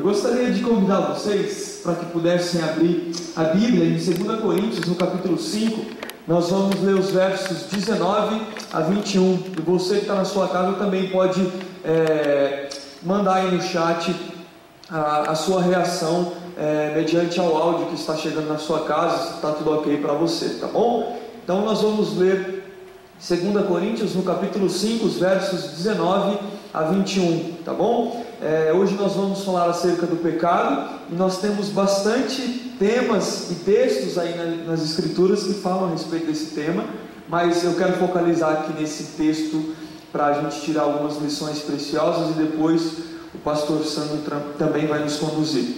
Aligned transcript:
Eu 0.00 0.04
gostaria 0.04 0.50
de 0.50 0.62
convidar 0.62 1.00
vocês 1.00 1.80
para 1.82 1.94
que 1.94 2.06
pudessem 2.06 2.62
abrir 2.62 3.12
a 3.36 3.44
Bíblia 3.44 3.84
em 3.84 3.98
2 3.98 4.40
Coríntios, 4.40 4.86
no 4.86 4.94
capítulo 4.94 5.38
5. 5.38 5.78
Nós 6.26 6.48
vamos 6.48 6.80
ler 6.80 6.94
os 6.94 7.10
versos 7.10 7.64
19 7.64 8.40
a 8.72 8.80
21. 8.80 9.42
E 9.58 9.60
você 9.60 9.96
que 9.96 10.00
está 10.00 10.14
na 10.14 10.24
sua 10.24 10.48
casa 10.48 10.72
também 10.78 11.10
pode 11.10 11.46
é, 11.84 12.70
mandar 13.02 13.34
aí 13.34 13.50
no 13.50 13.60
chat 13.60 14.16
a, 14.88 15.32
a 15.32 15.34
sua 15.34 15.60
reação 15.60 16.32
é, 16.56 16.94
mediante 16.94 17.38
ao 17.38 17.54
áudio 17.54 17.88
que 17.88 17.96
está 17.96 18.16
chegando 18.16 18.48
na 18.48 18.56
sua 18.56 18.86
casa, 18.86 19.18
se 19.26 19.34
está 19.34 19.52
tudo 19.52 19.70
ok 19.70 19.98
para 19.98 20.14
você, 20.14 20.48
tá 20.58 20.66
bom? 20.66 21.20
Então 21.44 21.60
nós 21.60 21.82
vamos 21.82 22.16
ler 22.16 22.64
2 23.18 23.66
Coríntios 23.66 24.14
no 24.14 24.22
capítulo 24.22 24.70
5, 24.70 25.04
os 25.04 25.18
versos 25.18 25.72
19 25.72 26.38
a 26.72 26.84
21, 26.84 27.56
tá 27.66 27.74
bom? 27.74 28.29
É, 28.42 28.72
hoje 28.72 28.94
nós 28.94 29.12
vamos 29.12 29.44
falar 29.44 29.68
acerca 29.68 30.06
do 30.06 30.16
pecado 30.16 30.98
e 31.12 31.14
nós 31.14 31.42
temos 31.42 31.68
bastante 31.68 32.40
temas 32.78 33.50
e 33.50 33.56
textos 33.56 34.16
aí 34.16 34.34
na, 34.34 34.70
nas 34.70 34.82
escrituras 34.82 35.42
que 35.42 35.52
falam 35.52 35.88
a 35.88 35.90
respeito 35.90 36.24
desse 36.24 36.54
tema, 36.54 36.82
mas 37.28 37.62
eu 37.64 37.74
quero 37.74 37.92
focalizar 37.98 38.52
aqui 38.52 38.80
nesse 38.80 39.18
texto 39.18 39.74
para 40.10 40.28
a 40.28 40.32
gente 40.32 40.58
tirar 40.62 40.84
algumas 40.84 41.18
lições 41.18 41.58
preciosas 41.58 42.30
e 42.30 42.38
depois 42.38 42.94
o 43.34 43.38
pastor 43.44 43.84
Sandro 43.84 44.22
também 44.56 44.86
vai 44.86 45.00
nos 45.00 45.16
conduzir. 45.16 45.76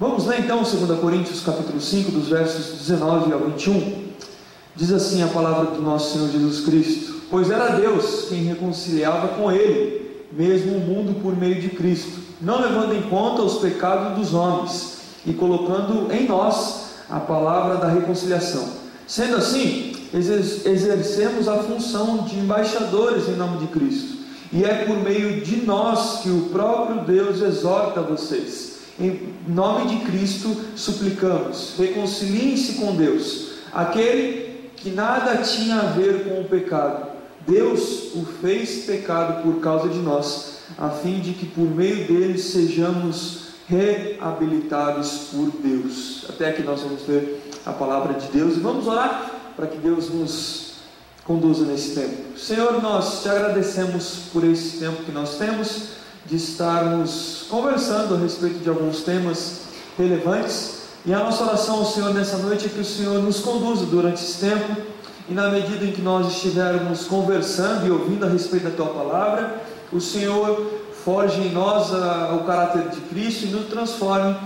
Vamos 0.00 0.26
ler 0.26 0.40
então 0.40 0.62
2 0.62 0.98
Coríntios 0.98 1.42
capítulo 1.42 1.82
5, 1.82 2.10
dos 2.10 2.28
versos 2.28 2.78
19 2.78 3.30
ao 3.30 3.40
21. 3.40 4.04
Diz 4.74 4.90
assim 4.90 5.22
a 5.22 5.28
palavra 5.28 5.72
do 5.72 5.82
nosso 5.82 6.14
Senhor 6.14 6.30
Jesus 6.30 6.64
Cristo: 6.64 7.20
Pois 7.30 7.50
era 7.50 7.76
Deus 7.76 8.24
quem 8.30 8.42
reconciliava 8.42 9.28
com 9.28 9.52
Ele 9.52 10.03
mesmo 10.36 10.76
o 10.76 10.80
mundo 10.80 11.20
por 11.22 11.36
meio 11.36 11.60
de 11.60 11.70
Cristo, 11.70 12.20
não 12.40 12.60
levando 12.60 12.94
em 12.94 13.02
conta 13.02 13.42
os 13.42 13.58
pecados 13.58 14.18
dos 14.18 14.34
homens 14.34 14.98
e 15.24 15.32
colocando 15.32 16.12
em 16.12 16.26
nós 16.26 16.94
a 17.08 17.20
palavra 17.20 17.76
da 17.76 17.88
reconciliação. 17.88 18.68
Sendo 19.06 19.36
assim, 19.36 19.94
exercemos 20.12 21.48
a 21.48 21.58
função 21.58 22.18
de 22.24 22.36
embaixadores 22.36 23.28
em 23.28 23.36
nome 23.36 23.58
de 23.58 23.66
Cristo, 23.68 24.18
e 24.52 24.64
é 24.64 24.84
por 24.84 24.96
meio 24.98 25.40
de 25.40 25.64
nós 25.64 26.20
que 26.22 26.30
o 26.30 26.48
próprio 26.52 27.02
Deus 27.02 27.40
exorta 27.40 28.00
vocês. 28.00 28.74
Em 28.98 29.34
nome 29.48 29.88
de 29.88 30.04
Cristo 30.04 30.56
suplicamos, 30.76 31.74
reconciliem-se 31.78 32.74
com 32.74 32.94
Deus, 32.94 33.48
aquele 33.72 34.70
que 34.76 34.90
nada 34.90 35.38
tinha 35.38 35.76
a 35.76 35.86
ver 35.92 36.24
com 36.24 36.40
o 36.40 36.44
pecado 36.44 37.13
Deus 37.46 38.14
o 38.14 38.24
fez 38.40 38.84
pecado 38.84 39.42
por 39.42 39.60
causa 39.60 39.88
de 39.88 39.98
nós, 39.98 40.58
a 40.78 40.88
fim 40.88 41.20
de 41.20 41.32
que 41.32 41.46
por 41.46 41.64
meio 41.64 42.06
dele 42.06 42.38
sejamos 42.38 43.44
reabilitados 43.66 45.28
por 45.32 45.50
Deus. 45.62 46.26
Até 46.28 46.48
aqui 46.48 46.62
nós 46.62 46.80
vamos 46.80 47.02
ver 47.02 47.50
a 47.64 47.72
palavra 47.72 48.14
de 48.14 48.28
Deus 48.28 48.56
e 48.56 48.60
vamos 48.60 48.86
orar 48.86 49.30
para 49.56 49.66
que 49.66 49.78
Deus 49.78 50.10
nos 50.10 50.74
conduza 51.24 51.64
nesse 51.64 51.94
tempo. 51.94 52.38
Senhor, 52.38 52.82
nós 52.82 53.22
te 53.22 53.28
agradecemos 53.28 54.28
por 54.32 54.44
esse 54.44 54.78
tempo 54.78 55.04
que 55.04 55.12
nós 55.12 55.36
temos 55.36 55.88
de 56.26 56.36
estarmos 56.36 57.46
conversando 57.48 58.14
a 58.14 58.18
respeito 58.18 58.58
de 58.58 58.68
alguns 58.68 59.02
temas 59.02 59.62
relevantes. 59.98 60.84
E 61.06 61.12
a 61.12 61.18
nossa 61.18 61.44
oração, 61.44 61.84
Senhor, 61.84 62.12
nessa 62.14 62.38
noite 62.38 62.66
é 62.66 62.68
que 62.68 62.80
o 62.80 62.84
Senhor 62.84 63.22
nos 63.22 63.40
conduza 63.40 63.84
durante 63.86 64.22
esse 64.22 64.38
tempo 64.38 64.93
e 65.28 65.32
na 65.32 65.48
medida 65.48 65.84
em 65.84 65.92
que 65.92 66.02
nós 66.02 66.28
estivermos 66.28 67.06
conversando 67.06 67.86
e 67.86 67.90
ouvindo 67.90 68.26
a 68.26 68.28
respeito 68.28 68.64
da 68.64 68.70
tua 68.70 68.88
palavra, 68.88 69.62
o 69.92 70.00
Senhor 70.00 70.70
forge 71.04 71.40
em 71.40 71.52
nós 71.52 71.94
a, 71.94 72.34
o 72.34 72.44
caráter 72.44 72.88
de 72.90 73.00
Cristo 73.02 73.46
e 73.46 73.48
nos 73.48 73.66
transforme 73.66 74.36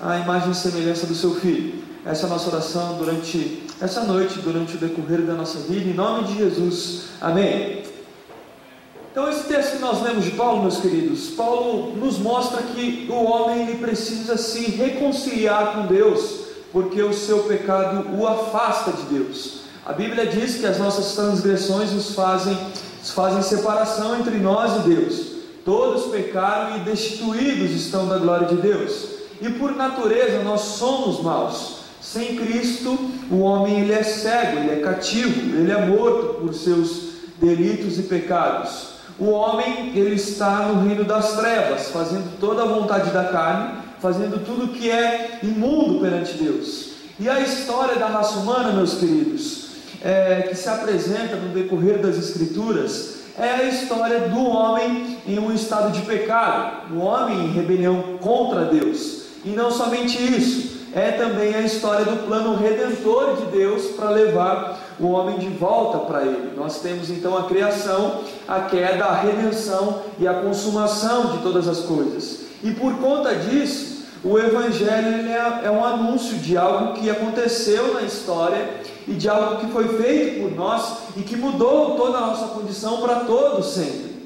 a 0.00 0.18
imagem 0.18 0.50
e 0.50 0.54
semelhança 0.54 1.06
do 1.06 1.14
seu 1.14 1.34
Filho. 1.36 1.82
Essa 2.04 2.24
é 2.24 2.26
a 2.26 2.30
nossa 2.30 2.50
oração 2.50 2.98
durante 2.98 3.64
essa 3.80 4.02
noite, 4.04 4.38
durante 4.38 4.76
o 4.76 4.78
decorrer 4.78 5.22
da 5.22 5.34
nossa 5.34 5.58
vida, 5.60 5.88
em 5.88 5.94
nome 5.94 6.24
de 6.28 6.36
Jesus. 6.36 7.04
Amém. 7.20 7.82
Então, 9.10 9.28
esse 9.30 9.44
texto 9.44 9.76
que 9.76 9.78
nós 9.78 10.02
lemos 10.02 10.24
de 10.24 10.32
Paulo, 10.32 10.60
meus 10.60 10.76
queridos, 10.76 11.30
Paulo 11.30 11.96
nos 11.96 12.18
mostra 12.18 12.62
que 12.62 13.08
o 13.10 13.24
homem 13.24 13.62
ele 13.62 13.78
precisa 13.78 14.36
se 14.36 14.70
reconciliar 14.70 15.72
com 15.72 15.86
Deus, 15.86 16.40
porque 16.70 17.02
o 17.02 17.14
seu 17.14 17.44
pecado 17.44 18.14
o 18.14 18.26
afasta 18.26 18.92
de 18.92 19.02
Deus. 19.04 19.65
A 19.86 19.92
Bíblia 19.92 20.26
diz 20.26 20.56
que 20.56 20.66
as 20.66 20.78
nossas 20.78 21.14
transgressões 21.14 21.92
nos 21.92 22.12
fazem, 22.12 22.58
nos 22.98 23.12
fazem 23.12 23.40
separação 23.40 24.18
entre 24.18 24.36
nós 24.36 24.84
e 24.84 24.88
Deus. 24.88 25.26
Todos 25.64 26.10
pecaram 26.10 26.78
e 26.78 26.80
destituídos 26.80 27.70
estão 27.70 28.08
da 28.08 28.18
glória 28.18 28.48
de 28.48 28.56
Deus. 28.56 29.06
E 29.40 29.48
por 29.48 29.76
natureza 29.76 30.42
nós 30.42 30.62
somos 30.62 31.22
maus. 31.22 31.76
Sem 32.00 32.34
Cristo, 32.34 32.98
o 33.30 33.38
homem 33.38 33.82
ele 33.82 33.92
é 33.92 34.02
cego, 34.02 34.58
ele 34.58 34.72
é 34.72 34.82
cativo, 34.82 35.56
ele 35.56 35.70
é 35.70 35.86
morto 35.86 36.40
por 36.40 36.52
seus 36.52 37.12
delitos 37.40 37.96
e 37.96 38.02
pecados. 38.02 38.88
O 39.20 39.26
homem 39.26 39.92
ele 39.94 40.16
está 40.16 40.62
no 40.66 40.84
reino 40.84 41.04
das 41.04 41.36
trevas, 41.36 41.90
fazendo 41.90 42.40
toda 42.40 42.62
a 42.62 42.66
vontade 42.66 43.10
da 43.10 43.26
carne, 43.26 43.78
fazendo 44.00 44.44
tudo 44.44 44.72
que 44.72 44.90
é 44.90 45.38
imundo 45.44 46.00
perante 46.00 46.34
Deus. 46.34 46.88
E 47.20 47.28
a 47.28 47.40
história 47.40 47.94
da 47.94 48.08
raça 48.08 48.40
humana, 48.40 48.72
meus 48.72 48.94
queridos, 48.94 49.65
é, 50.06 50.42
que 50.42 50.54
se 50.54 50.68
apresenta 50.68 51.34
no 51.34 51.48
decorrer 51.48 51.98
das 51.98 52.16
Escrituras 52.16 53.16
é 53.36 53.50
a 53.50 53.64
história 53.64 54.28
do 54.28 54.46
homem 54.46 55.18
em 55.26 55.36
um 55.36 55.52
estado 55.52 55.90
de 55.90 56.00
pecado, 56.02 56.94
o 56.94 57.00
homem 57.00 57.46
em 57.46 57.52
rebelião 57.52 58.16
contra 58.20 58.66
Deus. 58.66 59.24
E 59.44 59.50
não 59.50 59.68
somente 59.68 60.16
isso, 60.16 60.76
é 60.94 61.10
também 61.10 61.54
a 61.56 61.60
história 61.60 62.04
do 62.04 62.24
plano 62.24 62.56
redentor 62.56 63.36
de 63.36 63.46
Deus 63.46 63.86
para 63.96 64.10
levar 64.10 64.78
o 65.00 65.08
homem 65.08 65.38
de 65.38 65.48
volta 65.48 65.98
para 65.98 66.22
Ele. 66.22 66.52
Nós 66.56 66.80
temos 66.80 67.10
então 67.10 67.36
a 67.36 67.44
criação, 67.44 68.20
a 68.46 68.60
queda, 68.60 69.06
a 69.06 69.20
redenção 69.20 70.02
e 70.20 70.28
a 70.28 70.34
consumação 70.34 71.32
de 71.32 71.38
todas 71.42 71.66
as 71.66 71.80
coisas. 71.80 72.42
E 72.62 72.70
por 72.70 72.94
conta 72.98 73.34
disso, 73.34 74.04
o 74.24 74.38
Evangelho 74.38 75.28
é, 75.28 75.66
é 75.66 75.70
um 75.70 75.84
anúncio 75.84 76.38
de 76.38 76.56
algo 76.56 76.94
que 76.94 77.10
aconteceu 77.10 77.94
na 77.94 78.02
história 78.02 78.86
e 79.06 79.14
de 79.14 79.28
algo 79.28 79.60
que 79.60 79.72
foi 79.72 79.96
feito 79.96 80.42
por 80.42 80.56
nós 80.56 80.98
e 81.16 81.22
que 81.22 81.36
mudou 81.36 81.96
toda 81.96 82.18
a 82.18 82.26
nossa 82.26 82.46
condição 82.48 83.00
para 83.00 83.20
todos 83.20 83.74
sempre. 83.74 84.16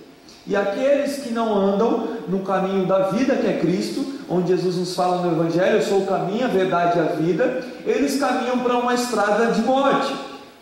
E 0.46 0.56
aqueles 0.56 1.18
que 1.18 1.30
não 1.30 1.54
andam 1.54 2.08
no 2.26 2.40
caminho 2.40 2.86
da 2.86 3.10
vida 3.10 3.36
que 3.36 3.46
é 3.46 3.58
Cristo, 3.58 4.04
onde 4.28 4.48
Jesus 4.48 4.76
nos 4.76 4.94
fala 4.94 5.22
no 5.22 5.32
Evangelho, 5.32 5.76
eu 5.76 5.82
sou 5.82 6.00
o 6.00 6.06
caminho, 6.06 6.44
a 6.44 6.48
verdade 6.48 6.98
e 6.98 7.00
a 7.00 7.04
vida, 7.04 7.64
eles 7.84 8.18
caminham 8.18 8.58
para 8.60 8.76
uma 8.76 8.94
estrada 8.94 9.52
de 9.52 9.60
morte. 9.60 10.12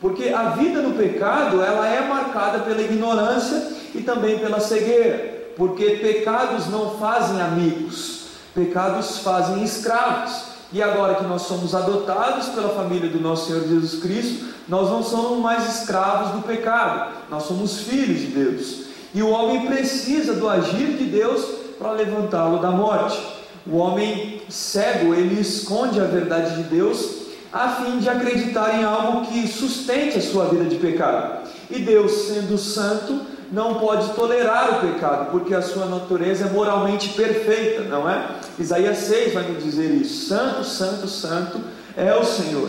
Porque 0.01 0.29
a 0.29 0.51
vida 0.51 0.81
no 0.81 0.95
pecado, 0.95 1.63
ela 1.63 1.87
é 1.87 2.07
marcada 2.07 2.61
pela 2.61 2.83
ignorância 2.83 3.73
e 3.95 4.01
também 4.03 4.39
pela 4.39 4.61
cegueira. 4.61 5.53
Porque 5.57 5.91
pecados 5.97 6.69
não 6.69 6.99
fazem 6.99 7.41
amigos, 7.41 8.27
pecados 8.55 9.19
fazem 9.19 9.63
escravos. 9.65 10.48
E 10.73 10.83
agora 10.83 11.15
que 11.15 11.25
nós 11.25 11.43
somos 11.43 11.75
adotados 11.75 12.49
pela 12.49 12.69
família 12.69 13.09
do 13.09 13.21
nosso 13.21 13.47
Senhor 13.47 13.67
Jesus 13.67 14.03
Cristo, 14.03 14.45
nós 14.69 14.91
não 14.91 15.03
somos 15.03 15.41
mais 15.41 15.81
escravos 15.81 16.33
do 16.33 16.43
pecado, 16.43 17.13
nós 17.31 17.45
somos 17.45 17.81
filhos 17.81 18.21
de 18.21 18.27
Deus. 18.27 18.83
E 19.15 19.23
o 19.23 19.31
homem 19.31 19.67
precisa 19.67 20.35
do 20.35 20.47
agir 20.47 20.99
de 20.99 21.05
Deus 21.05 21.43
para 21.79 21.93
levantá-lo 21.93 22.59
da 22.59 22.71
morte. 22.71 23.19
O 23.67 23.77
homem 23.77 24.43
cego, 24.49 25.15
ele 25.15 25.41
esconde 25.41 26.01
a 26.01 26.05
verdade 26.05 26.57
de 26.57 26.65
Deus 26.65 27.19
a 27.51 27.71
fim 27.77 27.99
de 27.99 28.11
acreditar 28.11 28.79
em 28.79 28.85
algo 28.85 29.27
que 29.27 29.49
sustente 29.49 30.19
a 30.19 30.23
sua 30.23 30.47
vida 30.47 30.65
de 30.65 30.77
pecado. 30.77 31.49
E 31.71 31.79
Deus, 31.79 32.13
sendo 32.29 32.59
santo, 32.59 33.23
não 33.51 33.75
pode 33.75 34.13
tolerar 34.15 34.77
o 34.77 34.93
pecado, 34.93 35.31
porque 35.31 35.55
a 35.55 35.63
sua 35.63 35.87
natureza 35.87 36.47
é 36.47 36.51
moralmente 36.51 37.11
perfeita, 37.11 37.83
não 37.83 38.09
é? 38.09 38.27
Isaías 38.59 38.99
6 38.99 39.35
vai 39.35 39.45
nos 39.45 39.63
dizer 39.63 39.91
isso: 39.91 40.27
Santo, 40.27 40.65
Santo, 40.65 41.09
Santo 41.09 41.61
é 41.97 42.15
o 42.15 42.25
Senhor. 42.25 42.69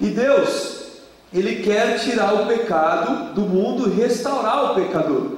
E 0.00 0.06
Deus, 0.08 0.82
Ele 1.32 1.62
quer 1.62 1.98
tirar 1.98 2.34
o 2.34 2.46
pecado 2.46 3.34
do 3.34 3.42
mundo 3.42 3.88
e 3.88 4.00
restaurar 4.00 4.72
o 4.72 4.74
pecador, 4.74 5.32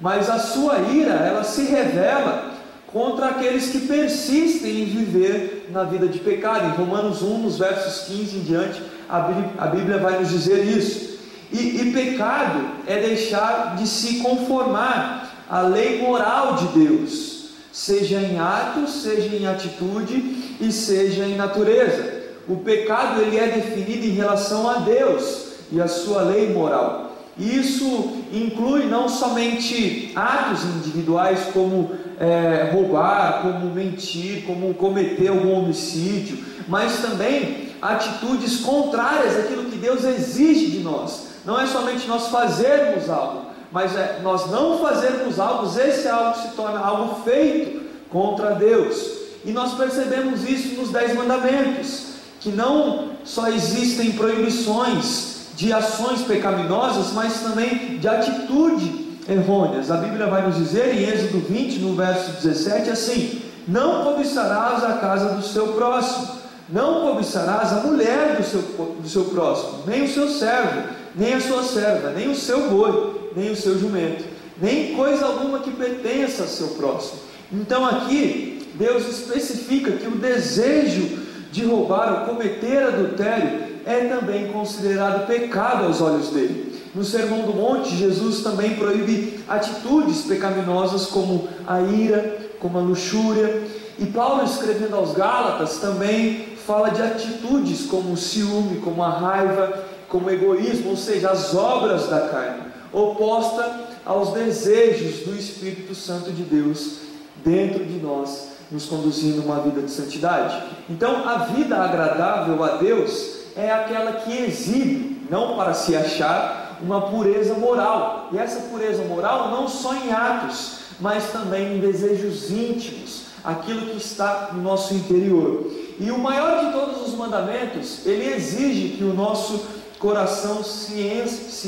mas 0.00 0.28
a 0.28 0.38
sua 0.38 0.78
ira, 0.78 1.14
ela 1.14 1.44
se 1.44 1.62
revela 1.62 2.50
contra 2.92 3.28
aqueles 3.28 3.70
que 3.70 3.86
persistem 3.86 4.82
em 4.82 4.84
viver 4.84 5.68
na 5.72 5.84
vida 5.84 6.06
de 6.06 6.18
pecado. 6.18 6.66
Em 6.66 6.84
Romanos 6.84 7.22
1, 7.22 7.38
nos 7.38 7.58
versos 7.58 8.06
15 8.06 8.36
em 8.36 8.40
diante, 8.40 8.82
a 9.08 9.66
Bíblia 9.66 9.98
vai 9.98 10.18
nos 10.18 10.28
dizer 10.28 10.64
isso. 10.64 11.11
E, 11.52 11.82
e 11.82 11.92
pecado 11.92 12.66
é 12.86 12.98
deixar 12.98 13.76
de 13.76 13.86
se 13.86 14.20
conformar 14.20 15.44
à 15.48 15.60
lei 15.60 16.00
moral 16.00 16.54
de 16.54 16.66
Deus, 16.68 17.50
seja 17.70 18.18
em 18.18 18.38
ato, 18.38 18.88
seja 18.88 19.36
em 19.36 19.46
atitude 19.46 20.56
e 20.60 20.72
seja 20.72 21.24
em 21.24 21.36
natureza. 21.36 22.22
O 22.48 22.56
pecado 22.56 23.20
ele 23.20 23.38
é 23.38 23.48
definido 23.48 24.06
em 24.06 24.10
relação 24.10 24.68
a 24.68 24.78
Deus 24.78 25.52
e 25.70 25.80
a 25.80 25.86
sua 25.86 26.22
lei 26.22 26.52
moral. 26.52 27.12
Isso 27.38 28.16
inclui 28.32 28.86
não 28.86 29.08
somente 29.08 30.12
atos 30.14 30.64
individuais 30.64 31.40
como 31.52 31.90
é, 32.18 32.70
roubar, 32.72 33.42
como 33.42 33.74
mentir, 33.74 34.44
como 34.44 34.74
cometer 34.74 35.28
algum 35.28 35.52
homicídio, 35.52 36.38
mas 36.68 37.00
também 37.00 37.68
atitudes 37.80 38.60
contrárias 38.60 39.38
àquilo 39.38 39.64
que 39.64 39.76
Deus 39.76 40.04
exige 40.04 40.66
de 40.66 40.80
nós. 40.80 41.31
Não 41.44 41.60
é 41.60 41.66
somente 41.66 42.06
nós 42.06 42.28
fazermos 42.28 43.08
algo, 43.10 43.46
mas 43.70 43.96
é 43.96 44.20
nós 44.22 44.50
não 44.50 44.78
fazermos 44.78 45.40
algo, 45.40 45.66
esse 45.80 46.08
algo 46.08 46.38
se 46.38 46.48
torna 46.54 46.78
algo 46.78 47.22
feito 47.24 47.82
contra 48.10 48.54
Deus. 48.54 49.22
E 49.44 49.50
nós 49.50 49.74
percebemos 49.74 50.48
isso 50.48 50.80
nos 50.80 50.90
Dez 50.90 51.14
Mandamentos, 51.14 52.12
que 52.40 52.50
não 52.50 53.10
só 53.24 53.48
existem 53.48 54.12
proibições 54.12 55.32
de 55.56 55.72
ações 55.72 56.22
pecaminosas, 56.22 57.12
mas 57.12 57.40
também 57.40 57.98
de 57.98 58.08
atitude 58.08 59.18
errôneas. 59.28 59.90
A 59.90 59.96
Bíblia 59.96 60.26
vai 60.26 60.46
nos 60.46 60.56
dizer 60.56 60.94
em 60.94 61.08
Êxodo 61.08 61.40
20, 61.40 61.78
no 61.80 61.96
verso 61.96 62.32
17, 62.42 62.90
assim: 62.90 63.42
Não 63.66 64.04
cobiçarás 64.04 64.84
a 64.84 64.94
casa 64.94 65.34
do 65.34 65.42
seu 65.42 65.68
próximo, 65.68 66.28
não 66.68 67.08
cobiçarás 67.08 67.72
a 67.72 67.80
mulher 67.80 68.36
do 68.36 68.44
seu, 68.44 68.62
do 69.00 69.08
seu 69.08 69.24
próximo, 69.26 69.84
nem 69.86 70.04
o 70.04 70.12
seu 70.12 70.28
servo, 70.28 70.88
nem 71.14 71.34
a 71.34 71.40
sua 71.40 71.62
serva, 71.62 72.10
nem 72.10 72.30
o 72.30 72.34
seu 72.34 72.70
boi, 72.70 73.30
nem 73.36 73.50
o 73.50 73.56
seu 73.56 73.78
jumento, 73.78 74.24
nem 74.60 74.94
coisa 74.94 75.26
alguma 75.26 75.60
que 75.60 75.70
pertença 75.70 76.42
ao 76.42 76.48
seu 76.48 76.68
próximo. 76.68 77.20
Então 77.52 77.84
aqui, 77.84 78.68
Deus 78.74 79.06
especifica 79.06 79.92
que 79.92 80.06
o 80.06 80.12
desejo 80.12 81.18
de 81.50 81.64
roubar 81.64 82.20
ou 82.20 82.34
cometer 82.34 82.82
adultério 82.82 83.72
é 83.84 84.06
também 84.06 84.50
considerado 84.52 85.26
pecado 85.26 85.84
aos 85.84 86.00
olhos 86.00 86.30
dele. 86.30 86.72
No 86.94 87.04
Sermão 87.04 87.42
do 87.42 87.54
Monte, 87.54 87.96
Jesus 87.96 88.42
também 88.42 88.76
proíbe 88.76 89.40
atitudes 89.48 90.22
pecaminosas 90.22 91.06
como 91.06 91.48
a 91.66 91.80
ira, 91.80 92.38
como 92.58 92.78
a 92.78 92.82
luxúria. 92.82 93.62
E 93.98 94.06
Paulo, 94.06 94.44
escrevendo 94.44 94.96
aos 94.96 95.12
Gálatas, 95.12 95.78
também 95.78 96.48
fala 96.66 96.90
de 96.90 97.02
atitudes 97.02 97.86
como 97.86 98.12
o 98.12 98.16
ciúme, 98.16 98.78
como 98.80 99.02
a 99.02 99.10
raiva, 99.10 99.84
como 100.12 100.30
egoísmo, 100.30 100.90
ou 100.90 100.96
seja, 100.96 101.30
as 101.30 101.54
obras 101.54 102.06
da 102.06 102.28
carne, 102.28 102.64
oposta 102.92 103.80
aos 104.04 104.32
desejos 104.32 105.20
do 105.26 105.34
Espírito 105.34 105.94
Santo 105.94 106.30
de 106.30 106.42
Deus 106.42 106.98
dentro 107.42 107.82
de 107.82 107.98
nós, 107.98 108.48
nos 108.70 108.84
conduzindo 108.84 109.40
a 109.40 109.44
uma 109.44 109.60
vida 109.60 109.80
de 109.80 109.90
santidade. 109.90 110.62
Então, 110.90 111.26
a 111.26 111.38
vida 111.38 111.78
agradável 111.78 112.62
a 112.62 112.76
Deus 112.76 113.38
é 113.56 113.72
aquela 113.72 114.12
que 114.12 114.36
exibe, 114.36 115.26
não 115.30 115.56
para 115.56 115.72
se 115.72 115.96
achar, 115.96 116.78
uma 116.82 117.00
pureza 117.10 117.54
moral. 117.54 118.28
E 118.32 118.38
essa 118.38 118.68
pureza 118.68 119.02
moral 119.04 119.50
não 119.50 119.66
só 119.66 119.94
em 119.94 120.12
atos, 120.12 120.80
mas 121.00 121.32
também 121.32 121.76
em 121.76 121.80
desejos 121.80 122.50
íntimos, 122.50 123.22
aquilo 123.42 123.86
que 123.86 123.96
está 123.96 124.50
no 124.52 124.60
nosso 124.60 124.92
interior. 124.92 125.70
E 125.98 126.10
o 126.10 126.18
maior 126.18 126.66
de 126.66 126.72
todos 126.72 127.08
os 127.08 127.14
mandamentos, 127.14 128.04
ele 128.04 128.34
exige 128.34 128.96
que 128.96 129.04
o 129.04 129.14
nosso 129.14 129.81
coração 130.02 130.64
se 130.64 131.00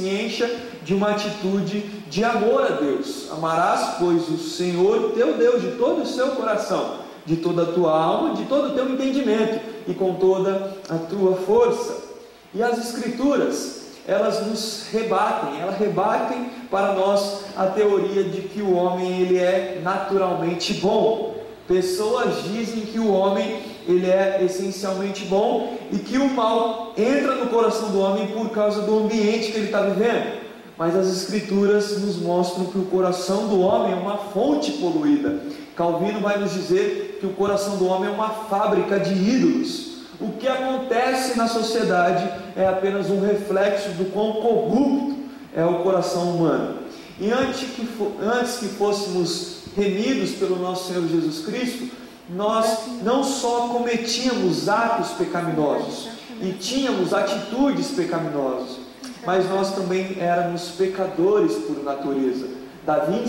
encha 0.00 0.50
de 0.82 0.92
uma 0.92 1.12
atitude 1.12 1.80
de 2.10 2.24
amor 2.24 2.62
a 2.62 2.70
Deus. 2.70 3.28
Amarás, 3.30 3.94
pois, 4.00 4.28
o 4.28 4.36
Senhor 4.36 5.12
teu 5.12 5.34
Deus 5.34 5.62
de 5.62 5.70
todo 5.78 6.02
o 6.02 6.06
seu 6.06 6.32
coração, 6.32 6.96
de 7.24 7.36
toda 7.36 7.62
a 7.62 7.72
tua 7.72 7.96
alma, 7.96 8.34
de 8.34 8.44
todo 8.46 8.68
o 8.68 8.74
teu 8.74 8.90
entendimento 8.90 9.60
e 9.86 9.94
com 9.94 10.14
toda 10.14 10.76
a 10.90 10.96
tua 10.96 11.36
força. 11.36 11.96
E 12.52 12.60
as 12.60 12.76
Escrituras, 12.76 13.84
elas 14.06 14.44
nos 14.44 14.88
rebatem, 14.90 15.60
elas 15.60 15.78
rebatem 15.78 16.50
para 16.68 16.92
nós 16.92 17.44
a 17.56 17.66
teoria 17.66 18.24
de 18.24 18.42
que 18.42 18.60
o 18.60 18.74
homem 18.74 19.20
ele 19.20 19.38
é 19.38 19.80
naturalmente 19.80 20.74
bom. 20.74 21.36
Pessoas 21.68 22.42
dizem 22.42 22.80
que 22.80 22.98
o 22.98 23.12
homem 23.12 23.62
ele 23.86 24.06
é 24.06 24.40
essencialmente 24.44 25.24
bom 25.26 25.76
e 25.92 25.98
que 25.98 26.18
o 26.18 26.28
mal 26.28 26.92
entra 26.96 27.34
no 27.36 27.46
coração 27.46 27.90
do 27.90 28.00
homem 28.00 28.28
por 28.28 28.50
causa 28.50 28.82
do 28.82 28.98
ambiente 29.00 29.52
que 29.52 29.58
ele 29.58 29.66
está 29.66 29.82
vivendo. 29.82 30.44
Mas 30.76 30.96
as 30.96 31.08
Escrituras 31.08 32.00
nos 32.00 32.16
mostram 32.16 32.66
que 32.66 32.78
o 32.78 32.86
coração 32.86 33.48
do 33.48 33.60
homem 33.60 33.92
é 33.92 33.96
uma 33.96 34.16
fonte 34.16 34.72
poluída. 34.72 35.40
Calvino 35.76 36.20
vai 36.20 36.38
nos 36.38 36.52
dizer 36.52 37.18
que 37.20 37.26
o 37.26 37.30
coração 37.30 37.76
do 37.76 37.86
homem 37.86 38.08
é 38.08 38.12
uma 38.12 38.30
fábrica 38.30 38.98
de 38.98 39.12
ídolos. 39.12 39.94
O 40.20 40.32
que 40.32 40.48
acontece 40.48 41.36
na 41.36 41.46
sociedade 41.46 42.28
é 42.56 42.66
apenas 42.66 43.10
um 43.10 43.20
reflexo 43.20 43.90
do 43.90 44.12
quão 44.12 44.32
corrupto 44.34 45.16
é 45.54 45.64
o 45.64 45.80
coração 45.80 46.30
humano. 46.30 46.78
E 47.20 47.30
antes 47.30 47.68
que, 47.70 47.88
antes 48.20 48.56
que 48.56 48.66
fôssemos 48.66 49.58
remidos 49.76 50.32
pelo 50.32 50.56
nosso 50.56 50.88
Senhor 50.88 51.06
Jesus 51.06 51.44
Cristo, 51.44 51.88
nós 52.28 52.86
não 53.02 53.22
só 53.22 53.68
cometíamos 53.68 54.68
atos 54.68 55.10
pecaminosos 55.10 56.08
e 56.40 56.52
tínhamos 56.52 57.12
atitudes 57.12 57.88
pecaminosas, 57.88 58.78
mas 59.26 59.48
nós 59.48 59.74
também 59.74 60.16
éramos 60.18 60.68
pecadores 60.70 61.54
por 61.54 61.82
natureza. 61.82 62.48
Davi, 62.86 63.24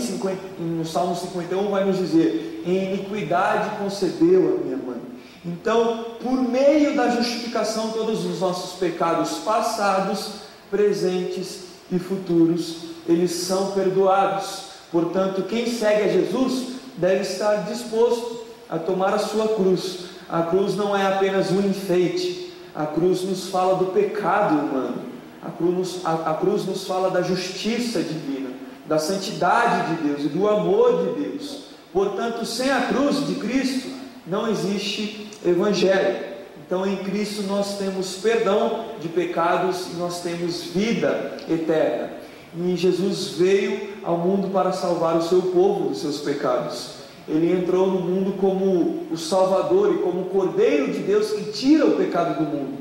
no 0.58 0.84
Salmo 0.84 1.16
51, 1.16 1.70
vai 1.70 1.84
nos 1.84 1.98
dizer: 1.98 2.62
Em 2.66 2.94
iniquidade 2.94 3.78
concebeu 3.78 4.58
a 4.58 4.64
minha 4.64 4.76
mãe. 4.76 5.00
Então, 5.44 6.04
por 6.22 6.42
meio 6.42 6.94
da 6.96 7.08
justificação, 7.08 7.90
todos 7.90 8.24
os 8.26 8.40
nossos 8.40 8.78
pecados 8.78 9.38
passados, 9.38 10.30
presentes 10.70 11.60
e 11.90 11.98
futuros, 11.98 12.78
eles 13.08 13.30
são 13.30 13.70
perdoados. 13.70 14.66
Portanto, 14.90 15.42
quem 15.44 15.66
segue 15.66 16.02
a 16.02 16.08
Jesus 16.08 16.76
deve 16.96 17.20
estar 17.20 17.64
disposto 17.64 18.35
a 18.68 18.78
tomar 18.78 19.14
a 19.14 19.18
sua 19.18 19.48
cruz. 19.48 20.06
A 20.28 20.42
cruz 20.42 20.74
não 20.76 20.96
é 20.96 21.06
apenas 21.06 21.50
um 21.50 21.60
enfeite, 21.60 22.52
a 22.74 22.86
cruz 22.86 23.22
nos 23.22 23.48
fala 23.48 23.76
do 23.76 23.86
pecado 23.86 24.56
humano 24.56 25.06
a 25.46 25.50
cruz, 25.50 26.00
a, 26.04 26.32
a 26.32 26.34
cruz 26.34 26.64
nos 26.64 26.86
fala 26.86 27.10
da 27.10 27.22
justiça 27.22 28.02
divina, 28.02 28.50
da 28.86 28.98
santidade 28.98 29.94
de 29.94 30.08
Deus 30.08 30.24
e 30.24 30.28
do 30.28 30.48
amor 30.48 31.04
de 31.04 31.22
Deus. 31.22 31.66
Portanto, 31.92 32.44
sem 32.44 32.70
a 32.70 32.82
cruz 32.82 33.26
de 33.26 33.36
Cristo 33.36 33.88
não 34.26 34.48
existe 34.48 35.30
evangelho. 35.44 36.36
Então, 36.66 36.84
em 36.84 36.96
Cristo 36.96 37.44
nós 37.44 37.78
temos 37.78 38.16
perdão 38.16 38.86
de 39.00 39.08
pecados 39.08 39.86
e 39.92 39.96
nós 39.96 40.20
temos 40.20 40.64
vida 40.64 41.36
eterna. 41.48 42.10
E 42.56 42.76
Jesus 42.76 43.28
veio 43.38 43.94
ao 44.02 44.18
mundo 44.18 44.48
para 44.48 44.72
salvar 44.72 45.16
o 45.16 45.22
seu 45.22 45.42
povo 45.42 45.90
dos 45.90 46.00
seus 46.00 46.18
pecados. 46.18 46.95
Ele 47.28 47.52
entrou 47.52 47.88
no 47.88 48.00
mundo 48.00 48.34
como 48.40 49.06
o 49.10 49.16
Salvador 49.16 49.94
e 49.94 49.98
como 49.98 50.22
o 50.22 50.26
Cordeiro 50.26 50.92
de 50.92 51.00
Deus 51.00 51.30
que 51.30 51.50
tira 51.50 51.86
o 51.86 51.96
pecado 51.96 52.38
do 52.38 52.48
mundo. 52.48 52.78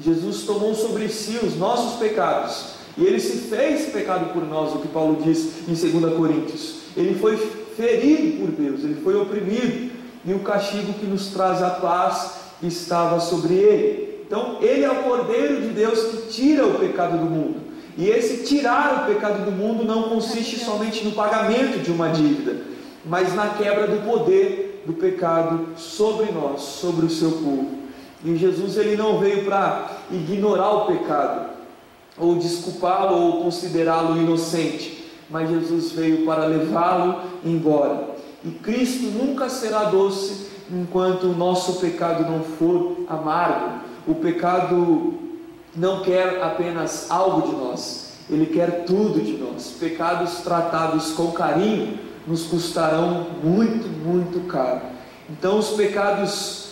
Jesus 0.00 0.42
tomou 0.42 0.74
sobre 0.74 1.08
si 1.08 1.38
os 1.42 1.56
nossos 1.56 1.98
pecados 1.98 2.74
e 2.96 3.04
ele 3.04 3.20
se 3.20 3.48
fez 3.48 3.86
pecado 3.92 4.32
por 4.32 4.44
nós, 4.44 4.74
o 4.74 4.78
que 4.78 4.88
Paulo 4.88 5.20
diz 5.22 5.68
em 5.68 5.74
2 5.74 6.14
Coríntios. 6.16 6.76
Ele 6.96 7.14
foi 7.14 7.36
ferido 7.76 8.38
por 8.38 8.50
Deus, 8.50 8.84
ele 8.84 9.00
foi 9.02 9.16
oprimido 9.16 9.92
e 10.24 10.32
o 10.32 10.38
castigo 10.40 10.94
que 10.94 11.06
nos 11.06 11.28
traz 11.28 11.62
a 11.62 11.70
paz 11.70 12.32
estava 12.62 13.20
sobre 13.20 13.54
ele. 13.54 14.24
Então, 14.26 14.58
ele 14.62 14.84
é 14.84 14.90
o 14.90 15.02
Cordeiro 15.02 15.60
de 15.60 15.68
Deus 15.68 16.00
que 16.04 16.28
tira 16.28 16.66
o 16.66 16.78
pecado 16.78 17.18
do 17.18 17.26
mundo. 17.26 17.56
E 17.96 18.08
esse 18.08 18.44
tirar 18.44 19.02
o 19.02 19.12
pecado 19.12 19.44
do 19.44 19.52
mundo 19.52 19.84
não 19.84 20.04
consiste 20.04 20.58
somente 20.58 21.04
no 21.04 21.12
pagamento 21.12 21.80
de 21.80 21.90
uma 21.90 22.08
dívida, 22.08 22.56
mas 23.04 23.34
na 23.34 23.48
quebra 23.50 23.86
do 23.86 24.08
poder 24.08 24.82
do 24.86 24.92
pecado 24.94 25.68
sobre 25.76 26.30
nós, 26.32 26.60
sobre 26.60 27.06
o 27.06 27.10
seu 27.10 27.32
povo. 27.32 27.84
E 28.24 28.36
Jesus 28.36 28.76
ele 28.76 28.96
não 28.96 29.18
veio 29.18 29.44
para 29.44 29.98
ignorar 30.10 30.70
o 30.70 30.86
pecado, 30.86 31.50
ou 32.18 32.36
desculpá-lo, 32.36 33.16
ou 33.16 33.42
considerá-lo 33.42 34.16
inocente, 34.16 35.04
mas 35.28 35.50
Jesus 35.50 35.92
veio 35.92 36.24
para 36.24 36.46
levá-lo 36.46 37.20
embora. 37.44 38.14
E 38.44 38.50
Cristo 38.50 39.04
nunca 39.06 39.48
será 39.48 39.84
doce 39.84 40.48
enquanto 40.70 41.24
o 41.24 41.36
nosso 41.36 41.80
pecado 41.80 42.30
não 42.30 42.42
for 42.42 43.04
amargo. 43.08 43.80
O 44.06 44.14
pecado 44.14 45.14
não 45.76 46.02
quer 46.02 46.42
apenas 46.42 47.10
algo 47.10 47.48
de 47.48 47.56
nós, 47.56 48.12
ele 48.30 48.46
quer 48.46 48.84
tudo 48.84 49.20
de 49.20 49.32
nós. 49.32 49.74
Pecados 49.78 50.38
tratados 50.38 51.12
com 51.12 51.32
carinho 51.32 51.98
nos 52.26 52.44
custarão 52.44 53.26
muito, 53.42 53.88
muito 53.88 54.46
caro. 54.48 54.82
Então, 55.30 55.58
os 55.58 55.70
pecados 55.70 56.64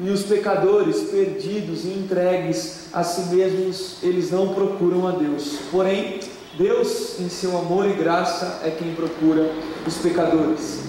e 0.00 0.10
os 0.10 0.22
pecadores 0.22 1.10
perdidos 1.10 1.84
e 1.84 1.88
entregues 1.88 2.88
a 2.92 3.02
si 3.02 3.34
mesmos, 3.34 3.96
eles 4.02 4.30
não 4.30 4.54
procuram 4.54 5.08
a 5.08 5.10
Deus. 5.10 5.58
Porém, 5.70 6.20
Deus, 6.56 7.18
em 7.20 7.28
seu 7.28 7.56
amor 7.58 7.88
e 7.88 7.94
graça, 7.94 8.60
é 8.64 8.70
quem 8.70 8.94
procura 8.94 9.50
os 9.86 9.96
pecadores. 9.98 10.80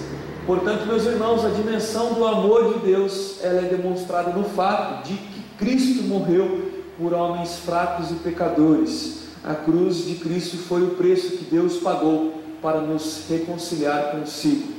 Portanto, 0.46 0.86
meus 0.86 1.04
irmãos, 1.04 1.44
a 1.44 1.50
dimensão 1.50 2.14
do 2.14 2.26
amor 2.26 2.74
de 2.74 2.86
Deus, 2.86 3.36
ela 3.42 3.60
é 3.60 3.68
demonstrada 3.68 4.32
no 4.32 4.44
fato 4.44 5.06
de 5.06 5.14
que 5.14 5.42
Cristo 5.58 6.02
morreu 6.04 6.70
por 6.98 7.12
homens 7.12 7.56
fracos 7.58 8.10
e 8.10 8.14
pecadores. 8.14 9.20
A 9.44 9.54
cruz 9.54 10.04
de 10.06 10.16
Cristo 10.16 10.56
foi 10.56 10.82
o 10.82 10.90
preço 10.90 11.36
que 11.36 11.44
Deus 11.44 11.78
pagou 11.78 12.39
para 12.60 12.80
nos 12.80 13.26
reconciliar 13.28 14.12
consigo. 14.12 14.74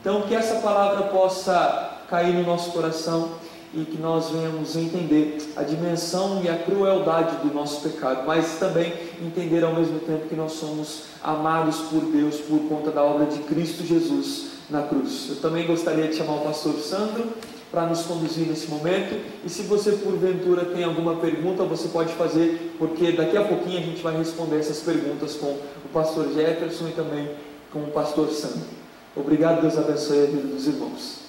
Então, 0.00 0.22
que 0.22 0.34
essa 0.34 0.56
palavra 0.56 1.08
possa 1.08 1.98
cair 2.08 2.34
no 2.34 2.42
nosso 2.42 2.72
coração 2.72 3.30
e 3.72 3.84
que 3.84 3.98
nós 3.98 4.30
venhamos 4.30 4.74
entender 4.74 5.38
a 5.56 5.62
dimensão 5.62 6.42
e 6.42 6.48
a 6.48 6.56
crueldade 6.56 7.36
do 7.36 7.54
nosso 7.54 7.88
pecado, 7.88 8.24
mas 8.26 8.58
também 8.58 8.92
entender 9.22 9.62
ao 9.62 9.74
mesmo 9.74 10.00
tempo 10.00 10.28
que 10.28 10.34
nós 10.34 10.52
somos 10.52 11.04
amados 11.22 11.76
por 11.82 12.00
Deus 12.00 12.36
por 12.36 12.60
conta 12.68 12.90
da 12.90 13.02
obra 13.02 13.26
de 13.26 13.38
Cristo 13.40 13.84
Jesus 13.84 14.50
na 14.68 14.82
cruz. 14.82 15.26
Eu 15.28 15.36
também 15.36 15.66
gostaria 15.66 16.08
de 16.08 16.16
chamar 16.16 16.36
o 16.36 16.40
pastor 16.40 16.74
Sandro 16.74 17.28
para 17.70 17.86
nos 17.86 18.02
conduzir 18.02 18.46
nesse 18.46 18.68
momento. 18.68 19.18
E 19.44 19.48
se 19.48 19.62
você 19.62 19.92
porventura 19.92 20.64
tem 20.64 20.84
alguma 20.84 21.16
pergunta, 21.16 21.62
você 21.64 21.88
pode 21.88 22.12
fazer, 22.14 22.74
porque 22.78 23.12
daqui 23.12 23.36
a 23.36 23.44
pouquinho 23.44 23.78
a 23.78 23.82
gente 23.82 24.02
vai 24.02 24.16
responder 24.16 24.58
essas 24.58 24.80
perguntas 24.80 25.34
com 25.34 25.48
o 25.48 25.88
pastor 25.92 26.32
Jefferson 26.32 26.88
e 26.88 26.92
também 26.92 27.30
com 27.72 27.80
o 27.80 27.88
pastor 27.88 28.28
Sandro. 28.30 28.80
Obrigado, 29.14 29.62
Deus 29.62 29.76
abençoe 29.78 30.24
a 30.24 30.26
vida 30.26 30.48
dos 30.48 30.66
irmãos. 30.66 31.20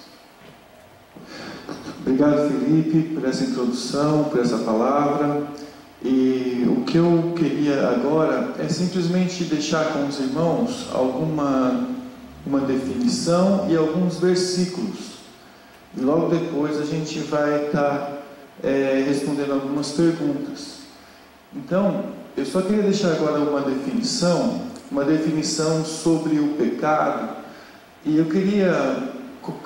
Obrigado, 2.00 2.48
Felipe, 2.48 3.14
por 3.14 3.28
essa 3.28 3.44
introdução, 3.44 4.24
por 4.24 4.40
essa 4.40 4.58
palavra. 4.58 5.42
E 6.04 6.66
o 6.68 6.82
que 6.84 6.98
eu 6.98 7.32
queria 7.36 7.88
agora 7.88 8.54
é 8.58 8.68
simplesmente 8.68 9.44
deixar 9.44 9.92
com 9.92 10.06
os 10.06 10.18
irmãos 10.18 10.88
alguma 10.92 11.92
uma 12.44 12.60
definição 12.60 13.66
e 13.70 13.76
alguns 13.76 14.18
versículos. 14.18 15.11
Logo 15.96 16.28
depois 16.28 16.80
a 16.80 16.84
gente 16.84 17.18
vai 17.20 17.66
estar 17.66 17.80
tá, 17.80 18.12
é, 18.62 19.04
respondendo 19.06 19.52
algumas 19.52 19.92
perguntas. 19.92 20.78
Então, 21.54 22.06
eu 22.36 22.46
só 22.46 22.62
queria 22.62 22.82
deixar 22.82 23.12
agora 23.12 23.38
uma 23.40 23.60
definição, 23.60 24.62
uma 24.90 25.04
definição 25.04 25.84
sobre 25.84 26.38
o 26.38 26.54
pecado. 26.54 27.36
E 28.04 28.16
eu 28.16 28.24
queria 28.24 29.12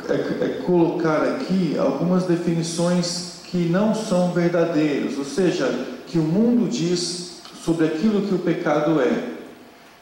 é, 0.08 0.44
é, 0.44 0.62
colocar 0.66 1.22
aqui 1.22 1.76
algumas 1.78 2.24
definições 2.24 3.40
que 3.44 3.68
não 3.68 3.94
são 3.94 4.32
verdadeiras, 4.32 5.16
ou 5.16 5.24
seja, 5.24 5.86
que 6.06 6.18
o 6.18 6.22
mundo 6.22 6.68
diz 6.68 7.40
sobre 7.64 7.86
aquilo 7.86 8.22
que 8.22 8.34
o 8.34 8.38
pecado 8.38 9.00
é. 9.00 9.36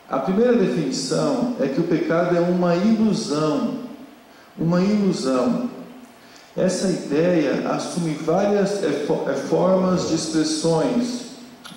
A 0.09 0.19
primeira 0.19 0.55
definição 0.55 1.57
é 1.61 1.67
que 1.67 1.81
o 1.81 1.85
pecado 1.85 2.37
é 2.37 2.41
uma 2.41 2.77
ilusão, 2.77 3.79
uma 4.59 4.81
ilusão. 4.81 5.71
Essa 6.57 6.87
ideia 6.87 7.69
assume 7.69 8.15
várias 8.15 8.81
é, 8.85 8.91
formas 9.49 10.09
de 10.09 10.15
expressões. 10.15 11.33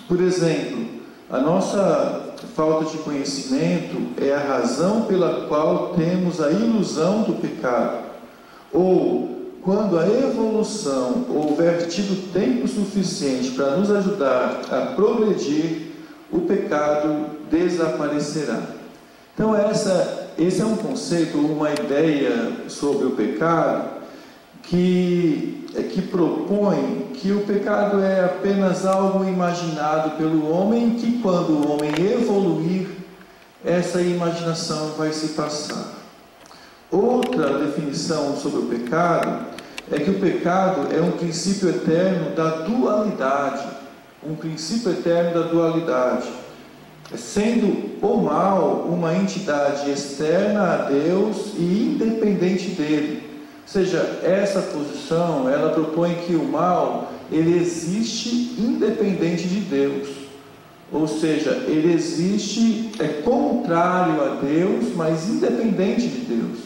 Por 0.08 0.22
exemplo, 0.22 0.86
a 1.32 1.40
nossa 1.40 2.36
falta 2.56 2.86
de 2.92 3.00
conhecimento 3.00 3.98
é 4.22 4.32
a 4.36 4.40
razão 4.40 5.02
pela 5.02 5.48
qual 5.48 5.96
temos 5.96 6.40
a 6.40 6.52
ilusão 6.52 7.24
do 7.24 7.42
pecado. 7.42 8.06
Ou, 8.72 9.36
quando 9.64 9.98
a 9.98 10.08
evolução 10.08 11.26
houver 11.28 11.88
tido 11.88 12.32
tempo 12.32 12.68
suficiente 12.68 13.52
para 13.52 13.78
nos 13.78 13.90
ajudar 13.90 14.62
a 14.70 14.94
progredir, 14.96 15.88
o 16.32 16.42
pecado 16.42 17.26
desaparecerá. 17.50 18.62
Então, 19.34 19.56
essa, 19.56 20.30
esse 20.38 20.62
é 20.62 20.66
um 20.66 20.76
conceito, 20.76 21.38
uma 21.40 21.72
ideia 21.72 22.52
sobre 22.68 23.08
o 23.08 23.12
pecado 23.12 23.97
que, 24.68 25.66
é, 25.76 25.82
que 25.82 26.02
propõe 26.02 27.12
que 27.14 27.32
o 27.32 27.42
pecado 27.42 28.02
é 28.02 28.26
apenas 28.26 28.86
algo 28.86 29.24
imaginado 29.24 30.18
pelo 30.18 30.52
homem, 30.52 30.92
que 30.92 31.20
quando 31.20 31.50
o 31.52 31.72
homem 31.72 31.92
evoluir, 32.00 32.88
essa 33.66 34.02
imaginação 34.02 34.94
vai 34.98 35.12
se 35.12 35.30
passar. 35.30 35.94
Outra 36.92 37.58
definição 37.60 38.36
sobre 38.38 38.60
o 38.60 38.66
pecado 38.66 39.46
é 39.92 40.00
que 40.00 40.10
o 40.10 40.20
pecado 40.20 40.94
é 40.94 41.02
um 41.02 41.12
princípio 41.12 41.70
eterno 41.70 42.36
da 42.36 42.50
dualidade, 42.58 43.66
um 44.24 44.36
princípio 44.36 44.92
eterno 44.92 45.42
da 45.42 45.48
dualidade, 45.48 46.28
sendo 47.16 47.98
o 48.02 48.18
mal 48.18 48.86
uma 48.90 49.16
entidade 49.16 49.90
externa 49.90 50.74
a 50.74 50.78
Deus 50.90 51.54
e 51.58 51.94
independente 51.96 52.70
dele 52.72 53.27
seja, 53.68 54.20
essa 54.24 54.62
posição, 54.62 55.50
ela 55.50 55.72
propõe 55.72 56.16
que 56.26 56.36
o 56.36 56.44
mal, 56.44 57.12
ele 57.32 57.60
existe 57.60 58.56
independente 58.58 59.48
de 59.48 59.60
Deus. 59.60 60.08
Ou 60.92 61.08
seja, 61.08 61.52
ele 61.68 61.94
existe, 61.94 62.92
é 63.00 63.08
contrário 63.22 64.22
a 64.24 64.36
Deus, 64.36 64.96
mas 64.96 65.28
independente 65.28 66.08
de 66.08 66.20
Deus. 66.20 66.60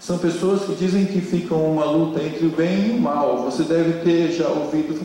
São 0.00 0.18
pessoas 0.18 0.64
que 0.64 0.74
dizem 0.74 1.06
que 1.06 1.20
ficam 1.20 1.72
uma 1.72 1.84
luta 1.84 2.22
entre 2.22 2.46
o 2.46 2.50
bem 2.50 2.88
e 2.88 2.90
o 2.90 3.00
mal. 3.00 3.42
Você 3.44 3.62
deve 3.62 4.00
ter 4.04 4.32
já 4.32 4.48
ouvido 4.48 5.00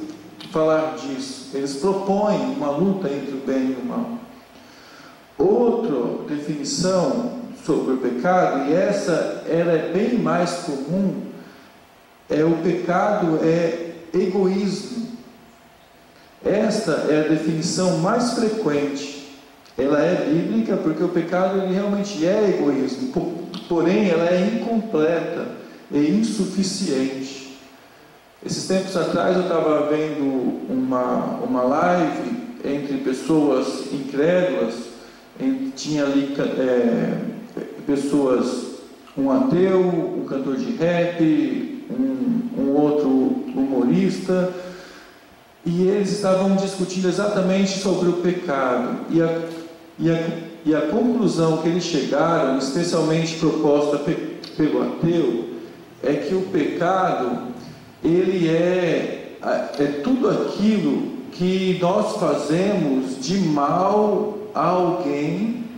falar 0.52 0.96
disso. 0.96 1.52
Eles 1.54 1.76
propõem 1.76 2.56
uma 2.56 2.72
luta 2.72 3.08
entre 3.08 3.34
o 3.34 3.42
bem 3.46 3.78
e 3.78 3.78
o 3.82 3.86
mal. 3.86 4.18
Outra 5.38 6.26
definição 6.28 7.39
sobre 7.66 7.94
o 7.94 7.98
pecado, 7.98 8.70
e 8.70 8.74
essa 8.74 9.44
ela 9.48 9.74
é 9.74 9.92
bem 9.94 10.18
mais 10.18 10.52
comum, 10.66 11.24
é 12.30 12.44
o 12.44 12.58
pecado 12.58 13.40
é 13.44 13.92
egoísmo. 14.14 15.10
Esta 16.44 16.92
é 17.10 17.26
a 17.26 17.30
definição 17.30 17.98
mais 17.98 18.34
frequente. 18.34 19.28
Ela 19.78 20.00
é 20.02 20.30
bíblica 20.30 20.78
porque 20.78 21.04
o 21.04 21.10
pecado 21.10 21.62
ele 21.62 21.74
realmente 21.74 22.26
é 22.26 22.50
egoísmo, 22.58 23.12
porém 23.68 24.10
ela 24.10 24.26
é 24.26 24.42
incompleta 24.56 25.48
e 25.92 25.98
insuficiente. 26.12 27.58
Esses 28.46 28.68
tempos 28.68 28.96
atrás 28.96 29.36
eu 29.36 29.44
estava 29.44 29.88
vendo 29.88 30.62
uma, 30.70 31.40
uma 31.44 31.62
live 31.64 32.40
entre 32.64 32.98
pessoas 32.98 33.92
incrédulas, 33.92 34.76
tinha 35.76 36.04
ali 36.04 36.36
é, 36.38 37.39
pessoas, 37.90 38.76
um 39.18 39.32
ateu, 39.32 39.80
um 39.80 40.24
cantor 40.26 40.58
de 40.58 40.76
rap, 40.76 41.84
um, 41.90 42.62
um 42.62 42.76
outro 42.76 43.10
humorista, 43.10 44.54
e 45.66 45.88
eles 45.88 46.12
estavam 46.12 46.56
discutindo 46.56 47.08
exatamente 47.08 47.80
sobre 47.80 48.10
o 48.10 48.14
pecado. 48.14 49.08
E 49.10 49.22
a, 49.22 49.42
e 49.98 50.12
a, 50.12 50.28
e 50.66 50.76
a 50.76 50.82
conclusão 50.82 51.58
que 51.58 51.68
eles 51.68 51.84
chegaram, 51.84 52.60
especialmente 52.60 53.38
proposta 53.38 53.98
pe, 53.98 54.14
pelo 54.56 54.84
ateu, 54.84 55.50
é 56.04 56.14
que 56.14 56.36
o 56.36 56.44
pecado 56.44 57.50
ele 58.04 58.48
é, 58.48 59.36
é 59.42 59.86
tudo 60.04 60.30
aquilo 60.30 61.18
que 61.32 61.78
nós 61.82 62.18
fazemos 62.18 63.20
de 63.20 63.40
mal 63.40 64.38
a 64.54 64.68
alguém 64.68 65.69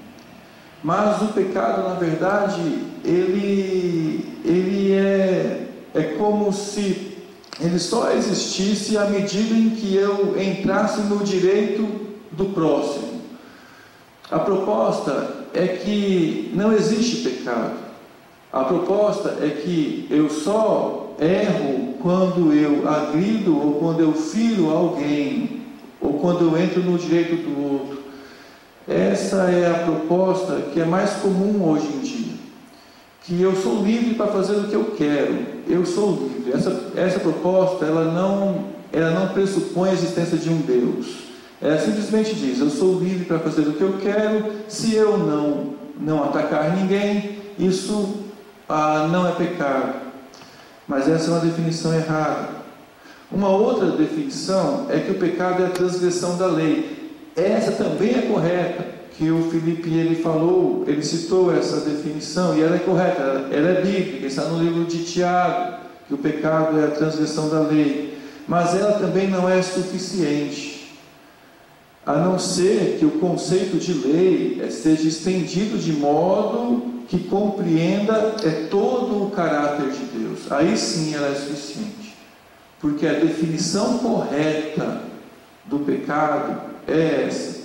mas 0.84 1.22
o 1.22 1.28
pecado, 1.28 1.88
na 1.88 1.96
verdade, 1.96 2.62
ele, 3.06 4.26
ele 4.44 4.94
é, 4.94 5.68
é 5.94 6.04
como 6.18 6.52
se 6.52 7.12
ele 7.60 7.78
só 7.78 8.12
existisse 8.12 8.98
à 8.98 9.06
medida 9.06 9.54
em 9.54 9.72
que 9.72 9.96
eu 9.96 10.36
entrasse 10.42 11.02
no 11.02 11.24
direito 11.24 11.88
do 12.32 12.46
próximo. 12.46 13.22
A 14.32 14.40
proposta 14.40 15.46
é 15.54 15.68
que 15.68 16.52
não 16.56 16.74
existe 16.74 17.30
pecado. 17.30 17.78
A 18.52 18.64
proposta 18.64 19.38
é 19.42 19.50
que 19.50 20.08
eu 20.10 20.30
só 20.30 21.16
erro 21.20 21.96
quando 22.02 22.52
eu 22.54 22.88
agrido 22.90 23.56
ou 23.56 23.74
quando 23.76 24.00
eu 24.00 24.14
firo 24.14 24.72
alguém 24.72 25.62
ou 26.02 26.14
quando 26.14 26.42
eu 26.46 26.58
entro 26.60 26.82
no 26.82 26.98
direito 26.98 27.36
do 27.36 27.74
outro. 27.74 28.01
Essa 28.88 29.44
é 29.44 29.70
a 29.70 29.86
proposta 29.86 30.56
que 30.74 30.80
é 30.80 30.86
mais 30.86 31.12
comum 31.14 31.70
hoje 31.70 31.88
em 31.88 32.00
dia. 32.00 32.34
Que 33.24 33.42
eu 33.42 33.56
sou 33.56 33.84
livre 33.84 34.16
para 34.16 34.28
fazer 34.28 34.56
o 34.56 34.64
que 34.64 34.74
eu 34.74 34.86
quero. 34.98 35.46
Eu 35.68 35.86
sou 35.86 36.12
livre. 36.12 36.52
Essa, 36.54 36.92
essa 36.96 37.20
proposta, 37.20 37.86
ela 37.86 38.06
não, 38.06 38.66
ela 38.92 39.12
não 39.12 39.28
pressupõe 39.30 39.90
a 39.90 39.94
existência 39.94 40.38
de 40.38 40.50
um 40.50 40.58
Deus. 40.58 41.32
Ela 41.62 41.78
simplesmente 41.78 42.34
diz: 42.34 42.60
eu 42.60 42.70
sou 42.70 43.00
livre 43.00 43.26
para 43.26 43.40
fazer 43.40 43.62
o 43.62 43.74
que 43.74 43.82
eu 43.82 43.98
quero. 44.02 44.52
Se 44.68 44.96
eu 44.96 45.18
não, 45.18 45.76
não 46.00 46.24
atacar 46.24 46.76
ninguém, 46.76 47.38
isso 47.60 48.16
ah, 48.68 49.08
não 49.12 49.28
é 49.28 49.32
pecado. 49.34 49.94
Mas 50.88 51.08
essa 51.08 51.30
é 51.30 51.34
uma 51.34 51.46
definição 51.46 51.94
errada. 51.94 52.50
Uma 53.32 53.50
outra 53.50 53.92
definição 53.92 54.88
é 54.90 55.00
que 55.00 55.12
o 55.12 55.20
pecado 55.20 55.64
é 55.64 55.68
a 55.68 55.70
transgressão 55.70 56.38
da 56.38 56.48
lei. 56.48 57.01
Essa 57.36 57.72
também 57.72 58.16
é 58.16 58.22
correta, 58.24 58.86
que 59.18 59.30
o 59.30 59.50
Felipe 59.52 59.90
ele 59.90 60.22
falou, 60.22 60.84
ele 60.88 61.04
citou 61.04 61.56
essa 61.56 61.82
definição 61.82 62.58
e 62.58 62.62
ela 62.62 62.76
é 62.76 62.80
correta, 62.80 63.22
ela 63.52 63.70
é 63.70 63.82
bíblica, 63.82 64.26
está 64.26 64.44
no 64.46 64.64
livro 64.64 64.86
de 64.86 65.04
Tiago, 65.04 65.78
que 66.08 66.14
o 66.14 66.18
pecado 66.18 66.80
é 66.80 66.86
a 66.86 66.92
transgressão 66.92 67.50
da 67.50 67.60
lei, 67.60 68.18
mas 68.48 68.76
ela 68.76 68.94
também 68.94 69.30
não 69.30 69.48
é 69.48 69.62
suficiente. 69.62 70.82
a 72.06 72.16
não 72.16 72.40
ser 72.40 72.98
que 72.98 73.06
o 73.06 73.12
conceito 73.12 73.78
de 73.78 73.94
lei 73.94 74.68
seja 74.72 75.08
estendido 75.08 75.78
de 75.78 75.94
modo 75.94 77.04
que 77.08 77.20
compreenda 77.20 78.36
é 78.44 78.68
todo 78.70 79.24
o 79.24 79.32
caráter 79.32 79.92
de 79.92 80.06
Deus. 80.18 80.52
Aí 80.52 80.76
sim 80.78 81.14
ela 81.14 81.28
é 81.28 81.36
suficiente. 81.36 82.16
Porque 82.80 83.06
a 83.06 83.14
definição 83.14 84.00
correta 84.00 85.11
do 85.66 85.80
pecado 85.80 86.62
é 86.88 87.26
essa. 87.28 87.62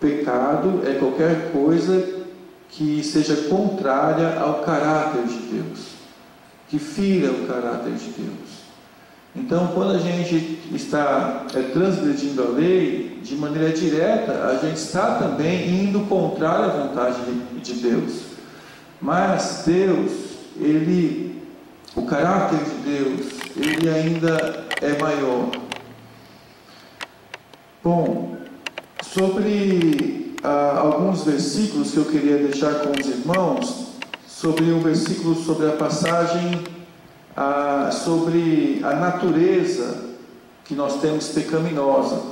Pecado 0.00 0.82
é 0.86 0.94
qualquer 0.94 1.52
coisa 1.52 2.22
que 2.68 3.02
seja 3.04 3.48
contrária 3.48 4.38
ao 4.40 4.62
caráter 4.62 5.24
de 5.24 5.38
Deus, 5.38 5.92
que 6.68 6.78
fira 6.78 7.30
o 7.30 7.46
caráter 7.46 7.92
de 7.92 8.10
Deus. 8.10 8.62
Então, 9.34 9.68
quando 9.68 9.92
a 9.92 9.98
gente 9.98 10.58
está 10.72 11.46
é, 11.54 11.62
transgredindo 11.62 12.42
a 12.42 12.48
lei, 12.48 13.18
de 13.22 13.36
maneira 13.36 13.70
direta, 13.70 14.46
a 14.46 14.56
gente 14.56 14.76
está 14.76 15.14
também 15.14 15.84
indo 15.84 16.00
contrário 16.00 16.64
à 16.64 16.68
vontade 16.68 17.16
de, 17.22 17.60
de 17.60 17.80
Deus. 17.80 18.24
Mas 19.00 19.62
Deus, 19.64 20.12
Ele, 20.60 21.40
o 21.94 22.02
caráter 22.02 22.58
de 22.58 22.90
Deus, 22.90 23.26
Ele 23.56 23.88
ainda 23.88 24.64
é 24.80 24.98
maior. 24.98 25.50
Bom, 27.84 28.36
sobre 29.02 30.36
ah, 30.40 30.82
alguns 30.84 31.24
versículos 31.24 31.90
que 31.90 31.96
eu 31.96 32.04
queria 32.04 32.38
deixar 32.38 32.74
com 32.74 32.92
os 32.92 33.08
irmãos, 33.08 33.86
sobre 34.24 34.66
um 34.66 34.78
versículo 34.78 35.34
sobre 35.34 35.66
a 35.66 35.72
passagem 35.72 36.62
ah, 37.36 37.90
sobre 37.90 38.80
a 38.84 38.94
natureza 38.94 39.96
que 40.64 40.76
nós 40.76 41.00
temos 41.00 41.30
pecaminosa. 41.30 42.22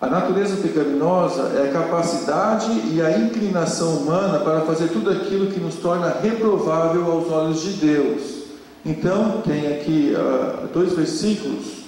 A 0.00 0.06
natureza 0.06 0.54
pecaminosa 0.56 1.58
é 1.58 1.68
a 1.68 1.72
capacidade 1.72 2.70
e 2.92 3.02
a 3.02 3.18
inclinação 3.18 3.96
humana 3.96 4.38
para 4.38 4.60
fazer 4.60 4.90
tudo 4.90 5.10
aquilo 5.10 5.48
que 5.48 5.58
nos 5.58 5.74
torna 5.76 6.16
reprovável 6.22 7.10
aos 7.10 7.28
olhos 7.28 7.60
de 7.60 7.72
Deus. 7.72 8.42
Então, 8.86 9.42
tem 9.42 9.74
aqui 9.74 10.14
uh, 10.14 10.68
dois 10.68 10.92
versículos. 10.92 11.81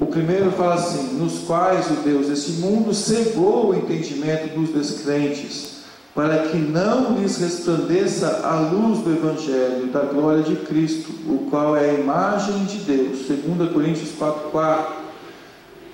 O 0.00 0.06
primeiro 0.06 0.50
fala 0.52 0.74
assim: 0.74 1.18
Nos 1.18 1.40
quais 1.40 1.90
o 1.90 1.94
Deus 2.02 2.28
desse 2.28 2.52
mundo 2.52 2.94
cegou 2.94 3.68
o 3.68 3.74
entendimento 3.74 4.58
dos 4.58 4.70
descrentes 4.70 5.80
para 6.14 6.48
que 6.48 6.56
não 6.56 7.18
lhes 7.18 7.36
resplandeça 7.36 8.40
a 8.42 8.58
luz 8.58 8.98
do 9.00 9.12
Evangelho 9.12 9.86
da 9.92 10.00
glória 10.00 10.42
de 10.42 10.56
Cristo, 10.56 11.12
o 11.28 11.46
qual 11.50 11.76
é 11.76 11.90
a 11.90 11.94
imagem 11.94 12.64
de 12.64 12.78
Deus. 12.78 13.26
2 13.28 13.72
Coríntios 13.72 14.10
4,4 14.18 14.86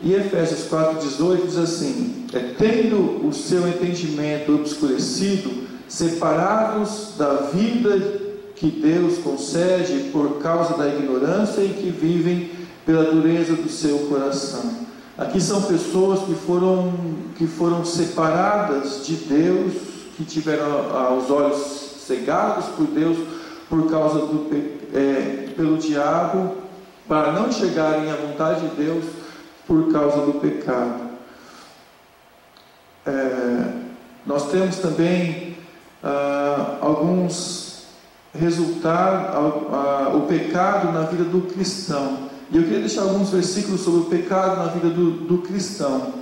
e 0.02 0.14
Efésios 0.14 0.68
4,18 0.70 1.46
diz 1.46 1.58
assim: 1.58 2.26
é, 2.32 2.38
Tendo 2.56 3.26
o 3.26 3.32
seu 3.32 3.66
entendimento 3.66 4.54
obscurecido, 4.54 5.66
separados 5.88 7.14
da 7.18 7.50
vida 7.52 8.24
que 8.54 8.70
Deus 8.70 9.18
concede 9.18 10.10
por 10.10 10.38
causa 10.38 10.76
da 10.76 10.88
ignorância 10.88 11.60
em 11.60 11.72
que 11.72 11.90
vivem 11.90 12.50
pela 12.86 13.04
dureza 13.04 13.54
do 13.54 13.68
seu 13.68 13.98
coração. 14.08 14.86
Aqui 15.18 15.40
são 15.40 15.60
pessoas 15.62 16.20
que 16.20 16.34
foram, 16.34 16.94
que 17.36 17.46
foram 17.46 17.84
separadas 17.84 19.04
de 19.04 19.16
Deus 19.16 19.74
que 20.16 20.24
tiveram 20.24 21.18
os 21.18 21.30
olhos 21.30 21.58
cegados 22.06 22.66
por 22.76 22.86
Deus 22.86 23.18
por 23.68 23.90
causa 23.90 24.20
do 24.20 24.48
é, 24.94 25.48
pelo 25.54 25.76
diabo 25.76 26.56
para 27.08 27.32
não 27.32 27.52
chegarem 27.52 28.10
à 28.10 28.14
vontade 28.14 28.68
de 28.68 28.76
Deus 28.76 29.04
por 29.66 29.92
causa 29.92 30.18
do 30.22 30.34
pecado. 30.40 31.06
É, 33.04 33.72
nós 34.24 34.50
temos 34.50 34.76
também 34.76 35.56
ah, 36.02 36.78
alguns 36.80 37.86
resultados, 38.34 39.36
ah, 39.72 40.12
o 40.14 40.22
pecado 40.22 40.92
na 40.92 41.02
vida 41.02 41.24
do 41.24 41.42
cristão. 41.42 42.28
E 42.50 42.56
eu 42.56 42.62
queria 42.62 42.80
deixar 42.80 43.02
alguns 43.02 43.30
versículos 43.30 43.80
sobre 43.80 44.00
o 44.00 44.04
pecado 44.04 44.56
na 44.56 44.66
vida 44.66 44.88
do, 44.88 45.10
do 45.10 45.38
cristão. 45.38 46.14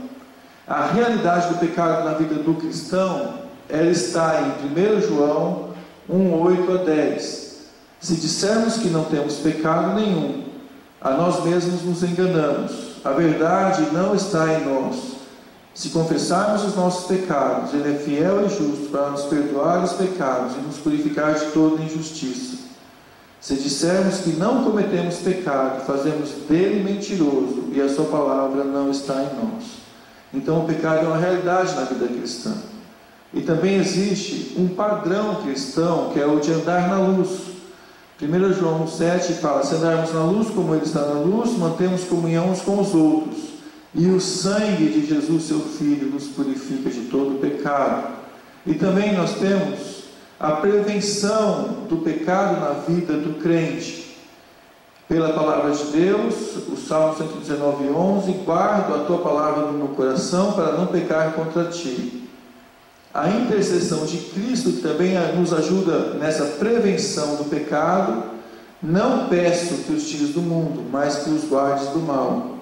A 0.67 0.87
realidade 0.87 1.49
do 1.49 1.59
pecado 1.59 2.05
na 2.05 2.15
vida 2.15 2.37
do 2.37 2.55
cristão 2.55 3.45
ela 3.69 3.91
está 3.91 4.41
em 4.41 4.97
1 4.97 5.01
João 5.03 5.71
1, 6.09 6.43
8 6.43 6.73
a 6.73 6.77
10. 6.79 7.55
Se 8.01 8.15
dissermos 8.17 8.77
que 8.77 8.89
não 8.89 9.05
temos 9.05 9.37
pecado 9.37 9.95
nenhum, 9.95 10.45
a 11.01 11.11
nós 11.11 11.43
mesmos 11.45 11.83
nos 11.83 12.03
enganamos. 12.03 13.01
A 13.05 13.11
verdade 13.11 13.89
não 13.93 14.15
está 14.15 14.53
em 14.55 14.65
nós. 14.65 15.15
Se 15.75 15.91
confessarmos 15.91 16.65
os 16.65 16.77
nossos 16.77 17.07
pecados, 17.07 17.75
Ele 17.75 17.95
é 17.95 17.99
fiel 17.99 18.47
e 18.47 18.49
justo 18.49 18.89
para 18.91 19.11
nos 19.11 19.23
perdoar 19.25 19.83
os 19.83 19.93
pecados 19.93 20.55
e 20.57 20.61
nos 20.61 20.77
purificar 20.79 21.35
de 21.35 21.47
toda 21.47 21.83
injustiça. 21.83 22.64
Se 23.45 23.57
dissermos 23.57 24.21
que 24.21 24.31
não 24.31 24.65
cometemos 24.65 25.17
pecado, 25.17 25.85
fazemos 25.85 26.31
dele 26.49 26.83
mentiroso 26.83 27.65
e 27.75 27.79
a 27.79 27.91
sua 27.91 28.07
palavra 28.07 28.65
não 28.65 28.91
está 28.91 29.17
em 29.17 29.37
nós. 29.37 29.65
Então 30.33 30.61
o 30.61 30.67
pecado 30.67 31.05
é 31.05 31.09
uma 31.09 31.19
realidade 31.19 31.75
na 31.75 31.83
vida 31.83 32.07
cristã. 32.07 32.55
E 33.35 33.43
também 33.43 33.75
existe 33.75 34.55
um 34.57 34.69
padrão 34.69 35.43
cristão 35.43 36.09
que 36.15 36.21
é 36.21 36.25
o 36.25 36.41
de 36.41 36.55
andar 36.55 36.89
na 36.89 36.99
luz. 36.99 37.29
1 38.19 38.53
João 38.55 38.87
7 38.87 39.35
fala: 39.35 39.63
Se 39.63 39.75
andarmos 39.75 40.15
na 40.15 40.25
luz 40.25 40.49
como 40.49 40.75
Ele 40.75 40.87
está 40.87 41.03
na 41.03 41.21
luz, 41.21 41.51
mantemos 41.59 42.05
comunhão 42.05 42.51
uns 42.51 42.63
com 42.63 42.81
os 42.81 42.95
outros. 42.95 43.37
E 43.95 44.07
o 44.09 44.23
sangue 44.23 44.89
de 44.89 45.07
Jesus, 45.07 45.43
seu 45.43 45.61
Filho, 45.61 46.09
nos 46.11 46.29
purifica 46.29 46.89
de 46.89 47.03
todo 47.11 47.39
pecado. 47.39 48.09
E 48.67 48.73
também 48.73 49.15
nós 49.15 49.35
temos 49.35 49.94
a 50.45 50.57
prevenção 50.57 51.87
do 51.89 51.97
pecado 51.99 52.61
na 52.61 52.73
vida 52.87 53.15
do 53.15 53.41
crente. 53.41 54.19
Pela 55.09 55.33
palavra 55.33 55.71
de 55.71 55.85
Deus, 55.85 56.57
o 56.69 56.77
Salmo 56.77 57.17
119, 57.17 57.89
11: 57.89 58.33
Guardo 58.45 58.95
a 58.95 58.99
tua 59.07 59.19
palavra 59.19 59.67
no 59.67 59.73
meu 59.73 59.89
coração 59.89 60.53
para 60.53 60.73
não 60.73 60.87
pecar 60.87 61.33
contra 61.33 61.65
ti. 61.65 62.29
A 63.13 63.31
intercessão 63.31 64.05
de 64.05 64.19
Cristo 64.19 64.83
também 64.83 65.15
nos 65.35 65.55
ajuda 65.55 66.15
nessa 66.15 66.45
prevenção 66.45 67.37
do 67.37 67.45
pecado. 67.45 68.25
Não 68.83 69.29
peço 69.29 69.85
que 69.85 69.95
os 69.95 70.07
tires 70.07 70.31
do 70.31 70.43
mundo, 70.43 70.85
mas 70.91 71.19
que 71.19 71.31
os 71.31 71.49
guardes 71.49 71.89
do 71.89 72.01
mal. 72.01 72.59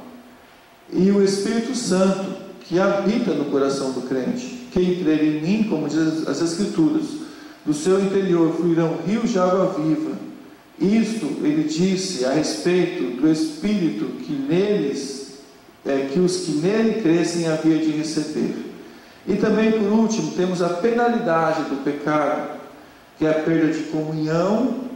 E 0.93 1.11
o 1.11 1.21
Espírito 1.21 1.75
Santo, 1.75 2.27
que 2.61 2.79
habita 2.79 3.33
no 3.33 3.47
coração 3.47 3.91
do 3.91 4.03
crente, 4.03 4.69
quem 4.71 5.03
crer 5.03 5.25
em 5.25 5.41
mim, 5.41 5.65
como 5.65 5.89
diz 5.89 6.29
as 6.29 6.41
Escrituras, 6.41 7.22
do 7.65 7.73
seu 7.73 8.03
interior 8.03 8.55
fluirão 8.55 8.99
rios 9.07 9.31
de 9.31 9.39
água 9.39 9.75
viva. 9.79 10.13
Isto 10.81 11.27
ele 11.43 11.65
disse 11.65 12.25
a 12.25 12.33
respeito 12.33 13.21
do 13.21 13.31
Espírito 13.31 14.07
que 14.25 14.33
neles, 14.33 15.39
é, 15.87 16.09
que 16.13 16.19
os 16.19 16.39
que 16.39 16.53
nele 16.53 17.01
crescem 17.01 17.47
havia 17.47 17.79
de 17.79 17.91
receber. 17.91 18.73
E 19.27 19.37
também, 19.37 19.71
por 19.71 19.93
último, 19.93 20.33
temos 20.33 20.61
a 20.61 20.69
penalidade 20.69 21.63
do 21.65 21.85
pecado, 21.85 22.59
que 23.19 23.25
é 23.25 23.31
a 23.31 23.35
perda 23.35 23.73
de 23.73 23.85
comunhão. 23.85 24.91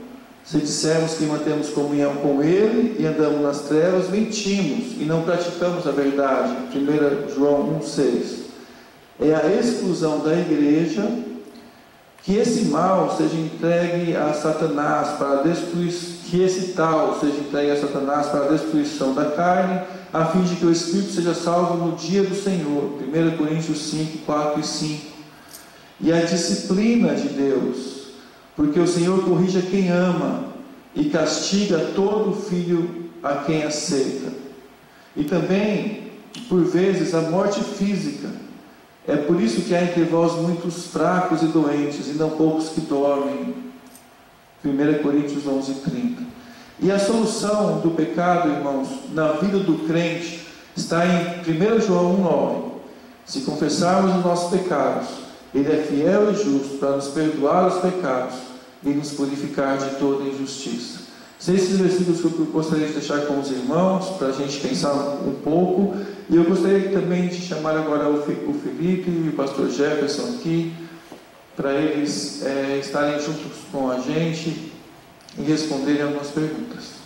Se 0.44 0.59
dissermos 0.59 1.14
que 1.14 1.24
mantemos 1.24 1.70
comunhão 1.70 2.16
com 2.16 2.42
Ele 2.42 2.96
e 3.00 3.07
andamos 3.07 3.40
nas 3.40 3.61
trevas, 3.62 4.09
mentimos 4.09 5.00
e 5.00 5.05
não 5.05 5.22
praticamos 5.22 5.87
a 5.87 5.90
verdade. 5.90 6.52
1 6.74 7.35
João 7.35 7.81
1,6. 7.81 8.46
É 9.20 9.35
a 9.35 9.61
exclusão 9.61 10.20
da 10.20 10.37
igreja, 10.37 11.09
que 12.27 12.35
esse 12.35 12.65
mal 12.65 13.17
seja 13.17 13.37
entregue 13.37 14.17
a 14.17 14.35
Satanás 14.35 15.17
para 15.17 15.45
destruir, 15.45 15.93
que 16.29 16.43
esse 16.43 16.73
tal 16.73 17.21
seja 17.21 17.39
entregue 17.39 17.71
a 17.71 17.81
Satanás 17.81 18.27
para 18.27 18.47
a 18.47 18.49
destruição 18.49 19.15
da 19.15 19.27
carne 19.27 19.81
a 20.12 20.25
fim 20.27 20.43
de 20.43 20.57
que 20.57 20.67
o 20.67 20.73
Espírito 20.73 21.12
seja 21.12 21.33
salvo 21.35 21.77
no 21.77 21.97
dia 21.97 22.25
do 22.25 22.35
Senhor. 22.35 22.99
1 23.01 23.37
Coríntios 23.37 23.79
5, 23.91 24.19
4 24.27 24.61
e 24.61 24.65
5. 24.65 25.07
E 26.01 26.12
a 26.12 26.23
disciplina 26.23 27.15
de 27.15 27.29
Deus, 27.29 28.09
porque 28.57 28.81
o 28.81 28.89
Senhor 28.89 29.25
corrige 29.25 29.59
a 29.59 29.62
quem 29.62 29.89
ama 29.89 30.47
e 30.97 31.05
castiga 31.05 31.79
todo 31.95 32.35
filho 32.35 33.09
a 33.23 33.37
quem 33.37 33.62
aceita. 33.62 34.33
E 35.15 35.23
também, 35.23 36.11
por 36.49 36.65
vezes, 36.65 37.15
a 37.15 37.21
morte 37.21 37.62
física. 37.62 38.45
É 39.09 39.14
por 39.16 39.40
isso 39.40 39.62
que 39.62 39.75
há 39.75 39.83
entre 39.83 40.03
vós 40.05 40.33
muitos 40.33 40.88
fracos 40.88 41.42
e 41.42 41.47
doentes, 41.47 42.09
e 42.09 42.14
não 42.14 42.31
poucos 42.31 42.71
que 42.71 42.81
dormem. 42.81 43.55
1 44.64 45.03
Coríntios 45.03 45.47
11, 45.47 45.75
30. 45.75 46.23
E 46.81 46.90
a 46.90 46.99
solução 46.99 47.81
do 47.81 47.92
pecado, 47.92 48.51
irmãos, 48.51 48.88
na 49.14 49.33
vida 49.33 49.61
do 49.61 49.87
crente, 49.87 50.47
está 50.77 51.07
em 51.07 51.40
1 51.40 51.81
João 51.81 52.16
1,9. 52.16 52.77
Se 53.25 53.40
confessarmos 53.42 54.16
os 54.16 54.25
nossos 54.25 54.51
pecados, 54.51 55.09
Ele 55.55 55.73
é 55.73 55.83
fiel 55.83 56.33
e 56.33 56.35
justo 56.35 56.79
para 56.79 56.97
nos 56.97 57.09
perdoar 57.09 57.69
os 57.69 57.81
pecados 57.81 58.35
e 58.85 58.90
nos 58.90 59.12
purificar 59.12 59.79
de 59.79 59.97
toda 59.97 60.25
injustiça. 60.25 61.01
São 61.38 61.55
esses 61.55 61.79
versículos 61.79 62.21
que 62.21 62.27
eu 62.27 62.47
gostaria 62.47 62.87
de 62.87 62.95
deixar 62.95 63.21
com 63.23 63.38
os 63.38 63.51
irmãos, 63.51 64.09
para 64.19 64.29
a 64.29 64.33
gente 64.33 64.59
pensar 64.61 64.92
um 64.92 65.35
pouco. 65.45 65.97
E 66.29 66.37
eu 66.37 66.45
gostaria 66.45 66.91
também 66.91 67.29
de 67.29 67.41
chamar 67.41 67.77
agora 67.77 68.09
o 68.09 68.21
Felipe 68.23 69.09
e 69.09 69.29
o 69.29 69.37
pastor 69.37 69.71
Jefferson 69.71 70.37
aqui, 70.37 70.75
para 71.55 71.73
eles 71.73 72.45
é, 72.45 72.79
estarem 72.79 73.21
juntos 73.21 73.53
com 73.71 73.91
a 73.91 73.99
gente 74.01 74.73
e 75.39 75.43
responderem 75.43 76.03
algumas 76.03 76.29
perguntas. 76.29 76.97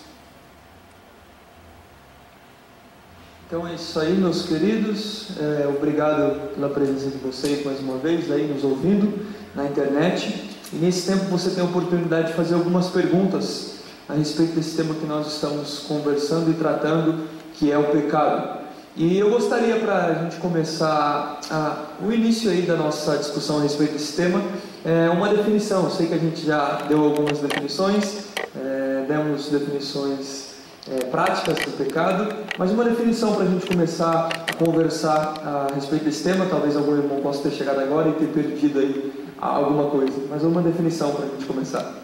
Então 3.47 3.67
é 3.67 3.75
isso 3.75 3.99
aí, 4.01 4.13
meus 4.13 4.47
queridos. 4.47 5.31
É, 5.39 5.67
obrigado 5.67 6.55
pela 6.55 6.69
presença 6.71 7.11
de 7.11 7.19
vocês 7.19 7.65
mais 7.65 7.81
uma 7.81 7.99
vez 7.99 8.31
aí 8.31 8.47
nos 8.47 8.65
ouvindo 8.65 9.27
na 9.55 9.67
internet. 9.67 10.49
E 10.73 10.77
nesse 10.77 11.11
tempo 11.11 11.25
você 11.25 11.51
tem 11.51 11.63
a 11.63 11.67
oportunidade 11.67 12.29
de 12.29 12.35
fazer 12.35 12.55
algumas 12.55 12.89
perguntas 12.89 13.81
a 14.09 14.15
respeito 14.15 14.55
desse 14.55 14.77
tema 14.77 14.95
que 14.95 15.05
nós 15.05 15.35
estamos 15.35 15.81
conversando 15.81 16.51
e 16.51 16.55
tratando, 16.55 17.27
que 17.55 17.71
é 17.71 17.77
o 17.77 17.91
pecado. 17.91 18.60
E 18.96 19.18
eu 19.18 19.31
gostaria 19.31 19.76
para 19.76 20.07
a 20.07 20.14
gente 20.14 20.37
começar 20.37 21.40
a, 21.48 21.85
o 22.05 22.11
início 22.11 22.50
aí 22.50 22.62
da 22.62 22.74
nossa 22.76 23.16
discussão 23.16 23.59
a 23.59 23.62
respeito 23.62 23.92
desse 23.92 24.16
tema, 24.16 24.42
é 24.85 25.09
uma 25.09 25.29
definição. 25.29 25.85
Eu 25.85 25.90
sei 25.90 26.09
que 26.09 26.14
a 26.14 26.18
gente 26.18 26.44
já 26.44 26.83
deu 26.88 27.05
algumas 27.05 27.38
definições, 27.38 28.24
é, 28.57 29.05
demos 29.07 29.48
definições 29.48 30.55
é, 30.90 31.05
práticas 31.05 31.59
do 31.61 31.76
pecado, 31.76 32.35
mas 32.59 32.72
uma 32.72 32.83
definição 32.83 33.33
para 33.35 33.44
a 33.44 33.48
gente 33.48 33.64
começar 33.64 34.29
a 34.48 34.55
conversar 34.55 35.35
a 35.44 35.74
respeito 35.74 36.05
desse 36.05 36.24
tema. 36.24 36.46
Talvez 36.46 36.76
algum 36.76 36.96
irmão 36.96 37.20
possa 37.20 37.48
ter 37.48 37.53
chegado 37.53 37.79
agora 37.79 38.09
e 38.09 38.12
ter 38.14 38.26
perdido 38.26 38.81
aí 38.81 39.24
alguma 39.40 39.88
coisa, 39.88 40.20
mas 40.29 40.42
uma 40.42 40.62
definição 40.62 41.12
para 41.12 41.26
a 41.26 41.29
gente 41.29 41.44
começar. 41.44 41.94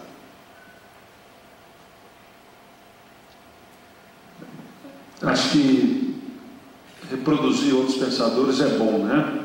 Acho 5.21 5.49
que 5.49 6.06
reproduzir 7.09 7.75
outros 7.75 7.97
pensadores 7.97 8.59
é 8.59 8.77
bom, 8.77 8.99
né? 8.99 9.43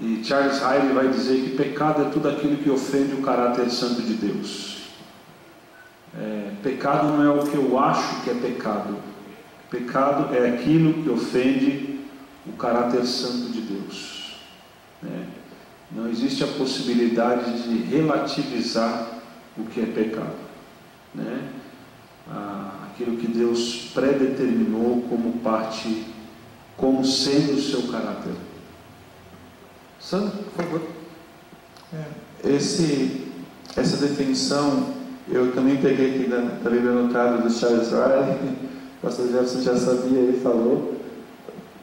E 0.00 0.22
Charles 0.24 0.60
Hyde 0.60 0.92
vai 0.92 1.08
dizer 1.08 1.42
que 1.42 1.56
pecado 1.56 2.02
é 2.02 2.04
tudo 2.10 2.28
aquilo 2.28 2.56
que 2.58 2.70
ofende 2.70 3.14
o 3.14 3.22
caráter 3.22 3.68
santo 3.68 4.00
de 4.02 4.14
Deus. 4.14 4.78
É, 6.16 6.52
pecado 6.62 7.08
não 7.08 7.22
é 7.22 7.30
o 7.30 7.44
que 7.44 7.56
eu 7.56 7.78
acho 7.78 8.22
que 8.22 8.30
é 8.30 8.34
pecado. 8.34 8.96
Pecado 9.70 10.34
é 10.34 10.48
aquilo 10.50 11.02
que 11.02 11.10
ofende 11.10 12.00
o 12.46 12.52
caráter 12.52 13.04
santo 13.04 13.50
de 13.50 13.60
Deus. 13.60 14.38
Né? 15.02 15.26
Não 15.90 16.08
existe 16.08 16.44
a 16.44 16.46
possibilidade 16.46 17.62
de 17.62 17.82
relativizar 17.84 19.20
o 19.56 19.64
que 19.64 19.80
é 19.80 19.86
pecado. 19.86 20.36
Né? 21.14 21.48
Ah, 22.30 22.88
aquilo 22.90 23.16
que 23.16 23.26
Deus 23.26 23.90
predeterminou 23.92 25.02
como 25.08 25.38
parte, 25.38 26.04
como 26.78 27.04
sendo 27.04 27.58
o 27.58 27.60
seu 27.60 27.82
caráter. 27.92 28.32
Sandro, 30.00 30.38
por 30.38 30.64
favor. 30.64 30.82
É, 31.92 32.48
esse, 32.48 33.26
essa 33.76 33.96
definição 33.98 34.94
eu 35.30 35.52
também 35.52 35.76
peguei 35.76 36.14
aqui 36.14 36.30
da, 36.30 36.38
da 36.38 36.70
Bíblia 36.70 36.92
anotada 36.92 37.38
do 37.38 37.50
Charles 37.50 37.90
Riley, 37.90 38.56
o 38.98 39.02
pastor 39.02 39.26
Jefferson 39.26 39.60
já 39.60 39.76
sabia, 39.76 40.18
ele 40.18 40.40
falou. 40.40 40.94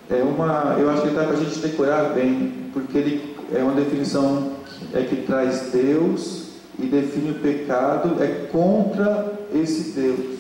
É 0.10 0.24
uma, 0.24 0.76
eu 0.80 0.90
acho 0.90 1.04
que 1.04 1.10
dá 1.10 1.26
para 1.26 1.38
a 1.38 1.40
gente 1.40 1.60
decorar 1.60 2.14
bem, 2.14 2.70
porque 2.74 2.98
ele 2.98 3.36
é 3.54 3.62
uma 3.62 3.74
definição 3.74 4.54
é 4.94 5.04
que 5.04 5.18
traz 5.18 5.72
Deus 5.72 6.46
e 6.80 6.86
define 6.86 7.32
o 7.32 7.36
pecado, 7.36 8.22
é 8.22 8.48
contra 8.52 9.34
esse 9.54 9.92
Deus. 9.92 10.35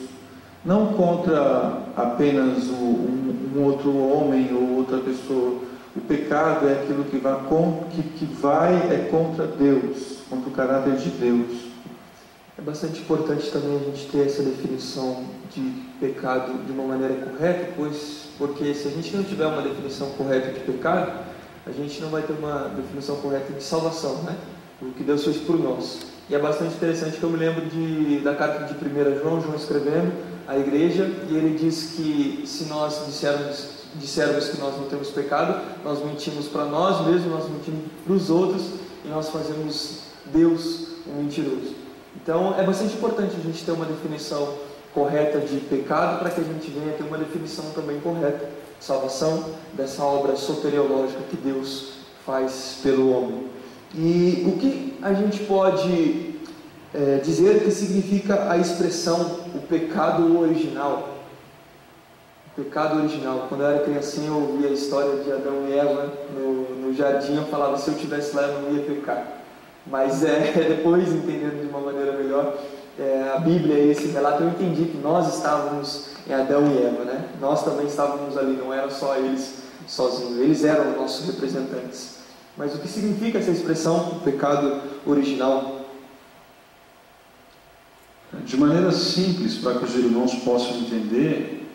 Não 0.65 0.93
contra 0.93 1.83
apenas 1.95 2.67
o, 2.69 2.73
um, 2.73 3.51
um, 3.55 3.63
outro 3.65 3.95
homem 3.95 4.51
ou 4.51 4.77
outra 4.77 4.97
pessoa. 4.97 5.61
O 5.95 6.01
pecado 6.01 6.67
é 6.67 6.73
aquilo 6.73 7.03
que 7.05 7.17
vai, 7.17 7.39
que, 7.91 8.03
que 8.03 8.25
vai 8.25 8.73
é 8.73 9.07
contra 9.11 9.45
Deus, 9.45 10.21
contra 10.27 10.49
o 10.49 10.51
caráter 10.51 10.95
de 10.95 11.09
Deus. 11.11 11.65
É 12.57 12.61
bastante 12.61 12.99
importante 13.01 13.51
também 13.51 13.75
a 13.75 13.83
gente 13.91 14.07
ter 14.07 14.25
essa 14.25 14.41
definição 14.41 15.23
de 15.53 15.61
pecado 15.99 16.65
de 16.65 16.71
uma 16.71 16.83
maneira 16.83 17.13
correta, 17.25 17.71
pois 17.75 18.29
porque 18.37 18.73
se 18.73 18.87
a 18.87 18.91
gente 18.91 19.15
não 19.15 19.23
tiver 19.23 19.45
uma 19.45 19.61
definição 19.61 20.09
correta 20.11 20.51
de 20.51 20.61
pecado, 20.61 21.11
a 21.65 21.71
gente 21.71 22.01
não 22.01 22.09
vai 22.09 22.23
ter 22.23 22.33
uma 22.33 22.71
definição 22.75 23.17
correta 23.17 23.53
de 23.53 23.63
salvação, 23.63 24.23
né? 24.23 24.35
O 24.81 24.91
que 24.91 25.03
Deus 25.03 25.23
fez 25.23 25.37
por 25.37 25.59
nós. 25.59 26.07
E 26.29 26.35
é 26.35 26.39
bastante 26.39 26.73
interessante 26.73 27.17
que 27.17 27.23
eu 27.23 27.29
me 27.29 27.37
lembro 27.37 27.65
de, 27.65 28.19
da 28.21 28.33
carta 28.33 28.65
de 28.65 28.73
1 28.73 29.19
João, 29.21 29.41
João 29.41 29.55
escrevendo 29.55 30.34
à 30.47 30.57
igreja, 30.57 31.09
e 31.29 31.35
ele 31.35 31.57
diz 31.57 31.93
que 31.95 32.43
se 32.45 32.65
nós 32.65 33.05
dissermos, 33.05 33.67
dissermos 33.95 34.49
que 34.49 34.59
nós 34.59 34.75
não 34.77 34.85
temos 34.85 35.09
pecado, 35.09 35.61
nós 35.83 36.03
mentimos 36.03 36.47
para 36.47 36.65
nós 36.65 37.05
mesmos, 37.05 37.31
nós 37.31 37.49
mentimos 37.49 37.81
para 38.03 38.13
os 38.13 38.29
outros, 38.29 38.63
e 39.03 39.07
nós 39.07 39.29
fazemos 39.29 39.99
Deus 40.25 40.87
um 41.07 41.21
mentiroso. 41.23 41.75
Então 42.21 42.55
é 42.57 42.63
bastante 42.63 42.95
importante 42.95 43.35
a 43.37 43.43
gente 43.43 43.63
ter 43.63 43.71
uma 43.71 43.85
definição 43.85 44.55
correta 44.93 45.39
de 45.39 45.57
pecado 45.59 46.19
para 46.19 46.29
que 46.29 46.39
a 46.39 46.43
gente 46.43 46.71
venha 46.71 46.93
ter 46.93 47.03
uma 47.03 47.17
definição 47.17 47.65
também 47.75 47.99
correta 47.99 48.49
de 48.79 48.85
salvação 48.85 49.51
dessa 49.73 50.03
obra 50.03 50.35
soteriológica 50.35 51.19
que 51.29 51.35
Deus 51.35 51.95
faz 52.25 52.79
pelo 52.81 53.11
homem. 53.11 53.47
E 53.93 54.43
o 54.47 54.57
que 54.57 54.97
a 55.01 55.13
gente 55.13 55.43
pode 55.43 56.34
é, 56.95 57.17
dizer 57.17 57.63
que 57.63 57.71
significa 57.71 58.49
a 58.49 58.57
expressão 58.57 59.41
o 59.53 59.59
pecado 59.67 60.39
original? 60.39 61.09
O 62.47 62.63
pecado 62.63 62.99
original. 62.99 63.47
Quando 63.49 63.61
eu 63.61 63.67
era 63.67 63.83
criancinha 63.83 64.27
eu 64.27 64.35
ouvia 64.35 64.69
a 64.69 64.71
história 64.71 65.23
de 65.23 65.31
Adão 65.31 65.67
e 65.67 65.77
Eva 65.77 66.13
no, 66.33 66.87
no 66.87 66.93
jardim, 66.93 67.35
eu 67.35 67.45
falava 67.45 67.77
se 67.77 67.89
eu 67.89 67.95
tivesse 67.95 68.35
lá 68.35 68.43
eu 68.43 68.61
não 68.61 68.71
ia 68.71 68.83
pecar. 68.83 69.27
Mas 69.85 70.23
é, 70.23 70.51
depois, 70.67 71.11
entendendo 71.11 71.61
de 71.61 71.67
uma 71.67 71.79
maneira 71.79 72.13
melhor, 72.13 72.57
é, 72.97 73.31
a 73.35 73.39
Bíblia, 73.39 73.77
esse 73.91 74.07
relato, 74.07 74.41
eu 74.41 74.49
entendi 74.49 74.85
que 74.85 74.97
nós 74.97 75.35
estávamos 75.35 76.07
em 76.27 76.33
Adão 76.33 76.65
e 76.71 76.77
Eva, 76.77 77.03
né? 77.03 77.25
Nós 77.41 77.63
também 77.63 77.85
estávamos 77.87 78.37
ali, 78.37 78.53
não 78.53 78.73
eram 78.73 78.89
só 78.89 79.15
eles 79.17 79.65
sozinhos, 79.85 80.39
eles 80.39 80.63
eram 80.63 80.93
nossos 80.93 81.27
representantes. 81.27 82.15
Mas 82.57 82.73
o 82.73 82.79
que 82.79 82.87
significa 82.87 83.37
essa 83.37 83.51
expressão, 83.51 84.13
o 84.13 84.19
pecado 84.21 84.81
original? 85.05 85.74
De 88.45 88.55
maneira 88.57 88.91
simples, 88.91 89.55
para 89.55 89.79
que 89.79 89.85
os 89.85 89.95
irmãos 89.95 90.35
possam 90.35 90.77
entender, 90.77 91.67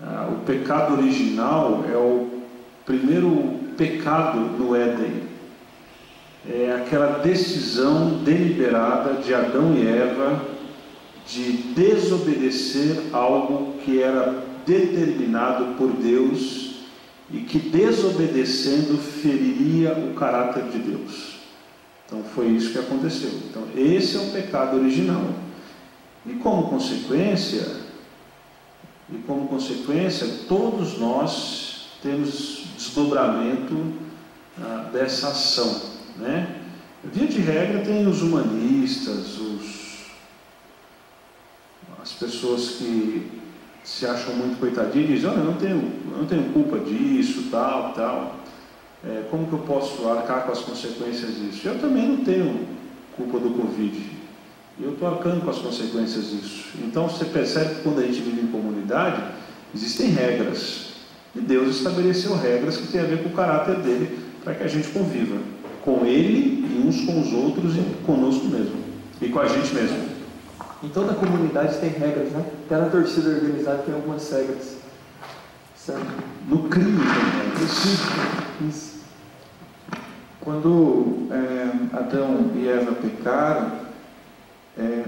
ah, 0.00 0.30
o 0.32 0.44
pecado 0.44 0.94
original 0.94 1.84
é 1.92 1.96
o 1.96 2.28
primeiro 2.86 3.58
pecado 3.76 4.38
no 4.38 4.74
Éden 4.74 5.28
é 6.48 6.72
aquela 6.72 7.18
decisão 7.18 8.22
deliberada 8.24 9.20
de 9.20 9.34
Adão 9.34 9.74
e 9.74 9.86
Eva 9.86 10.42
de 11.26 11.52
desobedecer 11.74 12.96
algo 13.12 13.74
que 13.84 14.00
era 14.00 14.42
determinado 14.66 15.76
por 15.76 15.90
Deus 15.92 16.86
e 17.30 17.40
que 17.40 17.58
desobedecendo 17.58 18.96
feriria 18.96 19.92
o 19.92 20.14
caráter 20.14 20.64
de 20.64 20.78
Deus. 20.78 21.36
Então 22.06 22.22
foi 22.34 22.46
isso 22.48 22.72
que 22.72 22.78
aconteceu. 22.78 23.30
Então 23.50 23.64
esse 23.76 24.16
é 24.16 24.20
o 24.20 24.30
pecado 24.30 24.78
original. 24.78 25.22
E 26.26 26.34
como 26.34 26.68
consequência, 26.68 27.66
e 29.10 29.18
como 29.26 29.48
consequência, 29.48 30.26
todos 30.48 30.98
nós 30.98 31.88
temos 32.02 32.66
desdobramento 32.76 33.92
ah, 34.60 34.90
dessa 34.92 35.28
ação. 35.28 35.82
Né? 36.16 36.62
Via 37.04 37.26
de 37.26 37.40
regra 37.40 37.80
tem 37.80 38.06
os 38.06 38.22
humanistas, 38.22 39.38
os, 39.38 40.06
as 42.02 42.12
pessoas 42.12 42.70
que 42.70 43.30
se 43.84 44.04
acham 44.04 44.34
muito 44.34 44.58
coitadinhas 44.58 45.10
e 45.10 45.12
dizem, 45.14 45.30
olha, 45.30 45.38
eu 45.38 45.44
não 45.44 45.54
tenho, 45.54 45.92
eu 46.10 46.18
não 46.18 46.26
tenho 46.26 46.52
culpa 46.52 46.78
disso, 46.80 47.44
tal, 47.50 47.92
tal. 47.94 48.36
É, 49.04 49.24
como 49.30 49.46
que 49.46 49.52
eu 49.52 49.60
posso 49.60 50.08
arcar 50.08 50.44
com 50.44 50.52
as 50.52 50.60
consequências 50.60 51.36
disso? 51.36 51.68
Eu 51.68 51.78
também 51.78 52.06
não 52.08 52.24
tenho 52.24 52.66
culpa 53.16 53.38
do 53.38 53.50
Covid. 53.50 54.17
Eu 54.80 54.92
estou 54.92 55.08
arcando 55.08 55.44
com 55.44 55.50
as 55.50 55.58
consequências 55.58 56.30
disso. 56.30 56.68
Então 56.84 57.08
você 57.08 57.24
percebe 57.24 57.76
que 57.76 57.82
quando 57.82 57.98
a 57.98 58.02
gente 58.02 58.20
vive 58.20 58.42
em 58.42 58.46
comunidade, 58.46 59.22
existem 59.74 60.10
regras. 60.10 60.92
E 61.34 61.40
Deus 61.40 61.76
estabeleceu 61.76 62.36
regras 62.36 62.76
que 62.76 62.86
têm 62.86 63.00
a 63.00 63.04
ver 63.04 63.22
com 63.22 63.30
o 63.30 63.32
caráter 63.32 63.76
dele 63.76 64.18
para 64.44 64.54
que 64.54 64.62
a 64.62 64.68
gente 64.68 64.88
conviva 64.88 65.36
com 65.84 66.04
Ele 66.04 66.64
e 66.64 66.86
uns 66.86 67.04
com 67.04 67.20
os 67.20 67.32
outros 67.32 67.76
e 67.76 67.80
conosco 68.04 68.46
mesmo. 68.46 68.76
E 69.20 69.28
com 69.28 69.40
a 69.40 69.46
gente 69.46 69.74
mesmo. 69.74 69.98
Em 70.82 70.88
toda 70.88 71.12
comunidade 71.14 71.78
tem 71.78 71.90
regras, 71.90 72.30
né? 72.30 72.44
Até 72.66 72.76
na 72.78 72.88
torcida 72.88 73.30
organizada 73.30 73.78
tem 73.78 73.94
algumas 73.94 74.30
regras. 74.30 74.76
Certo? 75.74 76.06
No 76.48 76.68
crime 76.68 76.98
também. 76.98 77.48
No 77.48 77.66
crime, 77.66 78.70
isso. 78.70 78.98
Quando 80.40 81.26
é, 81.32 81.96
Adão 81.96 82.52
e 82.54 82.68
Eva 82.68 82.92
pecaram, 82.92 83.87
é, 84.78 85.04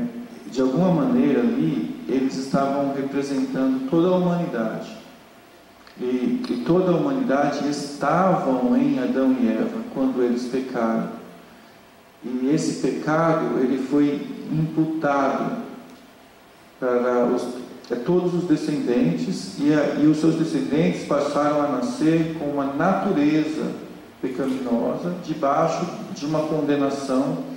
de 0.51 0.61
alguma 0.61 0.91
maneira 0.91 1.41
ali 1.41 1.97
eles 2.09 2.37
estavam 2.37 2.93
representando 2.93 3.89
toda 3.89 4.09
a 4.09 4.17
humanidade. 4.17 4.99
E, 6.01 6.43
e 6.49 6.65
toda 6.67 6.93
a 6.93 6.97
humanidade 6.97 7.69
estavam 7.69 8.77
em 8.77 8.99
Adão 8.99 9.37
e 9.39 9.49
Eva 9.49 9.81
quando 9.95 10.23
eles 10.23 10.45
pecaram. 10.47 11.11
E 12.25 12.51
esse 12.53 12.81
pecado 12.87 13.59
ele 13.61 13.79
foi 13.87 14.27
imputado 14.51 15.63
para 16.79 17.27
os, 17.27 17.47
todos 18.05 18.35
os 18.35 18.45
descendentes 18.45 19.59
e, 19.59 19.73
a, 19.73 20.01
e 20.01 20.07
os 20.07 20.19
seus 20.19 20.37
descendentes 20.37 21.07
passaram 21.07 21.63
a 21.63 21.69
nascer 21.69 22.37
com 22.39 22.47
uma 22.47 22.65
natureza 22.75 23.73
pecaminosa 24.21 25.15
debaixo 25.25 25.87
de 26.15 26.27
uma 26.27 26.41
condenação 26.41 27.50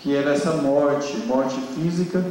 que 0.00 0.14
era 0.14 0.32
essa 0.32 0.52
morte, 0.54 1.16
morte 1.26 1.60
física 1.74 2.24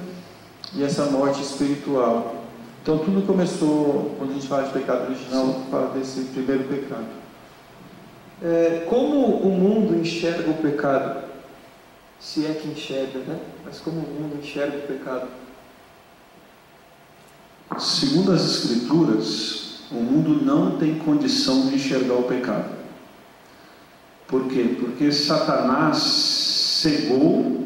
e 0.74 0.84
essa 0.84 1.06
morte 1.06 1.42
espiritual. 1.42 2.36
Então 2.82 2.98
tudo 2.98 3.26
começou, 3.26 4.16
quando 4.18 4.32
a 4.32 4.34
gente 4.34 4.48
fala 4.48 4.64
de 4.64 4.74
pecado 4.74 5.06
original, 5.06 5.64
fala 5.70 5.90
desse 5.90 6.22
primeiro 6.34 6.64
pecado. 6.64 7.06
É, 8.42 8.86
como 8.90 9.36
o 9.38 9.50
mundo 9.50 10.00
enxerga 10.00 10.50
o 10.50 10.56
pecado? 10.56 11.28
Se 12.20 12.46
é 12.46 12.54
que 12.54 12.68
enxerga, 12.70 13.20
né? 13.20 13.40
Mas 13.66 13.80
como 13.80 13.98
o 13.98 14.10
mundo 14.10 14.40
enxerga 14.42 14.78
o 14.78 14.82
pecado? 14.82 15.28
Segundo 17.78 18.32
as 18.32 18.44
Escrituras, 18.44 19.82
o 19.92 19.96
mundo 19.96 20.44
não 20.44 20.78
tem 20.78 20.98
condição 20.98 21.68
de 21.68 21.76
enxergar 21.76 22.16
o 22.16 22.24
pecado. 22.24 22.70
Por 24.28 24.48
quê? 24.48 24.76
Porque 24.80 25.12
Satanás 25.12 25.98
cegou 26.82 27.59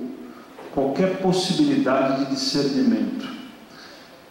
qualquer 0.73 1.17
possibilidade 1.17 2.25
de 2.25 2.31
discernimento. 2.31 3.27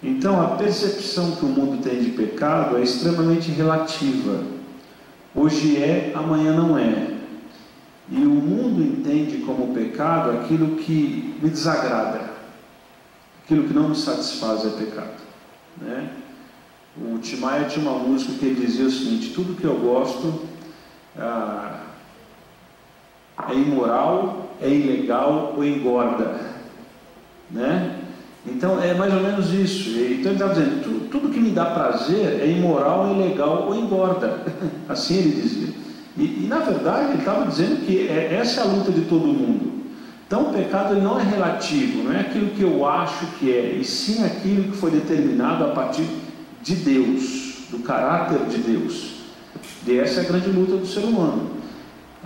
Então, 0.03 0.43
a 0.43 0.57
percepção 0.57 1.37
que 1.37 1.45
o 1.45 1.49
mundo 1.49 1.83
tem 1.83 2.03
de 2.03 2.11
pecado 2.11 2.77
é 2.77 2.83
extremamente 2.83 3.51
relativa. 3.53 4.43
Hoje 5.35 5.77
é, 5.77 6.13
amanhã 6.15 6.55
não 6.55 6.77
é. 6.77 7.13
E 8.11 8.17
o 8.17 8.31
mundo 8.31 8.83
entende 8.83 9.39
como 9.39 9.73
pecado 9.73 10.33
aquilo 10.33 10.77
que 10.77 11.39
me 11.41 11.49
desagrada, 11.49 12.33
aquilo 13.45 13.69
que 13.69 13.73
não 13.73 13.91
me 13.91 13.97
satisfaz 13.97 14.67
é 14.67 14.71
pecado. 14.71 15.23
Né? 15.81 16.11
O 16.97 17.19
Timaya 17.19 17.65
tinha 17.65 17.89
uma 17.89 17.99
música 17.99 18.33
que 18.35 18.45
ele 18.45 18.67
dizia 18.67 18.87
o 18.87 18.91
seguinte: 18.91 19.33
tudo 19.33 19.57
que 19.59 19.65
eu 19.65 19.77
gosto 19.77 20.43
ah, 21.17 21.85
é 23.49 23.55
imoral, 23.55 24.52
é 24.63 24.69
ilegal 24.69 25.55
ou 25.57 25.65
engorda. 25.65 26.41
Né? 27.51 27.99
Então 28.47 28.83
é 28.83 28.95
mais 28.95 29.13
ou 29.13 29.21
menos 29.21 29.53
isso. 29.53 29.91
Então 29.91 30.33
ele 30.33 30.43
está 30.43 30.49
dizendo: 30.49 30.83
tudo, 30.83 31.09
tudo 31.09 31.29
que 31.29 31.41
me 31.41 31.51
dá 31.51 31.67
prazer 31.67 32.41
é 32.41 32.47
imoral, 32.49 33.15
ilegal 33.15 33.67
ou 33.69 33.75
engorda. 33.75 34.41
Assim 34.89 35.19
ele 35.19 35.43
dizia. 35.43 35.75
E, 36.17 36.45
e 36.45 36.47
na 36.49 36.59
verdade 36.59 37.13
ele 37.13 37.19
estava 37.19 37.47
dizendo 37.47 37.87
que 37.87 38.09
é, 38.09 38.35
essa 38.35 38.61
é 38.61 38.65
a 38.65 38.67
luta 38.67 38.91
de 38.91 39.03
todo 39.03 39.27
mundo. 39.27 39.83
Então 40.27 40.51
o 40.51 40.53
pecado 40.55 40.95
não 40.95 41.21
é 41.21 41.25
relativo, 41.25 42.05
não 42.05 42.13
é 42.13 42.21
aquilo 42.21 42.51
que 42.51 42.63
eu 42.63 42.87
acho 42.87 43.27
que 43.39 43.53
é, 43.53 43.77
e 43.79 43.85
sim 43.85 44.25
aquilo 44.25 44.73
que 44.73 44.77
foi 44.79 44.91
determinado 44.91 45.65
a 45.65 45.69
partir 45.69 46.07
de 46.63 46.75
Deus, 46.75 47.67
do 47.71 47.81
caráter 47.81 48.39
de 48.47 48.59
Deus. 48.59 49.13
E 49.87 49.99
essa 49.99 50.21
é 50.21 50.25
a 50.25 50.29
grande 50.29 50.49
luta 50.49 50.77
do 50.77 50.87
ser 50.87 51.01
humano. 51.01 51.51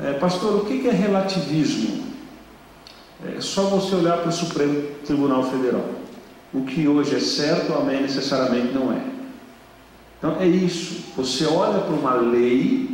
É, 0.02 0.12
pastor, 0.12 0.56
o 0.56 0.66
que 0.66 0.86
é 0.86 0.92
relativismo? 0.92 2.04
É 3.24 3.40
só 3.40 3.62
você 3.62 3.94
olhar 3.94 4.18
para 4.18 4.28
o 4.28 4.32
Supremo 4.32 4.82
Tribunal 5.04 5.44
Federal. 5.50 5.84
O 6.52 6.62
que 6.62 6.86
hoje 6.86 7.16
é 7.16 7.20
certo, 7.20 7.72
amém, 7.72 8.02
necessariamente 8.02 8.72
não 8.74 8.92
é. 8.92 9.00
Então 10.18 10.36
é 10.40 10.46
isso. 10.46 11.04
Você 11.16 11.46
olha 11.46 11.80
para 11.80 11.94
uma 11.94 12.14
lei 12.14 12.88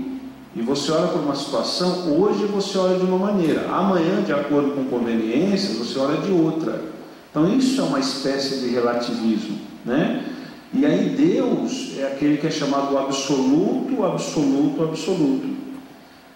e 0.55 0.61
você 0.61 0.93
olha 0.93 1.09
para 1.09 1.21
uma 1.21 1.35
situação, 1.35 2.13
hoje 2.21 2.45
você 2.47 2.77
olha 2.77 2.99
de 2.99 3.05
uma 3.05 3.19
maneira, 3.19 3.69
amanhã, 3.71 4.23
de 4.23 4.33
acordo 4.33 4.73
com 4.73 4.85
conveniências, 4.85 5.77
você 5.79 5.99
olha 5.99 6.21
de 6.21 6.31
outra. 6.31 6.83
Então 7.31 7.49
isso 7.57 7.81
é 7.81 7.85
uma 7.85 7.99
espécie 7.99 8.61
de 8.61 8.69
relativismo, 8.69 9.59
né? 9.85 10.27
E 10.75 10.85
aí 10.85 11.11
Deus 11.11 11.99
é 11.99 12.07
aquele 12.07 12.37
que 12.37 12.47
é 12.47 12.51
chamado 12.51 12.97
absoluto, 12.99 14.05
absoluto, 14.05 14.83
absoluto. 14.83 15.62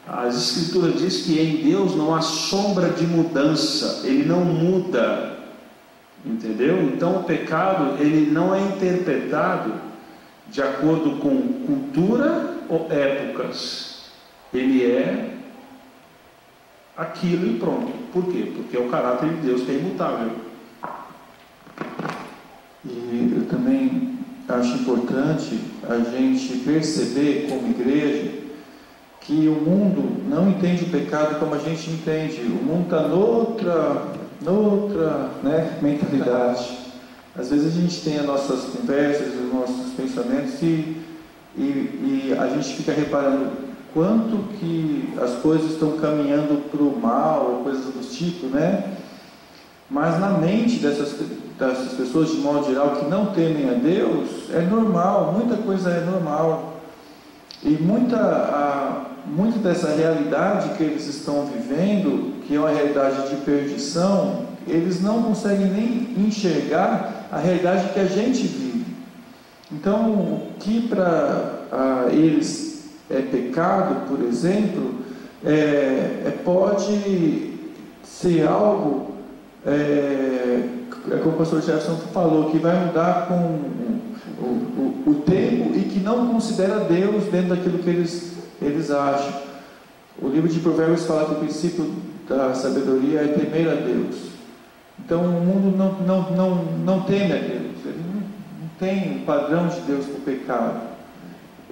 As 0.07 0.37
escrituras 0.37 1.01
diz 1.01 1.23
que 1.23 1.41
em 1.41 1.69
Deus 1.69 1.97
não 1.97 2.15
há 2.15 2.21
sombra 2.21 2.91
de 2.91 3.07
mudança, 3.07 4.07
ele 4.07 4.25
não 4.25 4.45
muda. 4.45 5.37
Entendeu? 6.25 6.83
Então 6.83 7.21
o 7.21 7.25
pecado, 7.25 7.97
ele 8.01 8.31
não 8.31 8.55
é 8.55 8.61
interpretado 8.61 9.73
de 10.49 10.63
acordo 10.63 11.19
com 11.19 11.65
cultura 11.67 12.57
ou 12.69 12.87
épocas 12.91 13.97
ele 14.53 14.85
é 14.85 15.31
aquilo 16.97 17.47
e 17.47 17.59
pronto. 17.59 17.93
Por 18.13 18.27
quê? 18.33 18.53
Porque 18.55 18.77
o 18.77 18.89
caráter 18.89 19.29
de 19.29 19.41
Deus 19.43 19.69
é 19.69 19.73
imutável. 19.73 20.33
E 22.85 23.33
eu 23.37 23.47
também 23.49 24.19
acho 24.49 24.75
importante 24.77 25.61
a 25.89 25.99
gente 25.99 26.59
perceber 26.59 27.49
como 27.49 27.69
igreja 27.69 28.46
que 29.27 29.49
o 29.49 29.61
mundo 29.61 30.25
não 30.29 30.49
entende 30.49 30.85
o 30.85 30.89
pecado 30.89 31.41
como 31.41 31.55
a 31.55 31.59
gente 31.59 31.91
entende. 31.91 32.43
O 32.43 32.65
mundo 32.65 32.85
está 32.85 33.09
noutra, 33.09 34.03
noutra 34.41 35.31
né, 35.43 35.79
mentalidade. 35.83 36.79
Às 37.37 37.51
vezes 37.51 37.77
a 37.77 37.81
gente 37.81 38.01
tem 38.03 38.19
as 38.19 38.25
nossas 38.25 38.65
conversas, 38.67 39.35
os 39.35 39.53
nossos 39.53 39.93
pensamentos 39.95 40.63
e, 40.63 41.03
e, 41.57 42.31
e 42.31 42.37
a 42.39 42.47
gente 42.49 42.75
fica 42.75 42.93
reparando 42.93 43.51
quanto 43.93 44.37
que 44.59 45.13
as 45.21 45.33
coisas 45.41 45.73
estão 45.73 45.99
caminhando 45.99 46.71
para 46.71 46.83
o 46.83 46.97
mal, 46.97 47.63
coisas 47.65 47.87
do 47.87 48.09
tipo, 48.09 48.47
né? 48.47 48.95
Mas 49.91 50.21
na 50.21 50.31
mente 50.31 50.79
dessas, 50.79 51.17
dessas 51.59 51.95
pessoas, 51.95 52.31
de 52.31 52.37
modo 52.37 52.67
geral, 52.67 52.97
que 52.97 53.07
não 53.07 53.27
temem 53.27 53.71
a 53.71 53.75
Deus, 53.75 54.51
é 54.53 54.61
normal, 54.61 55.33
muita 55.33 55.57
coisa 55.57 55.91
é 55.91 56.05
normal. 56.05 56.75
E 57.63 57.71
muita, 57.71 58.17
a, 58.17 59.16
muita 59.29 59.59
dessa 59.59 59.95
realidade 59.95 60.77
que 60.77 60.83
eles 60.83 61.07
estão 61.07 61.47
vivendo, 61.47 62.41
que 62.47 62.55
é 62.55 62.59
uma 62.59 62.71
realidade 62.71 63.29
de 63.29 63.37
perdição, 63.37 64.47
eles 64.67 65.01
não 65.01 65.23
conseguem 65.23 65.67
nem 65.67 66.27
enxergar 66.27 67.29
a 67.31 67.39
realidade 67.39 67.93
que 67.93 68.01
a 68.01 68.07
gente 68.07 68.43
vive. 68.47 68.87
Então, 69.73 70.11
o 70.13 70.49
que 70.59 70.89
para 70.89 72.07
eles 72.13 72.85
é 73.11 73.21
pecado, 73.21 74.09
por 74.09 74.25
exemplo, 74.25 74.95
é, 75.45 76.23
é, 76.27 76.35
pode 76.45 77.53
ser 78.03 78.47
algo, 78.47 79.13
é, 79.65 80.63
é 81.11 81.17
como 81.23 81.35
o 81.35 81.39
pastor 81.39 81.61
Jefferson 81.61 81.97
falou, 82.13 82.51
que 82.51 82.59
vai 82.59 82.87
mudar 82.87 83.27
com 83.29 83.35
o, 84.41 84.45
o, 84.47 85.11
o, 85.11 85.15
tempo 85.27 85.77
e 85.77 85.83
que 85.83 86.01
não 86.01 86.29
considera 86.29 86.81
Deus 86.81 87.25
dentro 87.25 87.51
daquilo 87.51 87.79
que 87.79 87.91
eles, 87.91 88.33
eles 88.61 88.91
acham. 88.91 89.33
O 90.21 90.29
livro 90.29 90.49
de 90.49 90.61
Provérbios 90.61 91.05
fala 91.05 91.27
que 91.27 91.33
o 91.33 91.39
princípio 91.39 91.95
da 92.29 92.55
sabedoria 92.55 93.21
é 93.21 93.29
temer 93.29 93.69
a 93.69 93.75
Deus. 93.75 94.17
Então 94.99 95.23
o 95.23 95.45
mundo 95.45 95.77
não, 95.77 95.93
não, 96.07 96.31
não, 96.31 96.65
não 96.65 97.03
teme 97.03 97.33
a 97.33 97.37
Deus, 97.37 97.85
ele 97.85 98.03
não, 98.13 98.21
não 98.21 98.69
tem 98.79 99.19
um 99.19 99.25
padrão 99.25 99.69
de 99.69 99.81
Deus 99.81 100.07
para 100.07 100.17
o 100.17 100.21
pecado 100.21 100.97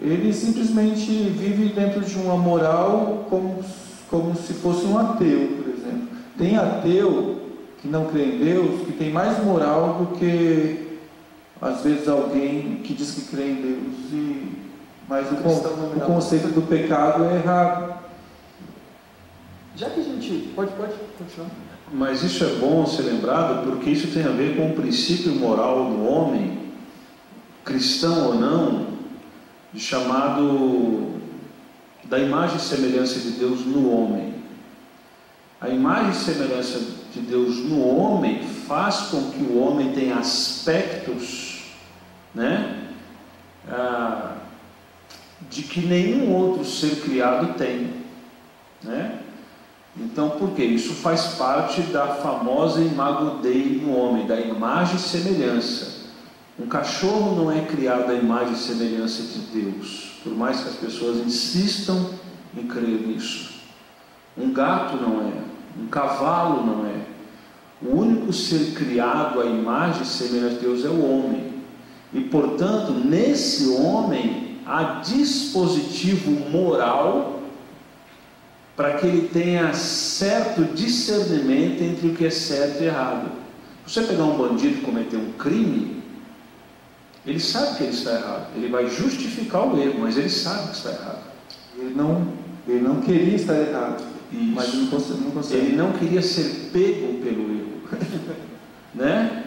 ele 0.01 0.33
simplesmente 0.33 1.07
vive 1.07 1.73
dentro 1.73 2.01
de 2.01 2.17
uma 2.17 2.37
moral 2.37 3.27
como, 3.31 3.65
como 4.11 4.37
se 4.37 4.53
fosse 4.55 4.85
um 4.87 4.99
ateu, 4.99 5.63
por 5.63 5.73
exemplo. 5.73 6.09
Tem 6.37 6.57
ateu 6.57 7.41
que 7.81 7.89
não 7.89 8.07
crê 8.07 8.25
em 8.25 8.39
Deus 8.39 8.83
que 8.87 8.93
tem 8.93 9.11
mais 9.11 9.43
moral 9.45 9.95
do 9.95 10.19
que 10.19 10.99
às 11.61 11.83
vezes 11.83 12.09
alguém 12.09 12.81
que 12.83 12.93
diz 12.93 13.13
que 13.13 13.35
crê 13.35 13.51
em 13.51 13.55
Deus. 13.55 14.13
E, 14.13 14.64
mas 15.09 15.27
o, 15.31 15.35
o 15.35 16.01
conceito 16.01 16.49
do 16.49 16.63
pecado 16.63 17.25
é 17.25 17.37
errado. 17.37 17.95
Já 19.77 19.91
que 19.91 20.01
a 20.01 20.05
gente. 20.05 20.53
Pode, 20.55 20.73
pode 20.73 20.93
continuar. 21.19 21.51
Mas 21.93 22.23
isso 22.23 22.45
é 22.45 22.49
bom 22.55 22.87
ser 22.87 23.03
lembrado 23.03 23.65
porque 23.65 23.91
isso 23.91 24.09
tem 24.09 24.25
a 24.25 24.31
ver 24.31 24.57
com 24.57 24.71
o 24.71 24.75
princípio 24.75 25.35
moral 25.35 25.85
do 25.85 26.05
homem, 26.05 26.73
cristão 27.65 28.29
ou 28.29 28.35
não, 28.35 28.87
chamado 29.77 31.21
da 32.05 32.19
imagem 32.19 32.57
e 32.57 32.61
semelhança 32.61 33.19
de 33.19 33.33
Deus 33.33 33.65
no 33.65 33.91
homem. 33.91 34.35
A 35.61 35.69
imagem 35.69 36.11
e 36.11 36.15
semelhança 36.15 36.81
de 37.13 37.21
Deus 37.21 37.57
no 37.59 37.87
homem 37.87 38.43
faz 38.43 39.09
com 39.11 39.31
que 39.31 39.43
o 39.43 39.59
homem 39.59 39.93
tenha 39.93 40.17
aspectos, 40.17 41.65
né, 42.35 42.89
ah, 43.69 44.34
de 45.51 45.63
que 45.63 45.81
nenhum 45.81 46.33
outro 46.33 46.65
ser 46.65 47.01
criado 47.01 47.55
tem, 47.55 47.91
né? 48.83 49.21
Então, 49.97 50.31
por 50.31 50.51
quê? 50.51 50.65
Isso 50.65 50.93
faz 50.95 51.35
parte 51.39 51.81
da 51.83 52.07
famosa 52.17 52.81
imago 52.81 53.39
Dei 53.41 53.81
no 53.81 53.97
homem, 53.97 54.27
da 54.27 54.41
imagem 54.41 54.97
e 54.97 54.99
semelhança. 54.99 56.05
Um 56.59 56.67
cachorro 56.67 57.37
não 57.37 57.51
é 57.51 57.61
criado 57.63 58.11
à 58.11 58.15
imagem 58.15 58.55
e 58.55 58.57
semelhança 58.57 59.23
de 59.23 59.39
Deus, 59.61 60.19
por 60.23 60.35
mais 60.35 60.61
que 60.61 60.69
as 60.69 60.75
pessoas 60.77 61.19
insistam 61.19 62.11
em 62.57 62.67
crer 62.67 63.07
nisso. 63.07 63.55
Um 64.37 64.53
gato 64.53 64.97
não 64.97 65.29
é, 65.29 65.33
um 65.81 65.87
cavalo 65.87 66.65
não 66.65 66.87
é. 66.87 66.95
O 67.83 68.01
único 68.01 68.33
ser 68.33 68.73
criado 68.73 69.41
à 69.41 69.47
imagem 69.47 70.03
e 70.03 70.07
semelhança 70.07 70.55
de 70.57 70.61
Deus 70.61 70.85
é 70.85 70.89
o 70.89 71.05
homem. 71.05 71.55
E, 72.13 72.21
portanto, 72.21 72.93
nesse 72.93 73.69
homem 73.69 74.44
há 74.67 75.01
dispositivo 75.05 76.31
moral 76.51 77.41
para 78.77 78.95
que 78.95 79.07
ele 79.07 79.29
tenha 79.29 79.73
certo 79.73 80.65
discernimento 80.75 81.83
entre 81.83 82.09
o 82.09 82.15
que 82.15 82.27
é 82.27 82.31
certo 82.31 82.83
e 82.83 82.87
errado. 82.87 83.31
Você 83.87 84.03
pegar 84.03 84.25
um 84.25 84.37
bandido 84.37 84.79
e 84.79 84.83
cometer 84.83 85.17
um 85.17 85.33
crime, 85.33 86.03
ele 87.27 87.39
sabe 87.39 87.77
que 87.77 87.83
ele 87.85 87.93
está 87.93 88.13
errado. 88.13 88.49
Ele 88.57 88.69
vai 88.69 88.89
justificar 88.89 89.67
o 89.67 89.81
erro, 89.81 90.01
mas 90.01 90.17
ele 90.17 90.29
sabe 90.29 90.71
que 90.71 90.77
está 90.77 90.91
errado. 90.91 91.23
Ele 91.79 91.95
não, 91.95 92.27
ele 92.67 92.81
não 92.81 93.01
queria 93.01 93.37
estar 93.37 93.55
errado, 93.55 94.03
Isso. 94.33 94.53
mas 94.55 94.69
ele 94.69 94.83
não 94.83 94.91
consegue, 94.91 95.21
não 95.21 95.31
consegue. 95.31 95.67
Ele 95.67 95.77
não 95.77 95.93
queria 95.93 96.23
ser 96.23 96.71
pego 96.73 97.15
pelo 97.23 97.43
erro, 97.43 97.99
né? 98.95 99.45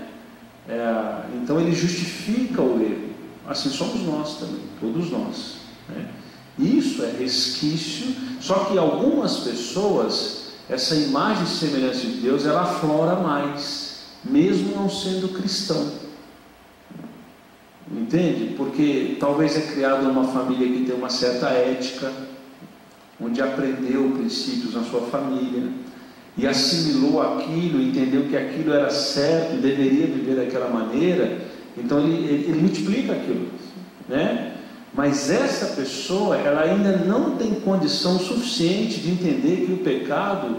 É, 0.70 1.22
então 1.42 1.60
ele 1.60 1.74
justifica 1.74 2.62
o 2.62 2.82
erro. 2.82 3.07
Assim 3.48 3.70
somos 3.70 4.02
nós 4.02 4.38
também, 4.38 4.60
todos 4.82 5.10
nós. 5.10 5.56
Né? 5.88 6.10
Isso 6.60 7.04
é 7.04 7.12
resquício, 7.12 8.14
só 8.42 8.66
que 8.66 8.78
algumas 8.78 9.38
pessoas, 9.38 10.50
essa 10.70 10.96
imagem 10.96 11.44
e 11.44 11.48
semelhança 11.48 12.02
de 12.02 12.18
Deus, 12.18 12.46
ela 12.46 12.64
aflora 12.64 13.16
mais, 13.16 14.02
mesmo 14.24 14.76
não 14.76 14.90
sendo 14.90 15.30
cristão. 15.30 15.92
Entende? 17.90 18.54
Porque 18.58 19.16
talvez 19.18 19.56
é 19.56 19.62
criado 19.62 20.04
numa 20.04 20.26
família 20.26 20.68
que 20.68 20.86
tem 20.86 20.96
uma 20.96 21.10
certa 21.10 21.48
ética, 21.48 22.12
onde 23.20 23.42
aprendeu 23.42 24.12
princípios 24.12 24.74
na 24.74 24.84
sua 24.84 25.02
família 25.02 25.72
e 26.38 26.46
assimilou 26.46 27.22
aquilo, 27.22 27.82
entendeu 27.82 28.26
que 28.28 28.36
aquilo 28.36 28.74
era 28.74 28.90
certo 28.90 29.62
deveria 29.62 30.06
viver 30.06 30.36
daquela 30.36 30.70
maneira, 30.70 31.47
então 31.78 32.00
ele, 32.00 32.16
ele, 32.16 32.44
ele 32.50 32.62
multiplica 32.62 33.14
aquilo, 33.14 33.48
né? 34.08 34.54
Mas 34.94 35.30
essa 35.30 35.76
pessoa, 35.76 36.38
ela 36.38 36.62
ainda 36.62 36.98
não 36.98 37.36
tem 37.36 37.54
condição 37.56 38.18
suficiente 38.18 39.00
de 39.00 39.12
entender 39.12 39.66
que 39.66 39.74
o 39.74 39.78
pecado 39.78 40.58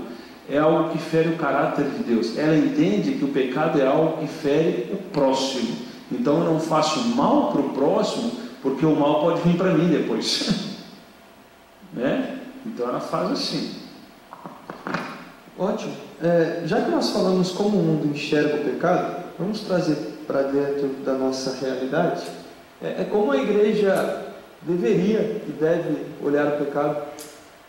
é 0.48 0.59
algo 0.59 0.90
que 0.90 0.98
fere 0.98 1.31
o 1.31 1.37
caráter 1.37 1.85
de 1.87 2.04
Deus. 2.04 2.38
Ela 2.38 2.57
entende 2.57 3.12
que 3.12 3.24
o 3.24 3.28
pecado 3.28 3.81
é 3.81 3.87
algo 3.87 4.18
que 4.18 4.28
fere 4.28 4.92
o 4.92 4.96
próximo. 5.11 5.76
Então 6.11 6.38
eu 6.38 6.52
não 6.52 6.61
faço 6.61 7.00
mal 7.16 7.50
para 7.50 7.61
o 7.61 7.70
próximo, 7.70 8.31
porque 8.62 8.87
o 8.87 8.94
mal 8.94 9.20
pode 9.20 9.40
vir 9.40 9.57
para 9.57 9.74
mim 9.74 9.88
depois. 9.88 10.76
né? 11.92 12.38
Então 12.64 12.88
ela 12.88 13.00
faz 13.00 13.33
assim. 13.33 13.74
Ótimo. 15.59 15.92
É, 16.22 16.62
já 16.64 16.81
que 16.81 16.90
nós 16.90 17.11
falamos 17.11 17.50
como 17.50 17.78
o 17.78 17.83
mundo 17.83 18.14
enxerga 18.14 18.57
o 18.57 18.64
pecado, 18.64 19.24
vamos 19.38 19.61
trazer 19.61 20.07
para 20.28 20.42
dentro 20.42 20.88
da 21.04 21.14
nossa 21.14 21.56
realidade. 21.58 22.22
É, 22.80 23.02
é 23.02 23.08
como 23.10 23.32
a 23.32 23.36
igreja 23.38 24.26
deveria 24.62 25.42
e 25.48 25.52
deve 25.58 26.04
olhar 26.22 26.46
o 26.46 26.64
pecado, 26.64 27.02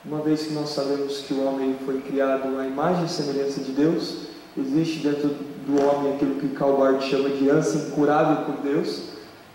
uma 0.05 0.19
vez 0.19 0.43
que 0.43 0.53
nós 0.53 0.69
sabemos 0.69 1.19
que 1.19 1.33
o 1.33 1.45
homem 1.45 1.75
foi 1.85 2.01
criado 2.01 2.59
à 2.59 2.67
imagem 2.67 3.05
e 3.05 3.09
semelhança 3.09 3.61
de 3.61 3.71
Deus, 3.71 4.27
existe 4.57 4.99
dentro 4.99 5.29
do 5.65 5.81
homem 5.81 6.13
aquilo 6.13 6.35
que 6.35 6.49
Calvard 6.49 7.03
chama 7.09 7.29
de 7.29 7.49
ânsia 7.49 7.87
incurável 7.87 8.45
por 8.45 8.61
Deus, 8.61 9.03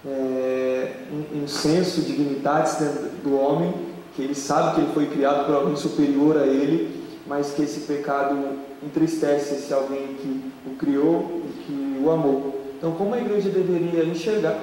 é, 0.07 0.93
um, 1.13 1.45
um 1.45 1.49
senso 1.49 2.01
de 2.01 2.13
dignidade 2.13 2.79
dentro 2.79 3.09
do 3.23 3.37
homem, 3.37 3.73
que 4.15 4.23
ele 4.23 4.35
sabe 4.35 4.75
que 4.75 4.81
ele 4.83 4.93
foi 4.93 5.07
criado 5.07 5.47
por 5.47 5.55
alguém 5.55 5.77
superior 5.77 6.39
a 6.39 6.47
ele, 6.47 7.05
mas 7.27 7.53
que 7.53 7.63
esse 7.63 7.81
pecado 7.81 8.37
entristece 8.83 9.55
esse 9.55 9.73
alguém 9.73 10.15
que 10.15 10.53
o 10.67 10.75
criou 10.77 11.43
e 11.45 11.63
que 11.65 12.03
o 12.03 12.11
amou. 12.11 12.54
Então, 12.85 12.97
como 12.97 13.15
a 13.15 13.19
igreja 13.19 13.49
deveria 13.49 14.05
enxergar 14.05 14.59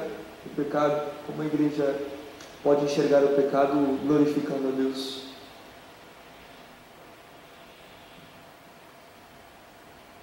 o 0.46 0.50
pecado, 0.56 1.12
como 1.26 1.42
a 1.42 1.46
igreja 1.48 1.96
pode 2.62 2.86
enxergar 2.86 3.24
o 3.24 3.30
pecado 3.30 3.74
glorificando 4.06 4.68
a 4.68 4.72
Deus? 4.78 5.24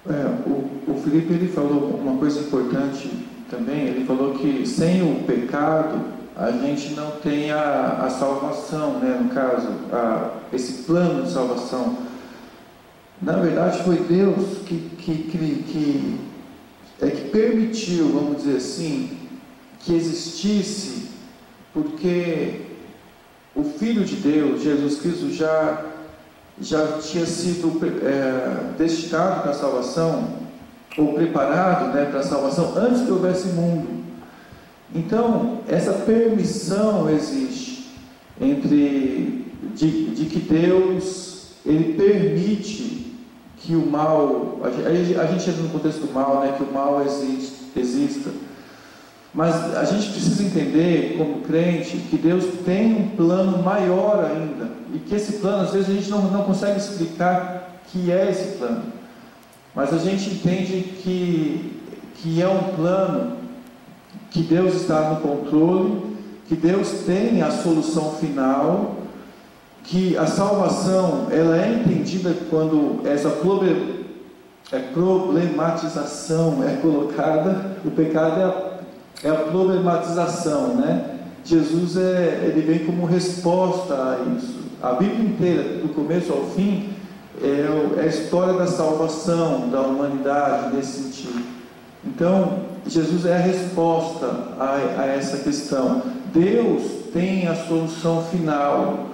É, 0.07 0.49
o, 0.49 0.93
o 0.93 1.01
Felipe 1.03 1.33
ele 1.33 1.49
falou 1.49 1.89
uma 1.89 2.17
coisa 2.17 2.39
importante 2.39 3.11
também. 3.49 3.87
Ele 3.87 4.05
falou 4.05 4.33
que 4.33 4.65
sem 4.65 5.01
o 5.01 5.25
pecado 5.25 5.99
a 6.37 6.51
gente 6.51 6.93
não 6.93 7.11
tem 7.17 7.51
a, 7.51 8.05
a 8.05 8.09
salvação, 8.09 8.99
né? 8.99 9.19
No 9.21 9.29
caso, 9.31 9.67
a, 9.91 10.37
esse 10.53 10.83
plano 10.83 11.23
de 11.23 11.31
salvação. 11.33 11.97
Na 13.21 13.33
verdade, 13.33 13.83
foi 13.83 13.97
Deus 13.97 14.59
que, 14.59 14.89
que, 14.97 15.17
que, 15.23 15.63
que, 15.63 16.28
é 17.01 17.09
que 17.09 17.29
permitiu, 17.29 18.09
vamos 18.09 18.43
dizer 18.43 18.57
assim, 18.57 19.17
que 19.79 19.93
existisse, 19.93 21.09
porque 21.73 22.61
o 23.55 23.63
Filho 23.63 24.03
de 24.03 24.15
Deus, 24.17 24.61
Jesus 24.61 24.99
Cristo, 24.99 25.31
já 25.31 25.85
já 26.61 26.99
tinha 27.01 27.25
sido 27.25 27.79
é, 28.03 28.73
destinado 28.77 29.41
para 29.41 29.51
a 29.51 29.53
salvação, 29.53 30.39
ou 30.97 31.13
preparado 31.13 31.93
né, 31.93 32.05
para 32.05 32.19
a 32.19 32.23
salvação, 32.23 32.73
antes 32.75 33.03
que 33.03 33.11
houvesse 33.11 33.47
mundo. 33.49 34.03
Então, 34.93 35.61
essa 35.67 35.93
permissão 35.93 37.09
existe 37.09 37.91
entre 38.41 39.45
de, 39.75 40.05
de 40.07 40.25
que 40.25 40.39
Deus 40.39 41.53
ele 41.65 41.93
permite 41.93 42.98
que 43.59 43.75
o 43.75 43.85
mal, 43.85 44.59
a 44.63 44.69
gente, 44.69 45.19
a 45.19 45.25
gente 45.25 45.49
entra 45.49 45.61
no 45.61 45.69
contexto 45.69 46.05
do 46.05 46.13
mal, 46.13 46.39
né, 46.41 46.53
que 46.57 46.63
o 46.63 46.73
mal 46.73 47.01
existe, 47.05 47.55
exista. 47.75 48.31
Mas 49.33 49.75
a 49.75 49.83
gente 49.83 50.09
precisa 50.09 50.43
entender, 50.43 51.15
como 51.17 51.41
crente, 51.41 51.97
que 51.97 52.17
Deus 52.17 52.45
tem 52.65 52.95
um 52.95 53.09
plano 53.09 53.61
maior 53.61 54.25
ainda. 54.25 54.71
E 54.93 54.99
que 54.99 55.13
esse 55.13 55.33
plano, 55.33 55.63
às 55.63 55.73
vezes, 55.73 55.89
a 55.89 55.93
gente 55.93 56.09
não, 56.09 56.21
não 56.31 56.43
consegue 56.43 56.79
explicar 56.79 57.81
que 57.91 58.11
é 58.11 58.29
esse 58.29 58.57
plano. 58.57 58.83
Mas 59.75 59.93
a 59.93 59.97
gente 59.97 60.31
entende 60.31 60.81
que, 61.03 61.81
que 62.15 62.41
é 62.41 62.47
um 62.47 62.75
plano 62.75 63.37
que 64.31 64.41
Deus 64.41 64.75
está 64.75 65.11
no 65.11 65.17
controle, 65.17 66.17
que 66.47 66.55
Deus 66.55 66.89
tem 67.05 67.41
a 67.43 67.51
solução 67.51 68.15
final, 68.15 68.95
que 69.89 70.15
a 70.17 70.25
salvação 70.25 71.27
ela 71.31 71.57
é 71.57 71.73
entendida 71.73 72.33
quando 72.49 73.01
essa 73.05 73.29
é 74.71 74.79
problematização 74.79 76.63
é 76.63 76.75
colocada, 76.75 77.77
o 77.83 77.89
pecado 77.89 78.39
é 78.39 78.43
a 78.43 78.69
é 79.23 79.29
a 79.29 79.35
problematização, 79.35 80.75
né? 80.75 81.17
Jesus 81.43 81.97
é, 81.97 82.43
ele 82.45 82.61
vem 82.61 82.85
como 82.85 83.05
resposta 83.05 83.93
a 83.93 84.35
isso. 84.37 84.59
A 84.81 84.93
Bíblia 84.93 85.29
inteira, 85.29 85.63
do 85.79 85.93
começo 85.93 86.31
ao 86.31 86.45
fim, 86.51 86.89
é, 87.41 87.99
é 87.99 88.01
a 88.03 88.05
história 88.05 88.53
da 88.53 88.67
salvação 88.67 89.69
da 89.69 89.81
humanidade 89.81 90.75
nesse 90.75 91.03
sentido. 91.03 91.43
Então, 92.05 92.59
Jesus 92.87 93.25
é 93.25 93.35
a 93.35 93.39
resposta 93.39 94.25
a, 94.57 95.01
a 95.01 95.05
essa 95.05 95.37
questão. 95.37 96.01
Deus 96.33 96.83
tem 97.11 97.47
a 97.47 97.55
solução 97.55 98.23
final. 98.23 99.07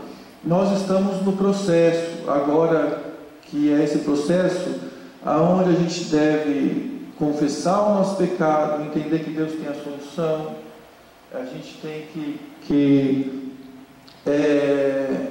Nós 0.45 0.79
estamos 0.79 1.25
no 1.25 1.33
processo, 1.33 2.29
agora 2.29 3.01
que 3.41 3.73
é 3.73 3.83
esse 3.83 3.99
processo, 3.99 4.75
aonde 5.25 5.71
a 5.71 5.73
gente 5.73 6.03
deve 6.05 7.01
confessar 7.17 7.81
o 7.81 7.95
nosso 7.95 8.15
pecado, 8.15 8.83
entender 8.83 9.23
que 9.23 9.31
Deus 9.31 9.53
tem 9.53 9.67
a 9.67 9.73
solução, 9.73 10.55
a 11.33 11.43
gente 11.45 11.79
tem 11.81 12.05
que, 12.13 12.39
que 12.61 13.53
é, 14.23 15.29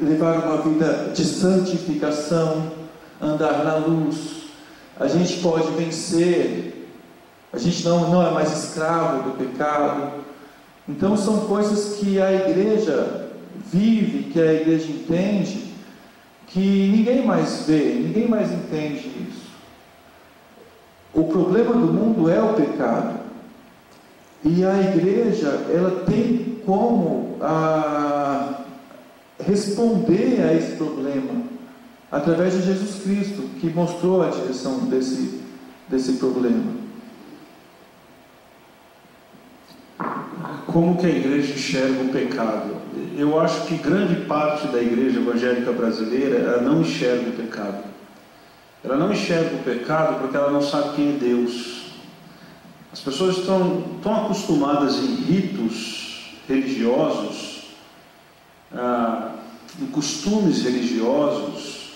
levar 0.00 0.46
uma 0.46 0.62
vida 0.62 1.12
de 1.14 1.24
santificação, 1.24 2.72
andar 3.20 3.64
na 3.64 3.76
luz. 3.76 4.46
A 4.98 5.06
gente 5.06 5.38
pode 5.38 5.70
vencer, 5.74 6.88
a 7.52 7.58
gente 7.58 7.84
não, 7.84 8.10
não 8.10 8.26
é 8.26 8.32
mais 8.32 8.52
escravo 8.52 9.30
do 9.30 9.38
pecado. 9.38 10.24
Então, 10.88 11.16
são 11.16 11.46
coisas 11.46 11.98
que 11.98 12.20
a 12.20 12.32
igreja 12.32 13.21
vive, 13.72 14.24
que 14.24 14.40
a 14.40 14.52
igreja 14.52 14.86
entende, 14.90 15.72
que 16.46 16.88
ninguém 16.88 17.24
mais 17.24 17.64
vê, 17.66 17.94
ninguém 17.94 18.28
mais 18.28 18.52
entende 18.52 19.10
isso. 19.28 19.50
O 21.14 21.24
problema 21.24 21.72
do 21.72 21.92
mundo 21.92 22.30
é 22.30 22.42
o 22.42 22.54
pecado. 22.54 23.20
E 24.44 24.64
a 24.64 24.80
igreja, 24.80 25.48
ela 25.72 26.04
tem 26.04 26.60
como 26.66 27.38
a, 27.40 27.46
ah, 27.46 28.64
responder 29.44 30.42
a 30.42 30.52
esse 30.52 30.76
problema 30.76 31.42
através 32.10 32.52
de 32.52 32.62
Jesus 32.62 33.02
Cristo, 33.02 33.42
que 33.58 33.70
mostrou 33.70 34.22
a 34.22 34.28
direção 34.28 34.80
desse, 34.80 35.40
desse 35.88 36.14
problema. 36.14 36.82
como 40.72 40.96
que 40.96 41.06
a 41.06 41.10
igreja 41.10 41.52
enxerga 41.52 42.02
o 42.02 42.08
pecado? 42.08 42.81
Eu 43.16 43.40
acho 43.40 43.66
que 43.66 43.76
grande 43.76 44.26
parte 44.26 44.66
da 44.68 44.82
igreja 44.82 45.18
evangélica 45.18 45.72
brasileira 45.72 46.38
ela 46.38 46.62
não 46.62 46.82
enxerga 46.82 47.30
o 47.30 47.32
pecado. 47.32 47.84
Ela 48.84 48.96
não 48.96 49.12
enxerga 49.12 49.54
o 49.56 49.62
pecado 49.62 50.18
porque 50.18 50.36
ela 50.36 50.50
não 50.50 50.62
sabe 50.62 50.96
quem 50.96 51.10
é 51.10 51.18
Deus. 51.18 51.82
As 52.92 53.00
pessoas 53.00 53.38
estão 53.38 53.84
tão 54.02 54.24
acostumadas 54.24 54.96
em 54.96 55.14
ritos 55.14 56.36
religiosos, 56.46 57.62
ah, 58.74 59.36
em 59.80 59.86
costumes 59.86 60.62
religiosos, 60.62 61.92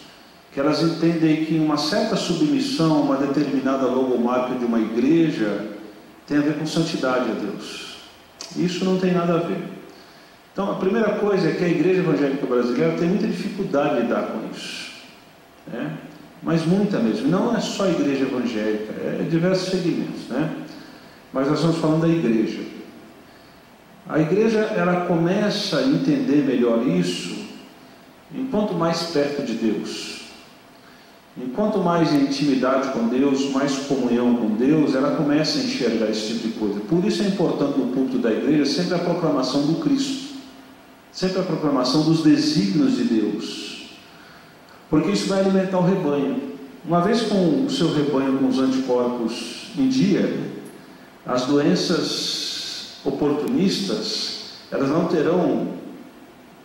que 0.53 0.61
elas 0.61 0.81
entendem 0.81 1.45
que 1.45 1.59
uma 1.59 1.77
certa 1.77 2.17
submissão 2.17 3.03
uma 3.03 3.17
determinada 3.17 3.87
logomarca 3.87 4.55
de 4.55 4.65
uma 4.65 4.81
igreja 4.81 5.67
tem 6.27 6.39
a 6.39 6.41
ver 6.41 6.59
com 6.59 6.67
santidade 6.67 7.31
a 7.31 7.35
Deus. 7.35 7.97
Isso 8.57 8.85
não 8.85 8.99
tem 8.99 9.13
nada 9.13 9.35
a 9.35 9.39
ver. 9.39 9.76
Então, 10.57 10.73
a 10.73 10.77
primeira 10.77 11.19
coisa 11.19 11.51
é 11.51 11.53
que 11.53 11.63
a 11.63 11.69
igreja 11.69 12.01
evangélica 12.01 12.47
brasileira 12.47 12.97
tem 12.97 13.11
muita 13.11 13.27
dificuldade 13.27 13.97
de 13.97 14.01
lidar 14.05 14.23
com 14.23 14.49
isso. 14.57 14.91
Né? 15.71 15.99
Mas 16.43 16.65
muita 16.65 16.99
mesmo. 16.99 17.29
Não 17.29 17.55
é 17.55 17.61
só 17.61 17.85
a 17.85 17.91
igreja 17.91 18.25
evangélica, 18.25 18.95
é 18.95 19.27
diversos 19.29 19.69
segmentos. 19.69 20.27
Né? 20.31 20.51
Mas 21.31 21.49
nós 21.49 21.59
estamos 21.59 21.77
falando 21.77 22.01
da 22.01 22.09
igreja. 22.09 22.63
A 24.09 24.19
igreja 24.19 24.61
ela 24.61 25.05
começa 25.05 25.77
a 25.77 25.83
entender 25.83 26.47
melhor 26.47 26.87
isso 26.87 27.37
enquanto 28.35 28.73
mais 28.73 29.03
perto 29.11 29.43
de 29.43 29.53
Deus. 29.57 30.23
Enquanto 31.37 31.81
mais 31.81 32.15
intimidade 32.15 32.93
com 32.93 33.09
Deus, 33.09 33.51
mais 33.51 33.77
comunhão 33.81 34.37
com 34.37 34.55
Deus, 34.55 34.95
ela 34.95 35.17
começa 35.17 35.59
a 35.59 35.63
enxergar 35.63 36.09
esse 36.09 36.29
tipo 36.29 36.49
de 36.49 36.55
coisa. 36.55 36.81
Por 36.81 37.05
isso 37.05 37.23
é 37.23 37.27
importante 37.27 37.79
no 37.79 37.93
culto 37.93 38.17
da 38.17 38.33
igreja 38.33 38.65
sempre 38.65 38.95
a 38.95 38.99
proclamação 39.01 39.67
do 39.67 39.75
Cristo, 39.81 40.26
sempre 41.17 41.41
a 41.41 41.45
proclamação 41.45 42.03
dos 42.03 42.23
desígnios 42.23 42.97
de 42.97 43.05
Deus, 43.05 43.89
porque 44.91 45.13
isso 45.13 45.27
vai 45.29 45.41
alimentar 45.41 45.79
o 45.79 45.83
rebanho. 45.83 46.43
Uma 46.85 47.01
vez 47.01 47.23
com 47.23 47.65
o 47.65 47.71
seu 47.71 47.91
rebanho 47.91 48.39
com 48.39 48.47
os 48.47 48.59
anticorpos 48.59 49.71
em 49.79 49.89
dia, 49.89 50.39
as 51.25 51.47
doenças 51.47 52.99
oportunistas 53.03 54.35
elas 54.71 54.91
não 54.91 55.07
terão 55.07 55.69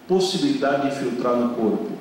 possibilidade 0.05 0.81
de 0.81 0.97
infiltrar 0.97 1.37
no 1.37 1.55
corpo. 1.55 1.91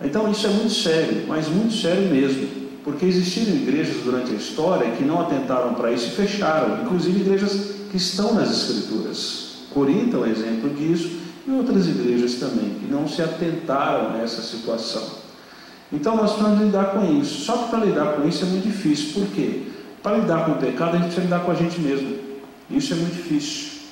Então 0.00 0.30
isso 0.30 0.46
é 0.46 0.50
muito 0.50 0.72
sério, 0.72 1.24
mas 1.26 1.48
muito 1.48 1.74
sério 1.74 2.08
mesmo, 2.08 2.46
porque 2.84 3.04
existiram 3.04 3.56
igrejas 3.56 3.96
durante 4.04 4.30
a 4.30 4.36
história 4.36 4.92
que 4.92 5.02
não 5.02 5.22
atentaram 5.22 5.74
para 5.74 5.90
isso 5.90 6.06
e 6.06 6.10
fecharam, 6.10 6.84
inclusive 6.84 7.20
igrejas 7.20 7.74
que 7.90 7.96
estão 7.96 8.32
nas 8.32 8.50
Escrituras. 8.50 9.45
Corinto 9.76 10.16
é 10.16 10.20
um 10.20 10.26
exemplo 10.26 10.70
disso, 10.70 11.18
e 11.46 11.50
outras 11.50 11.86
igrejas 11.86 12.36
também, 12.36 12.70
que 12.80 12.90
não 12.90 13.06
se 13.06 13.20
atentaram 13.20 14.14
a 14.14 14.22
essa 14.22 14.40
situação. 14.40 15.02
Então 15.92 16.16
nós 16.16 16.32
precisamos 16.32 16.64
lidar 16.64 16.92
com 16.92 17.20
isso. 17.20 17.44
Só 17.44 17.58
que 17.58 17.70
para 17.70 17.84
lidar 17.84 18.14
com 18.14 18.26
isso 18.26 18.42
é 18.42 18.48
muito 18.48 18.66
difícil. 18.66 19.12
Por 19.12 19.30
quê? 19.34 19.64
Para 20.02 20.16
lidar 20.16 20.46
com 20.46 20.52
o 20.52 20.54
pecado, 20.56 20.94
a 20.94 20.98
gente 20.98 21.02
precisa 21.04 21.24
lidar 21.24 21.40
com 21.40 21.50
a 21.50 21.54
gente 21.54 21.78
mesmo. 21.78 22.16
Isso 22.70 22.94
é 22.94 22.96
muito 22.96 23.16
difícil. 23.16 23.82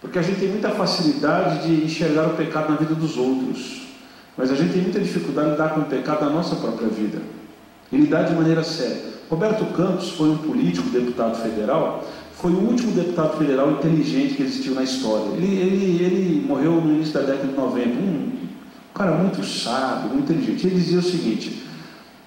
Porque 0.00 0.18
a 0.18 0.22
gente 0.22 0.40
tem 0.40 0.48
muita 0.48 0.70
facilidade 0.70 1.68
de 1.68 1.84
enxergar 1.84 2.26
o 2.28 2.30
pecado 2.30 2.70
na 2.70 2.76
vida 2.76 2.94
dos 2.94 3.18
outros. 3.18 3.82
Mas 4.38 4.50
a 4.50 4.54
gente 4.54 4.72
tem 4.72 4.82
muita 4.82 5.00
dificuldade 5.00 5.48
de 5.48 5.52
lidar 5.52 5.74
com 5.74 5.80
o 5.80 5.84
pecado 5.84 6.24
na 6.24 6.30
nossa 6.30 6.56
própria 6.56 6.88
vida. 6.88 7.20
E 7.92 7.96
lidar 7.98 8.22
de 8.22 8.34
maneira 8.34 8.64
séria. 8.64 9.12
Roberto 9.28 9.66
Campos 9.76 10.10
foi 10.12 10.30
um 10.30 10.38
político, 10.38 10.88
deputado 10.88 11.36
federal, 11.42 12.04
foi 12.44 12.52
o 12.52 12.58
último 12.58 12.92
deputado 12.92 13.38
federal 13.38 13.70
inteligente 13.70 14.34
que 14.34 14.42
existiu 14.42 14.74
na 14.74 14.82
história. 14.82 15.34
Ele, 15.34 15.46
ele, 15.46 16.04
ele 16.04 16.46
morreu 16.46 16.72
no 16.72 16.92
início 16.92 17.14
da 17.14 17.20
década 17.20 17.48
de 17.48 17.54
90. 17.54 17.88
Um, 17.88 18.32
cara 18.92 19.12
muito 19.12 19.42
sábio, 19.42 20.10
muito 20.10 20.30
inteligente. 20.30 20.66
Ele 20.66 20.74
dizia 20.74 20.98
o 20.98 21.02
seguinte: 21.02 21.62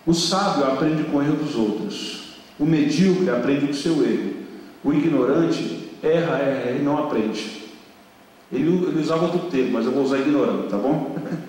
o 0.07 0.15
sábio 0.15 0.65
aprende 0.65 1.03
com 1.03 1.17
o 1.17 1.21
erro 1.21 1.35
dos 1.35 1.53
outros, 1.53 2.33
o 2.57 2.65
medíocre 2.65 3.29
aprende 3.29 3.67
com 3.67 3.71
o 3.71 3.75
seu 3.75 4.03
erro, 4.03 4.33
o 4.83 4.91
ignorante 4.91 5.87
erra, 6.01 6.39
erra 6.39 6.71
e 6.71 6.81
não 6.81 6.97
aprende. 6.97 7.67
Ele, 8.51 8.69
ele 8.87 8.99
usava 8.99 9.25
outro 9.25 9.51
termo, 9.51 9.73
mas 9.73 9.85
eu 9.85 9.91
vou 9.91 10.01
usar 10.01 10.17
ignorante, 10.17 10.69
tá 10.69 10.77
bom? 10.77 11.15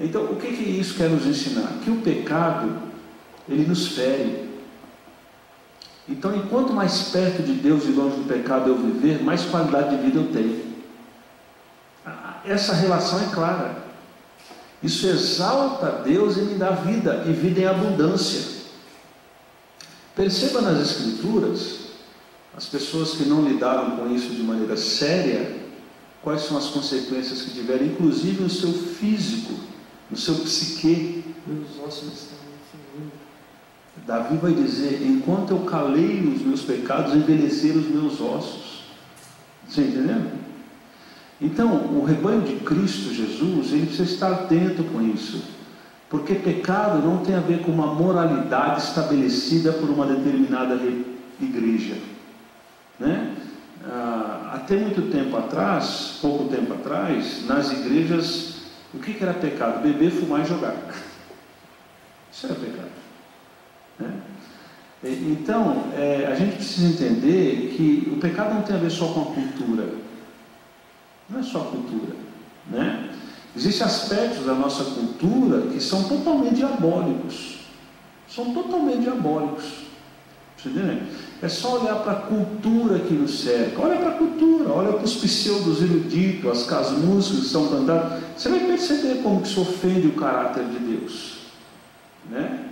Então, 0.00 0.26
o 0.26 0.36
que, 0.36 0.46
que 0.52 0.62
isso 0.62 0.94
quer 0.94 1.10
nos 1.10 1.26
ensinar? 1.26 1.80
Que 1.82 1.90
o 1.90 1.96
pecado, 1.96 2.70
ele 3.48 3.66
nos 3.66 3.88
fere. 3.88 4.47
Então, 6.08 6.34
enquanto 6.34 6.72
mais 6.72 7.02
perto 7.10 7.42
de 7.42 7.52
Deus 7.52 7.84
e 7.84 7.92
longe 7.92 8.16
do 8.16 8.28
pecado 8.28 8.70
eu 8.70 8.76
viver, 8.76 9.22
mais 9.22 9.44
qualidade 9.44 9.96
de 9.96 10.02
vida 10.02 10.18
eu 10.18 10.32
tenho. 10.32 10.68
Essa 12.44 12.72
relação 12.72 13.20
é 13.20 13.34
clara. 13.34 13.84
Isso 14.82 15.06
exalta 15.06 16.02
Deus 16.04 16.36
e 16.36 16.40
me 16.40 16.54
dá 16.54 16.70
vida, 16.70 17.24
e 17.26 17.32
vida 17.32 17.60
em 17.60 17.66
abundância. 17.66 18.58
Perceba 20.14 20.62
nas 20.62 20.80
Escrituras, 20.80 21.78
as 22.56 22.66
pessoas 22.66 23.12
que 23.12 23.24
não 23.24 23.42
lidaram 23.42 23.96
com 23.96 24.12
isso 24.14 24.30
de 24.30 24.42
maneira 24.42 24.76
séria, 24.76 25.56
quais 26.22 26.42
são 26.42 26.56
as 26.56 26.66
consequências 26.66 27.42
que 27.42 27.50
tiveram, 27.50 27.84
inclusive 27.84 28.42
no 28.42 28.50
seu 28.50 28.72
físico 28.72 29.68
no 30.10 30.16
seu 30.16 30.34
psique. 30.36 31.24
Meus 31.46 31.78
ossos 31.86 32.12
estão 32.12 32.38
finindo. 32.70 33.12
Davi 34.06 34.36
vai 34.36 34.52
dizer: 34.52 35.02
enquanto 35.02 35.50
eu 35.50 35.60
calei 35.60 36.20
os 36.20 36.42
meus 36.42 36.62
pecados, 36.62 37.14
envelheceram 37.14 37.80
os 37.80 37.88
meus 37.88 38.20
ossos. 38.20 38.84
Você 39.66 39.82
entendeu? 39.82 40.22
Então, 41.40 41.68
o 41.68 42.04
rebanho 42.04 42.42
de 42.42 42.56
Cristo 42.56 43.14
Jesus, 43.14 43.72
ele 43.72 43.86
precisa 43.86 44.10
estar 44.10 44.32
atento 44.32 44.82
com 44.84 45.00
isso. 45.02 45.42
Porque 46.10 46.34
pecado 46.34 47.06
não 47.06 47.18
tem 47.18 47.34
a 47.34 47.40
ver 47.40 47.60
com 47.60 47.70
uma 47.70 47.94
moralidade 47.94 48.82
estabelecida 48.82 49.72
por 49.72 49.90
uma 49.90 50.06
determinada 50.06 50.80
igreja. 51.40 51.96
Né? 52.98 53.36
Ah, 53.84 54.52
até 54.54 54.76
muito 54.76 55.12
tempo 55.12 55.36
atrás, 55.36 56.18
pouco 56.20 56.48
tempo 56.48 56.72
atrás, 56.72 57.46
nas 57.46 57.70
igrejas 57.70 58.58
o 58.92 58.98
que 58.98 59.22
era 59.22 59.34
pecado? 59.34 59.82
Beber, 59.82 60.10
fumar 60.10 60.40
e 60.40 60.48
jogar. 60.48 60.74
Isso 62.32 62.46
era 62.46 62.54
pecado. 62.54 63.07
Né? 63.98 64.20
Então, 65.02 65.84
é, 65.96 66.28
a 66.30 66.34
gente 66.34 66.56
precisa 66.56 66.88
entender 66.88 67.74
que 67.76 68.10
o 68.12 68.16
pecado 68.16 68.54
não 68.54 68.62
tem 68.62 68.76
a 68.76 68.80
ver 68.80 68.90
só 68.90 69.06
com 69.06 69.20
a 69.22 69.26
cultura. 69.26 69.94
Não 71.30 71.40
é 71.40 71.42
só 71.42 71.60
a 71.60 71.64
cultura. 71.64 72.16
Né? 72.70 73.10
Existem 73.56 73.86
aspectos 73.86 74.44
da 74.44 74.54
nossa 74.54 74.84
cultura 74.84 75.68
que 75.68 75.80
são 75.80 76.04
totalmente 76.04 76.56
diabólicos. 76.56 77.58
São 78.28 78.52
totalmente 78.52 79.02
diabólicos. 79.02 79.88
Entendeu? 80.58 81.02
É 81.40 81.48
só 81.48 81.80
olhar 81.80 81.96
para 82.02 82.12
a 82.12 82.16
cultura 82.22 82.98
que 82.98 83.14
nos 83.14 83.40
cerca. 83.40 83.80
Olha 83.80 83.96
para 83.96 84.08
a 84.08 84.14
cultura, 84.14 84.70
olha 84.70 84.92
para 84.92 85.04
os 85.04 85.14
pseudos 85.14 85.80
eruditos, 85.80 86.72
as 86.72 86.90
músicas 86.90 87.38
que 87.38 87.46
estão 87.46 87.68
cantadas. 87.68 88.24
Você 88.36 88.48
vai 88.48 88.60
perceber 88.60 89.22
como 89.22 89.40
que 89.40 89.46
isso 89.46 89.60
ofende 89.60 90.08
o 90.08 90.14
caráter 90.14 90.64
de 90.64 90.78
Deus. 90.78 91.38
Né? 92.28 92.67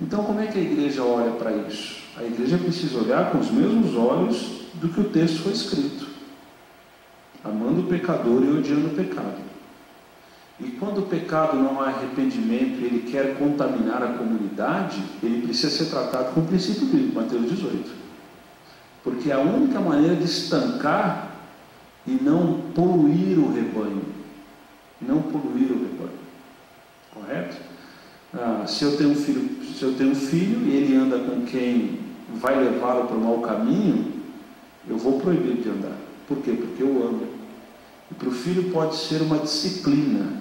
Então, 0.00 0.24
como 0.24 0.40
é 0.40 0.46
que 0.46 0.58
a 0.58 0.62
igreja 0.62 1.02
olha 1.02 1.32
para 1.32 1.52
isso? 1.52 2.02
A 2.16 2.22
igreja 2.22 2.58
precisa 2.58 2.98
olhar 2.98 3.30
com 3.30 3.38
os 3.38 3.50
mesmos 3.50 3.96
olhos 3.96 4.66
do 4.74 4.88
que 4.88 5.00
o 5.00 5.04
texto 5.04 5.42
foi 5.42 5.52
escrito, 5.52 6.06
amando 7.42 7.80
o 7.80 7.86
pecador 7.86 8.42
e 8.42 8.58
odiando 8.58 8.88
o 8.88 8.94
pecado. 8.94 9.46
E 10.58 10.70
quando 10.70 10.98
o 10.98 11.06
pecado 11.06 11.56
não 11.56 11.80
há 11.80 11.88
arrependimento 11.88 12.80
e 12.80 12.84
ele 12.84 13.10
quer 13.10 13.38
contaminar 13.38 14.02
a 14.02 14.14
comunidade, 14.14 15.02
ele 15.22 15.42
precisa 15.46 15.70
ser 15.70 15.90
tratado 15.90 16.32
com 16.32 16.40
o 16.40 16.46
princípio 16.46 16.86
bíblico, 16.86 17.14
Mateus 17.14 17.50
18. 17.50 17.90
Porque 19.04 19.30
é 19.30 19.34
a 19.34 19.40
única 19.40 19.78
maneira 19.80 20.16
de 20.16 20.24
estancar 20.24 21.30
e 22.06 22.12
não 22.12 22.62
poluir 22.74 23.38
o 23.38 23.52
rebanho. 23.52 24.02
Não 25.00 25.20
poluir 25.20 25.70
o 25.70 25.74
rebanho. 25.74 26.18
Correto? 27.12 27.56
Ah, 28.34 28.64
se 28.66 28.84
eu 28.84 28.96
tenho 28.96 29.10
um 29.10 29.14
filho, 29.14 29.55
se 29.76 29.82
eu 29.82 29.94
tenho 29.94 30.12
um 30.12 30.14
filho 30.14 30.66
e 30.66 30.74
ele 30.74 30.96
anda 30.96 31.18
com 31.18 31.44
quem 31.44 32.00
vai 32.34 32.58
levá-lo 32.58 33.06
para 33.06 33.16
o 33.16 33.20
mau 33.20 33.40
caminho, 33.40 34.10
eu 34.88 34.96
vou 34.96 35.20
proibir 35.20 35.56
de 35.56 35.68
andar. 35.68 35.96
Por 36.26 36.38
quê? 36.38 36.52
Porque 36.52 36.82
eu 36.82 37.06
amo. 37.06 37.26
E 38.10 38.14
para 38.14 38.28
o 38.28 38.32
filho 38.32 38.70
pode 38.72 38.96
ser 38.96 39.20
uma 39.20 39.38
disciplina 39.38 40.40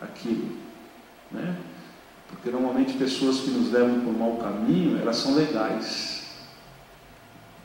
aquilo. 0.00 0.56
Né? 1.30 1.56
Porque 2.28 2.50
normalmente 2.50 2.94
pessoas 2.94 3.40
que 3.40 3.50
nos 3.50 3.70
levam 3.70 4.00
para 4.00 4.10
o 4.10 4.18
mau 4.18 4.36
caminho, 4.36 4.98
elas 4.98 5.16
são 5.16 5.34
legais, 5.34 6.22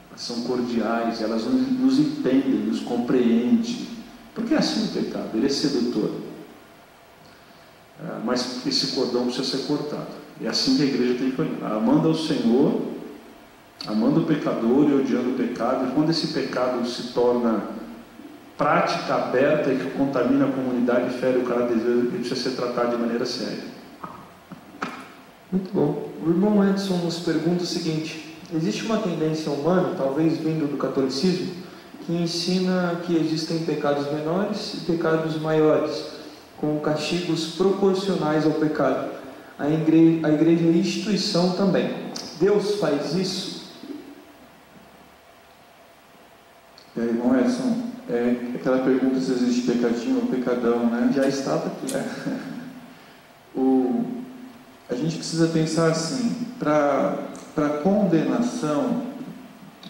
elas 0.10 0.22
são 0.22 0.44
cordiais, 0.44 1.22
elas 1.22 1.46
nos 1.46 2.00
entendem, 2.00 2.66
nos 2.66 2.82
compreendem. 2.82 3.88
Porque 4.36 4.54
é 4.54 4.58
assim 4.58 4.86
o 4.86 5.04
pecado, 5.04 5.30
ele 5.36 5.46
é 5.46 5.50
sedutor. 5.50 6.12
É, 8.04 8.20
mas 8.26 8.66
esse 8.66 8.88
cordão 8.88 9.26
precisa 9.26 9.58
ser 9.58 9.68
cortado. 9.68 10.21
É 10.44 10.48
assim 10.48 10.78
que 10.78 10.84
a 10.84 10.86
igreja 10.86 11.20
tem 11.20 11.32
que 11.32 11.42
olhar. 11.42 11.72
Amando 11.72 12.08
ao 12.08 12.16
Senhor 12.16 12.92
amando 13.88 14.22
o 14.22 14.26
pecador 14.26 14.90
e 14.90 14.94
odiando 14.94 15.32
o 15.32 15.34
pecado, 15.34 15.88
e 15.88 15.92
quando 15.92 16.12
esse 16.12 16.28
pecado 16.28 16.86
se 16.88 17.14
torna 17.14 17.64
prática 18.58 19.16
aberta 19.16 19.72
e 19.72 19.78
que 19.78 19.90
contamina 19.92 20.46
a 20.46 20.52
comunidade 20.52 21.16
e 21.16 21.20
fere 21.20 21.40
o 21.40 21.44
caráter 21.44 21.78
de 21.78 21.84
Deus, 21.84 22.00
ele 22.00 22.18
precisa 22.20 22.36
ser 22.36 22.56
tratado 22.56 22.92
de 22.92 23.02
maneira 23.02 23.26
séria. 23.26 23.64
Muito 25.52 25.74
bom. 25.74 26.10
O 26.24 26.30
irmão 26.30 26.68
Edson 26.70 26.98
nos 26.98 27.20
pergunta 27.20 27.64
o 27.64 27.68
seguinte: 27.68 28.38
existe 28.54 28.86
uma 28.86 29.00
tendência 29.00 29.52
humana, 29.52 29.96
talvez 29.98 30.38
vindo 30.38 30.70
do 30.70 30.78
catolicismo, 30.78 31.52
que 32.06 32.14
ensina 32.14 33.02
que 33.06 33.16
existem 33.16 33.60
pecados 33.60 34.12
menores 34.12 34.76
e 34.76 34.78
pecados 34.92 35.42
maiores, 35.42 36.06
com 36.58 36.80
castigos 36.80 37.56
proporcionais 37.56 38.46
ao 38.46 38.54
pecado. 38.54 39.21
A 39.62 39.70
igreja, 39.70 40.26
a 40.28 40.32
igreja 40.32 40.66
é 40.66 40.72
instituição 40.72 41.52
também. 41.52 41.94
Deus 42.40 42.80
faz 42.80 43.14
isso? 43.14 43.62
E 46.96 47.00
aí, 47.00 47.10
irmão 47.10 47.40
Edson, 47.40 47.92
é 48.10 48.56
aquela 48.56 48.80
pergunta 48.80 49.20
se 49.20 49.32
existe 49.32 49.72
pecadinho 49.72 50.22
ou 50.22 50.26
pecadão, 50.26 50.88
né? 50.88 51.12
Já 51.14 51.28
estava 51.28 51.68
aqui. 51.68 51.96
É. 51.96 52.52
O, 53.56 54.04
a 54.90 54.96
gente 54.96 55.18
precisa 55.18 55.48
pensar 55.50 55.92
assim, 55.92 56.48
para 56.58 57.70
condenação 57.84 59.04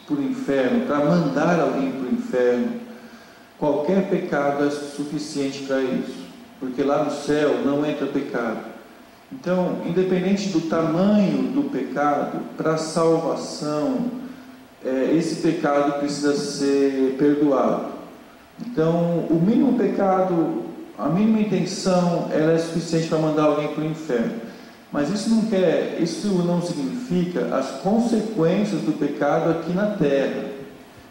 por 0.06 0.20
inferno, 0.20 0.86
para 0.86 0.98
mandar 0.98 1.62
alguém 1.62 1.94
para 1.94 2.10
o 2.10 2.14
inferno, 2.14 2.82
qualquer 3.58 4.10
pecado 4.10 4.66
é 4.66 4.70
suficiente 4.70 5.64
para 5.64 5.82
isso, 5.82 6.26
porque 6.60 6.84
lá 6.84 7.06
no 7.06 7.12
céu 7.12 7.64
não 7.64 7.86
entra 7.86 8.08
pecado. 8.08 8.71
Então, 9.32 9.78
independente 9.86 10.50
do 10.50 10.62
tamanho 10.62 11.44
do 11.54 11.70
pecado, 11.70 12.40
para 12.58 12.74
a 12.74 12.78
salvação, 12.78 14.12
é, 14.84 15.14
esse 15.16 15.36
pecado 15.36 16.00
precisa 16.00 16.36
ser 16.36 17.16
perdoado. 17.18 17.92
Então, 18.66 19.26
o 19.30 19.42
mínimo 19.44 19.78
pecado, 19.78 20.64
a 20.98 21.08
mínima 21.08 21.40
intenção, 21.40 22.30
ela 22.32 22.52
é 22.52 22.58
suficiente 22.58 23.08
para 23.08 23.18
mandar 23.18 23.44
alguém 23.44 23.70
para 23.70 23.84
o 23.84 23.88
inferno. 23.88 24.34
Mas 24.92 25.10
isso 25.10 25.30
não 25.30 25.44
quer, 25.44 25.98
isso 26.02 26.28
não 26.28 26.62
significa 26.62 27.56
as 27.56 27.82
consequências 27.82 28.82
do 28.82 28.92
pecado 29.00 29.50
aqui 29.50 29.72
na 29.72 29.88
terra. 29.92 30.52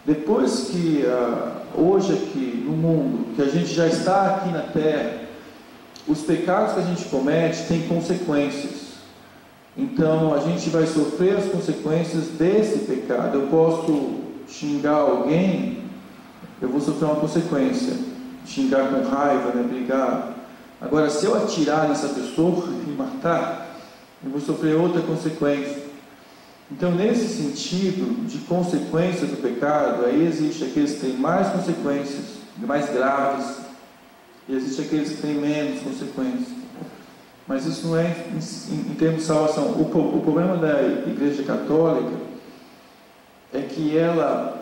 Depois 0.05 0.69
que 0.71 1.03
ah, 1.07 1.61
hoje 1.75 2.13
aqui 2.13 2.63
no 2.65 2.73
mundo, 2.73 3.35
que 3.35 3.41
a 3.41 3.47
gente 3.47 3.73
já 3.73 3.87
está 3.87 4.27
aqui 4.27 4.51
na 4.51 4.61
terra, 4.61 5.20
os 6.07 6.21
pecados 6.21 6.73
que 6.73 6.79
a 6.79 6.83
gente 6.83 7.05
comete 7.05 7.63
têm 7.67 7.87
consequências. 7.87 8.91
Então 9.77 10.33
a 10.33 10.39
gente 10.39 10.69
vai 10.69 10.85
sofrer 10.85 11.37
as 11.37 11.45
consequências 11.45 12.27
desse 12.37 12.79
pecado. 12.79 13.37
Eu 13.37 13.47
posso 13.47 14.21
xingar 14.47 14.95
alguém, 14.95 15.83
eu 16.61 16.69
vou 16.69 16.81
sofrer 16.81 17.05
uma 17.05 17.15
consequência. 17.15 17.95
Xingar 18.45 18.89
com 18.89 19.07
raiva, 19.07 19.51
né, 19.53 19.63
brigar. 19.63 20.33
Agora, 20.81 21.09
se 21.09 21.25
eu 21.25 21.35
atirar 21.35 21.87
nessa 21.87 22.09
pessoa 22.09 22.67
e 22.87 22.91
matar, 22.91 23.77
eu 24.23 24.31
vou 24.31 24.41
sofrer 24.41 24.75
outra 24.75 25.01
consequência. 25.01 25.91
Então, 26.71 26.91
nesse 26.91 27.27
sentido 27.27 28.25
de 28.25 28.39
consequência 28.39 29.27
do 29.27 29.41
pecado, 29.41 30.05
aí 30.05 30.25
existe 30.25 30.63
aqueles 30.63 30.93
que 30.93 31.01
têm 31.01 31.17
mais 31.17 31.49
consequências, 31.49 32.37
mais 32.57 32.89
graves, 32.89 33.57
e 34.51 34.55
existe 34.55 34.81
aqueles 34.81 35.11
que 35.11 35.21
têm 35.21 35.35
menos 35.35 35.81
consequências. 35.81 36.49
Mas 37.47 37.65
isso 37.65 37.87
não 37.87 37.97
é 37.97 38.13
em, 38.33 38.73
em, 38.73 38.91
em 38.91 38.95
termos 38.95 39.21
de 39.21 39.27
salvação. 39.27 39.63
O, 39.63 39.83
o 39.83 40.21
problema 40.21 40.57
da 40.57 40.81
Igreja 41.07 41.43
Católica 41.43 42.11
é 43.53 43.61
que 43.61 43.97
ela, 43.97 44.61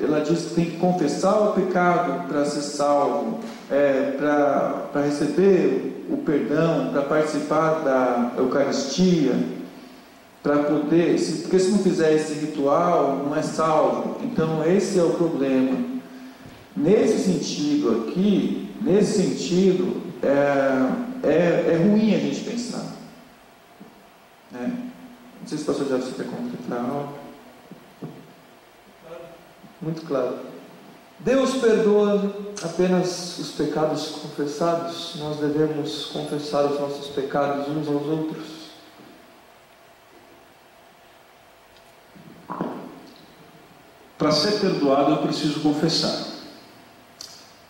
ela 0.00 0.20
diz 0.20 0.42
que 0.42 0.54
tem 0.54 0.64
que 0.66 0.76
confessar 0.76 1.36
o 1.48 1.52
pecado 1.52 2.28
para 2.28 2.44
ser 2.44 2.62
salvo, 2.62 3.40
é, 3.68 4.12
para 4.12 5.02
receber 5.02 6.06
o 6.08 6.18
perdão, 6.18 6.90
para 6.92 7.02
participar 7.02 7.82
da 7.82 8.32
Eucaristia, 8.38 9.32
para 10.44 10.58
poder, 10.58 11.18
se, 11.18 11.42
porque 11.42 11.58
se 11.58 11.72
não 11.72 11.78
fizer 11.78 12.14
esse 12.14 12.34
ritual, 12.34 13.24
não 13.24 13.34
é 13.34 13.42
salvo. 13.42 14.18
Então, 14.22 14.64
esse 14.64 14.96
é 14.96 15.02
o 15.02 15.10
problema. 15.10 15.76
Nesse 16.76 17.18
sentido 17.18 18.06
aqui, 18.08 18.63
nesse 18.84 19.22
sentido, 19.22 20.02
é, 20.22 21.26
é, 21.26 21.72
é 21.72 21.76
ruim 21.76 22.14
a 22.14 22.18
gente 22.18 22.44
pensar. 22.44 22.94
Né? 24.52 24.90
Não 25.40 25.48
sei 25.48 25.58
se 25.58 25.64
o 25.64 25.66
pastor 25.66 25.88
já 25.88 25.98
quer 25.98 26.26
completar 26.26 26.78
algo. 26.78 27.18
Muito 29.80 30.02
claro. 30.06 30.38
Deus 31.20 31.54
perdoa 31.54 32.34
apenas 32.62 33.38
os 33.38 33.52
pecados 33.52 34.08
confessados, 34.08 35.16
nós 35.16 35.38
devemos 35.38 36.06
confessar 36.06 36.66
os 36.66 36.78
nossos 36.78 37.08
pecados 37.08 37.68
uns 37.68 37.88
aos 37.88 38.06
outros. 38.06 38.64
Para 44.18 44.30
ser 44.32 44.60
perdoado, 44.60 45.12
eu 45.12 45.18
preciso 45.18 45.60
confessar. 45.60 46.33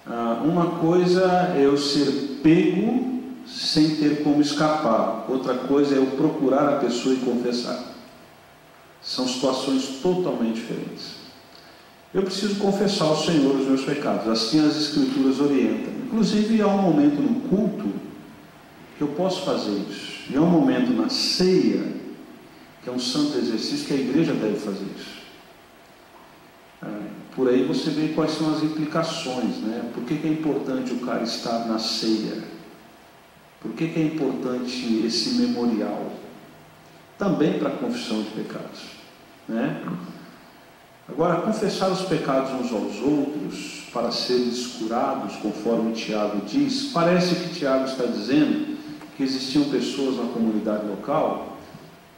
Ah, 0.07 0.43
uma 0.45 0.79
coisa 0.81 1.55
é 1.57 1.65
eu 1.65 1.77
ser 1.77 2.41
pego 2.43 3.23
sem 3.47 3.97
ter 3.97 4.23
como 4.23 4.41
escapar, 4.41 5.27
outra 5.29 5.55
coisa 5.55 5.95
é 5.95 5.99
eu 5.99 6.07
procurar 6.17 6.69
a 6.69 6.79
pessoa 6.79 7.15
e 7.15 7.19
confessar. 7.19 7.95
São 9.03 9.29
situações 9.29 10.01
totalmente 10.03 10.55
diferentes 10.55 11.25
eu 12.15 12.23
preciso 12.23 12.55
confessar 12.61 13.07
ao 13.07 13.17
Senhor 13.17 13.57
os 13.57 13.67
meus 13.67 13.83
pecados. 13.83 14.29
Assim 14.29 14.65
as 14.65 14.77
Escrituras 14.77 15.41
orientam. 15.41 15.93
Inclusive, 16.07 16.63
há 16.63 16.69
um 16.69 16.81
momento 16.81 17.21
no 17.21 17.41
culto 17.49 17.89
que 18.97 19.03
eu 19.03 19.09
posso 19.09 19.43
fazer 19.43 19.73
isso. 19.91 20.31
E 20.31 20.37
há 20.37 20.41
um 20.41 20.49
momento 20.49 20.93
na 20.93 21.09
ceia, 21.09 21.83
que 22.85 22.89
é 22.89 22.93
um 22.93 23.01
santo 23.01 23.37
exercício, 23.37 23.87
que 23.87 23.95
a 23.95 23.97
igreja 23.97 24.33
deve 24.33 24.61
fazer 24.61 24.87
isso. 24.97 25.24
Por 27.35 27.49
aí 27.49 27.65
você 27.65 27.91
vê 27.91 28.09
quais 28.15 28.33
são 28.33 28.55
as 28.55 28.63
implicações, 28.63 29.57
né? 29.57 29.91
Por 29.93 30.05
que, 30.05 30.17
que 30.17 30.27
é 30.27 30.31
importante 30.31 30.93
o 30.93 31.01
cara 31.01 31.23
estar 31.23 31.67
na 31.67 31.79
ceia? 31.79 32.45
Por 33.61 33.73
que, 33.73 33.89
que 33.89 33.99
é 33.99 34.05
importante 34.05 35.03
esse 35.05 35.35
memorial? 35.35 36.13
Também 37.19 37.59
para 37.59 37.71
a 37.71 37.77
confissão 37.77 38.23
de 38.23 38.31
pecados, 38.31 38.83
né? 39.49 39.83
Agora, 41.09 41.43
confessar 41.43 41.91
os 41.91 42.03
pecados 42.03 42.51
uns 42.53 42.73
aos 42.73 43.01
outros 43.03 43.89
para 43.93 44.11
serem 44.11 44.51
curados, 44.79 45.37
conforme 45.37 45.93
Tiago 45.93 46.41
diz, 46.47 46.93
parece 46.93 47.35
que 47.35 47.55
Tiago 47.55 47.85
está 47.85 48.05
dizendo 48.05 48.77
que 49.17 49.23
existiam 49.23 49.65
pessoas 49.65 50.17
na 50.17 50.33
comunidade 50.33 50.87
local 50.87 51.59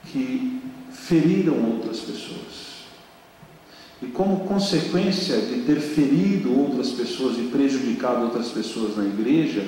que 0.05 0.63
feriram 0.93 1.55
outras 1.73 2.01
pessoas. 2.01 2.76
E 4.03 4.07
como 4.07 4.41
consequência 4.41 5.39
de 5.39 5.63
ter 5.63 5.81
ferido 5.81 6.59
outras 6.59 6.91
pessoas 6.91 7.39
e 7.39 7.45
prejudicado 7.45 8.25
outras 8.25 8.49
pessoas 8.49 8.97
na 8.97 9.05
igreja, 9.05 9.65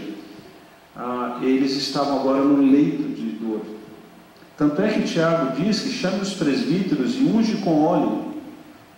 ah, 0.94 1.38
eles 1.42 1.72
estavam 1.72 2.20
agora 2.20 2.42
no 2.42 2.70
leito 2.70 3.04
de 3.04 3.30
dor. 3.30 3.62
Tanto 4.56 4.82
é 4.82 4.88
que 4.88 5.02
Tiago 5.02 5.60
diz 5.60 5.80
que 5.80 5.90
chame 5.90 6.20
os 6.20 6.34
presbíteros 6.34 7.14
e 7.14 7.22
unge 7.24 7.58
com 7.58 7.84
óleo 7.84 8.34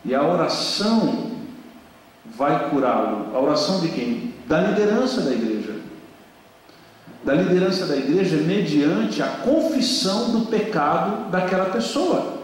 e 0.05 0.15
a 0.15 0.27
oração 0.27 1.31
vai 2.37 2.71
curá-lo. 2.71 3.37
A 3.37 3.41
oração 3.41 3.81
de 3.81 3.89
quem? 3.89 4.35
Da 4.49 4.61
liderança 4.63 5.21
da 5.21 5.31
igreja. 5.31 5.77
Da 7.23 7.35
liderança 7.35 7.87
da 7.87 7.97
igreja 7.97 8.37
mediante 8.39 9.23
a 9.23 9.27
confissão 9.27 10.33
do 10.33 10.47
pecado 10.47 11.31
daquela 11.31 11.67
pessoa. 11.67 12.40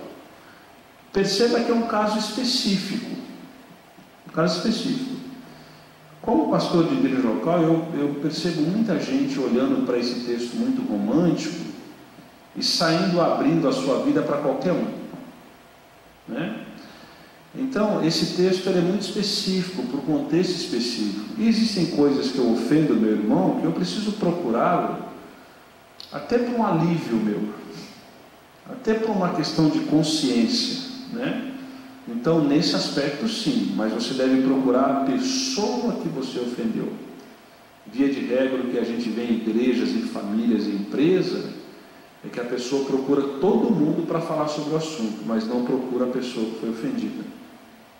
Perceba 1.17 1.61
que 1.61 1.71
é 1.71 1.75
um 1.75 1.87
caso 1.87 2.19
específico. 2.19 3.11
Um 4.29 4.33
caso 4.33 4.59
específico. 4.59 5.17
Como 6.21 6.51
pastor 6.51 6.87
de 6.87 6.95
igreja 6.95 7.27
local, 7.27 7.62
eu, 7.62 7.89
eu 7.99 8.14
percebo 8.21 8.61
muita 8.61 9.01
gente 9.01 9.41
olhando 9.41 9.87
para 9.87 9.97
esse 9.97 10.27
texto 10.27 10.55
muito 10.57 10.83
romântico 10.83 11.57
e 12.55 12.62
saindo 12.62 13.19
abrindo 13.19 13.67
a 13.67 13.73
sua 13.73 14.01
vida 14.01 14.21
para 14.21 14.37
qualquer 14.37 14.75
um. 14.75 14.89
Né? 16.29 16.67
Então, 17.55 18.05
esse 18.05 18.37
texto 18.37 18.69
é 18.69 18.79
muito 18.83 19.01
específico, 19.01 19.85
para 19.85 19.97
o 19.97 20.03
contexto 20.03 20.51
específico. 20.51 21.31
E 21.39 21.49
existem 21.49 21.87
coisas 21.97 22.31
que 22.33 22.39
eu 22.39 22.53
ofendo 22.53 22.95
meu 22.95 23.12
irmão 23.12 23.59
que 23.59 23.64
eu 23.64 23.73
preciso 23.73 24.12
procurá-lo, 24.12 24.99
até 26.12 26.37
para 26.37 26.55
um 26.55 26.67
alívio 26.67 27.17
meu, 27.17 27.49
até 28.71 28.93
para 28.93 29.11
uma 29.11 29.31
questão 29.31 29.71
de 29.71 29.79
consciência. 29.81 30.86
Né? 31.13 31.53
Então, 32.09 32.45
nesse 32.45 32.77
aspecto, 32.77 33.29
sim, 33.29 33.75
mas 33.77 33.93
você 33.93 34.15
deve 34.15 34.43
procurar 34.43 34.85
a 34.85 35.05
pessoa 35.05 35.95
que 35.95 36.09
você 36.09 36.39
ofendeu. 36.39 36.93
Via 37.93 38.09
de 38.09 38.21
regra, 38.21 38.61
o 38.61 38.71
que 38.71 38.79
a 38.79 38.85
gente 38.85 39.09
vê 39.09 39.25
em 39.25 39.37
igrejas, 39.37 39.91
em 39.91 40.03
famílias, 40.03 40.67
em 40.67 40.77
empresas, 40.77 41.47
é 42.25 42.29
que 42.29 42.41
a 42.41 42.45
pessoa 42.45 42.85
procura 42.85 43.23
todo 43.41 43.71
mundo 43.71 44.07
para 44.07 44.21
falar 44.21 44.49
sobre 44.49 44.75
o 44.75 44.77
assunto, 44.77 45.25
mas 45.25 45.47
não 45.47 45.65
procura 45.65 46.07
a 46.07 46.09
pessoa 46.09 46.47
que 46.47 46.61
foi 46.61 46.71
ofendida. 46.71 47.25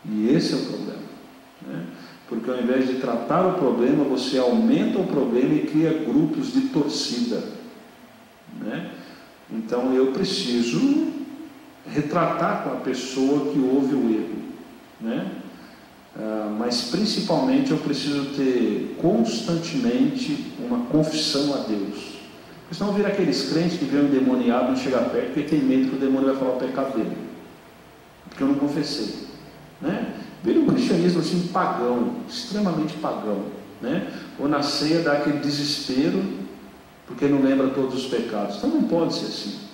E 0.05 0.29
esse 0.31 0.53
é 0.53 0.57
o 0.57 0.67
problema. 0.67 1.03
Né? 1.67 1.87
Porque 2.29 2.51
ao 2.51 2.61
invés 2.61 2.89
de 2.89 2.95
tratar 2.95 3.47
o 3.47 3.55
problema, 3.55 4.05
você 4.05 4.39
aumenta 4.39 4.99
o 4.99 5.07
problema 5.07 5.55
e 5.55 5.67
cria 5.67 5.93
grupos 5.93 6.53
de 6.53 6.63
torcida. 6.69 7.43
Né? 8.61 8.91
Então 9.51 9.93
eu 9.95 10.09
preciso 10.09 11.16
retratar 11.93 12.63
com 12.63 12.71
a 12.71 12.77
pessoa 12.77 13.53
que 13.53 13.59
houve 13.59 13.95
o 13.95 14.15
erro. 14.15 14.37
Né? 15.01 15.31
Ah, 16.19 16.55
mas 16.59 16.83
principalmente 16.91 17.71
eu 17.71 17.79
preciso 17.79 18.27
ter 18.37 18.97
constantemente 19.01 20.55
uma 20.59 20.87
confissão 20.87 21.55
a 21.55 21.59
Deus. 21.59 22.17
Porque 22.63 22.75
senão 22.75 22.93
vira 22.93 23.09
aqueles 23.09 23.51
crentes 23.51 23.79
que 23.79 23.85
vê 23.85 23.99
um 23.99 24.07
endemoniado 24.07 24.69
não 24.69 24.77
chega 24.77 24.99
perto 24.99 25.27
porque 25.27 25.43
tem 25.43 25.61
medo 25.61 25.91
que 25.91 25.97
o 25.97 26.01
demônio 26.01 26.29
vai 26.29 26.37
falar 26.37 26.57
o 26.57 26.59
pecado 26.59 26.97
dele. 26.97 27.17
Porque 28.29 28.43
eu 28.43 28.49
não 28.49 28.57
confessei. 28.57 29.27
Né? 29.81 30.15
Vira 30.43 30.59
um 30.59 30.67
cristianismo 30.67 31.21
assim 31.21 31.49
pagão, 31.53 32.17
extremamente 32.29 32.95
pagão. 32.95 33.45
Né? 33.81 34.11
Ou 34.39 34.49
na 34.49 34.63
ceia 34.63 35.01
dá 35.01 35.13
aquele 35.13 35.39
desespero 35.39 36.23
porque 37.07 37.27
não 37.27 37.43
lembra 37.43 37.69
todos 37.69 37.95
os 37.95 38.07
pecados. 38.07 38.57
Então 38.57 38.71
não 38.71 38.83
pode 38.85 39.15
ser 39.15 39.27
assim. 39.27 39.66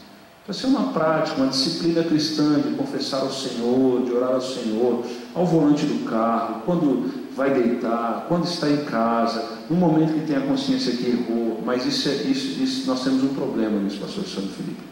Vai 0.45 0.57
ser 0.57 0.67
uma 0.67 0.93
prática, 0.93 1.41
uma 1.41 1.51
disciplina 1.51 2.03
cristã 2.03 2.61
de 2.61 2.75
confessar 2.75 3.21
ao 3.21 3.33
Senhor, 3.33 4.05
de 4.05 4.13
orar 4.13 4.33
ao 4.33 4.41
Senhor, 4.41 5.05
ao 5.35 5.47
volante 5.47 5.87
do 5.87 6.05
carro, 6.05 6.63
quando 6.67 7.31
vai 7.37 7.55
deitar, 7.55 8.27
quando 8.27 8.45
está 8.45 8.69
em 8.69 8.85
casa, 8.85 9.61
no 9.71 9.77
momento 9.77 10.15
que 10.15 10.27
tem 10.27 10.37
a 10.37 10.41
consciência 10.41 10.97
que 10.97 11.11
errou. 11.11 11.63
Mas 11.65 11.87
isso, 11.87 12.09
é, 12.09 12.15
isso, 12.25 12.61
isso 12.61 12.87
nós 12.89 13.05
temos 13.05 13.23
um 13.23 13.35
problema 13.35 13.79
nisso, 13.79 14.01
pastor 14.01 14.25
Santo 14.25 14.49
Felipe. 14.49 14.83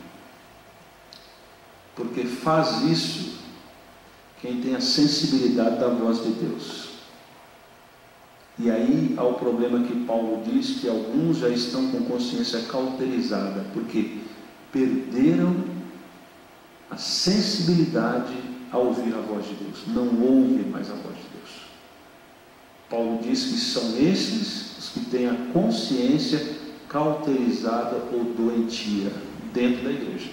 Porque 1.96 2.24
faz 2.24 2.82
isso 2.82 3.40
quem 4.40 4.60
tem 4.60 4.76
a 4.76 4.80
sensibilidade 4.80 5.80
da 5.80 5.88
voz 5.88 6.22
de 6.22 6.30
Deus. 6.30 6.90
E 8.56 8.70
aí 8.70 9.14
há 9.16 9.24
o 9.24 9.34
problema 9.34 9.84
que 9.86 10.04
Paulo 10.04 10.42
diz 10.44 10.78
que 10.80 10.88
alguns 10.88 11.38
já 11.38 11.48
estão 11.48 11.90
com 11.90 12.04
consciência 12.04 12.60
cauterizada, 12.70 13.64
porque 13.72 14.19
perderam 14.72 15.64
a 16.90 16.96
sensibilidade 16.96 18.34
a 18.72 18.78
ouvir 18.78 19.14
a 19.14 19.20
voz 19.20 19.46
de 19.46 19.54
Deus, 19.54 19.86
não 19.88 20.06
ouvem 20.22 20.64
mais 20.70 20.90
a 20.90 20.94
voz 20.94 21.16
de 21.16 21.22
Deus. 21.34 21.70
Paulo 22.88 23.20
diz 23.22 23.44
que 23.44 23.58
são 23.58 23.96
esses 23.98 24.78
os 24.78 24.88
que 24.88 25.00
têm 25.00 25.28
a 25.28 25.36
consciência 25.52 26.58
cauterizada 26.88 27.96
ou 28.12 28.24
doentia 28.24 29.12
dentro 29.52 29.84
da 29.84 29.90
igreja. 29.90 30.30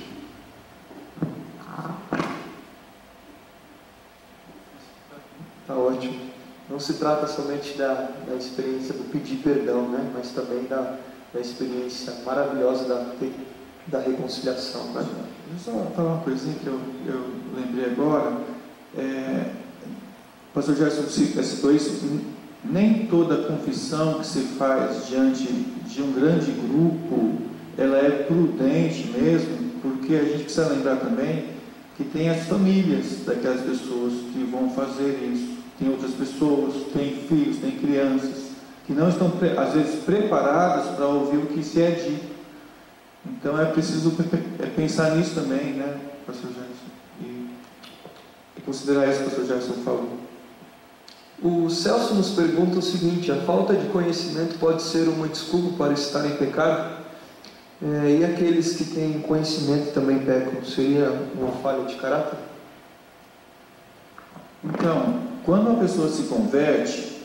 Está 5.62 5.76
ótimo. 5.76 6.28
Não 6.70 6.80
se 6.80 6.94
trata 6.94 7.28
somente 7.28 7.78
da, 7.78 8.10
da 8.28 8.36
experiência 8.36 8.94
do 8.94 9.10
pedir 9.12 9.38
perdão, 9.38 9.90
né? 9.90 10.12
mas 10.14 10.32
também 10.32 10.64
da, 10.64 10.98
da 11.34 11.40
experiência 11.40 12.14
maravilhosa 12.26 12.86
da 12.86 13.06
da 13.88 14.00
reconciliação. 14.00 14.92
Né? 14.94 15.06
Só 15.64 15.72
falar 15.96 16.16
uma 16.16 16.24
coisinha 16.24 16.56
que 16.56 16.68
eu, 16.68 16.80
eu 17.08 17.32
lembrei 17.56 17.86
agora. 17.92 18.38
É, 18.98 19.52
o 20.52 20.54
pastor 20.54 20.76
Gerson 20.76 21.04
citou 21.04 21.74
isso. 21.74 22.22
Nem 22.64 23.06
toda 23.06 23.48
confissão 23.48 24.16
que 24.16 24.28
se 24.28 24.40
faz 24.58 25.08
diante 25.08 25.46
de 25.46 26.02
um 26.02 26.12
grande 26.12 26.52
grupo, 26.52 27.38
ela 27.78 27.98
é 27.98 28.10
prudente 28.28 29.08
mesmo, 29.08 29.72
porque 29.82 30.16
a 30.16 30.24
gente 30.24 30.44
precisa 30.44 30.68
lembrar 30.68 30.98
também 30.98 31.46
que 31.96 32.04
tem 32.04 32.30
as 32.30 32.46
famílias 32.46 33.24
daquelas 33.26 33.62
pessoas 33.62 34.14
que 34.34 34.48
vão 34.52 34.70
fazer 34.72 35.18
isso. 35.34 35.58
Tem 35.80 35.90
outras 35.90 36.12
pessoas, 36.12 36.74
tem 36.94 37.16
filhos, 37.28 37.58
tem 37.58 37.72
crianças, 37.72 38.48
que 38.86 38.94
não 38.94 39.10
estão, 39.10 39.32
às 39.58 39.74
vezes, 39.74 40.04
preparadas 40.04 40.96
para 40.96 41.06
ouvir 41.06 41.38
o 41.38 41.46
que 41.48 41.64
se 41.64 41.82
é 41.82 41.92
dito. 41.92 42.37
Então 43.26 43.60
é 43.60 43.66
preciso 43.66 44.16
é 44.60 44.66
pensar 44.68 45.16
nisso 45.16 45.36
também, 45.36 45.74
né, 45.74 46.00
pastor 46.26 46.50
Gerson? 46.50 46.88
E, 47.22 47.50
e 48.58 48.62
considerar 48.62 49.08
isso 49.08 49.20
que 49.20 49.28
o 49.28 49.30
pastor 49.30 49.46
Gerson 49.46 49.74
falou. 49.84 50.18
O 51.42 51.70
Celso 51.70 52.16
nos 52.16 52.32
pergunta 52.32 52.80
o 52.80 52.82
seguinte: 52.82 53.32
a 53.32 53.36
falta 53.42 53.76
de 53.76 53.88
conhecimento 53.90 54.58
pode 54.60 54.82
ser 54.82 55.08
uma 55.08 55.28
desculpa 55.28 55.78
para 55.78 55.94
estar 55.94 56.26
em 56.26 56.36
pecado? 56.36 56.98
É, 57.80 58.18
e 58.20 58.26
aqueles 58.26 58.76
que 58.76 58.86
têm 58.86 59.22
conhecimento 59.22 59.94
também 59.94 60.18
pecam? 60.20 60.64
Seria 60.66 61.12
uma 61.36 61.52
falha 61.62 61.84
de 61.86 61.96
caráter? 61.96 62.40
Então, 64.64 65.22
quando 65.46 65.70
uma 65.70 65.80
pessoa 65.80 66.10
se 66.10 66.24
converte, 66.24 67.22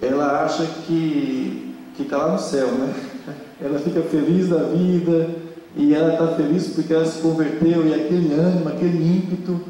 ela 0.00 0.44
acha 0.44 0.64
que 0.86 1.74
está 1.98 2.16
lá 2.16 2.32
no 2.32 2.38
céu, 2.38 2.68
né? 2.68 2.94
Ela 3.60 3.78
fica 3.78 4.02
feliz 4.02 4.48
da 4.48 4.64
vida 4.64 5.28
e 5.76 5.94
ela 5.94 6.12
está 6.12 6.28
feliz 6.28 6.68
porque 6.68 6.92
ela 6.92 7.06
se 7.06 7.20
converteu 7.20 7.86
e 7.86 7.94
aquele 7.94 8.32
ânimo, 8.34 8.68
aquele 8.68 9.16
ímpeto. 9.16 9.60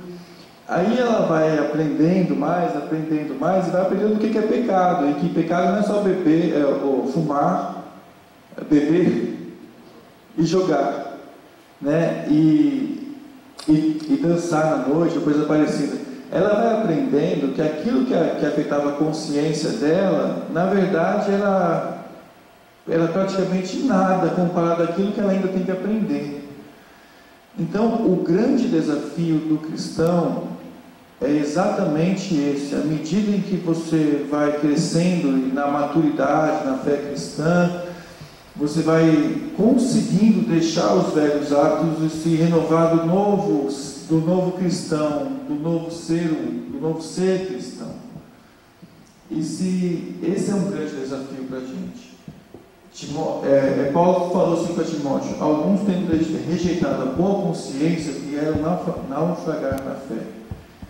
Aí 0.66 0.98
ela 0.98 1.26
vai 1.26 1.58
aprendendo 1.58 2.36
mais, 2.36 2.76
aprendendo 2.76 3.38
mais 3.38 3.66
e 3.66 3.70
vai 3.70 3.82
aprendendo 3.82 4.14
o 4.14 4.18
que 4.18 4.36
é 4.36 4.42
pecado. 4.42 5.08
E 5.08 5.14
que 5.14 5.28
pecado 5.30 5.72
não 5.72 5.78
é 5.78 5.82
só 5.82 6.02
beber, 6.02 6.54
é, 6.54 6.64
ou 6.64 7.06
fumar, 7.06 7.84
é 8.56 8.64
beber 8.64 9.54
e 10.36 10.44
jogar, 10.44 11.18
né? 11.80 12.26
E, 12.28 13.16
e, 13.66 13.98
e 14.10 14.20
dançar 14.22 14.78
na 14.78 14.88
noite, 14.88 15.16
ou 15.16 15.24
coisa 15.24 15.46
parecida. 15.46 15.96
Ela 16.30 16.54
vai 16.54 16.80
aprendendo 16.80 17.54
que 17.54 17.62
aquilo 17.62 18.04
que, 18.04 18.14
a, 18.14 18.36
que 18.38 18.44
afetava 18.44 18.90
a 18.90 18.96
consciência 18.96 19.70
dela, 19.70 20.46
na 20.52 20.66
verdade, 20.66 21.32
era 21.32 21.97
era 22.88 23.06
praticamente 23.08 23.78
nada 23.80 24.30
comparado 24.30 24.82
àquilo 24.82 25.12
que 25.12 25.20
ela 25.20 25.32
ainda 25.32 25.48
tem 25.48 25.62
que 25.62 25.70
aprender. 25.70 26.48
Então, 27.58 28.06
o 28.06 28.22
grande 28.22 28.68
desafio 28.68 29.38
do 29.38 29.58
cristão 29.58 30.48
é 31.20 31.30
exatamente 31.30 32.34
esse. 32.34 32.74
À 32.74 32.78
medida 32.78 33.32
em 33.32 33.40
que 33.40 33.56
você 33.56 34.26
vai 34.30 34.58
crescendo 34.60 35.52
na 35.52 35.66
maturidade, 35.66 36.66
na 36.66 36.78
fé 36.78 36.96
cristã, 36.96 37.82
você 38.54 38.80
vai 38.80 39.50
conseguindo 39.56 40.48
deixar 40.48 40.94
os 40.94 41.12
velhos 41.14 41.52
hábitos 41.52 42.12
e 42.12 42.16
se 42.16 42.28
renovar 42.36 42.96
do 42.96 43.06
novo, 43.06 43.68
do 44.08 44.20
novo 44.20 44.52
cristão, 44.52 45.32
do 45.48 45.54
novo 45.54 45.90
ser, 45.90 46.28
do 46.28 46.80
novo 46.80 47.02
ser 47.02 47.46
cristão. 47.48 47.92
E 49.30 49.42
se 49.42 50.16
esse 50.22 50.50
é 50.50 50.54
um 50.54 50.70
grande 50.70 50.94
desafio 50.94 51.44
para 51.44 51.58
a 51.58 51.60
gente. 51.60 52.07
É, 53.44 53.88
é, 53.88 53.90
Paulo 53.92 54.32
falou 54.32 54.60
assim 54.60 54.74
para 54.74 54.84
Timóteo: 54.84 55.36
alguns 55.40 55.82
têm 55.82 56.06
rejeitado 56.48 57.02
a 57.02 57.06
boa 57.06 57.42
consciência 57.42 58.12
e 58.12 58.36
eram 58.36 58.60
naufragar 59.08 59.84
na 59.84 59.94
fé. 59.94 60.22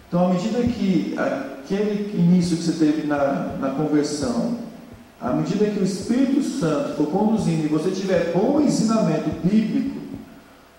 Então, 0.09 0.27
à 0.27 0.33
medida 0.33 0.63
que 0.63 1.15
aquele 1.19 2.19
início 2.19 2.57
que 2.57 2.63
você 2.63 2.73
teve 2.73 3.07
na, 3.07 3.57
na 3.61 3.71
conversão, 3.71 4.57
à 5.21 5.33
medida 5.35 5.67
que 5.67 5.81
o 5.81 5.85
Espírito 5.85 6.43
Santo 6.43 6.97
for 6.97 7.09
conduzindo 7.09 7.67
e 7.67 7.69
você 7.69 7.91
tiver 7.91 8.33
bom 8.33 8.61
ensinamento 8.61 9.29
bíblico 9.45 9.99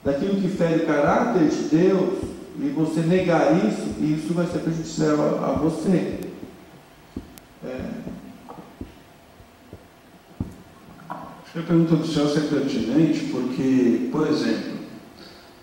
daquilo 0.03 0.41
que 0.41 0.47
fere 0.47 0.83
o 0.83 0.87
caráter 0.87 1.47
de 1.47 1.63
Deus, 1.63 2.19
e 2.61 2.69
você 2.69 3.01
negar 3.01 3.55
isso, 3.65 4.03
isso 4.03 4.33
vai 4.33 4.47
ser 4.47 4.59
prejudicial 4.59 5.15
a, 5.41 5.49
a 5.49 5.51
você. 5.53 6.19
É, 7.63 7.81
A 11.59 11.61
pergunta 11.61 11.97
do 11.97 12.07
Celso 12.07 12.37
é 12.37 12.41
pertinente 12.43 13.25
porque, 13.25 14.07
por 14.13 14.25
exemplo, 14.25 14.79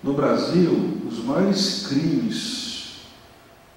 no 0.04 0.12
Brasil, 0.12 0.98
os 1.08 1.24
maiores 1.24 1.86
crimes 1.88 2.96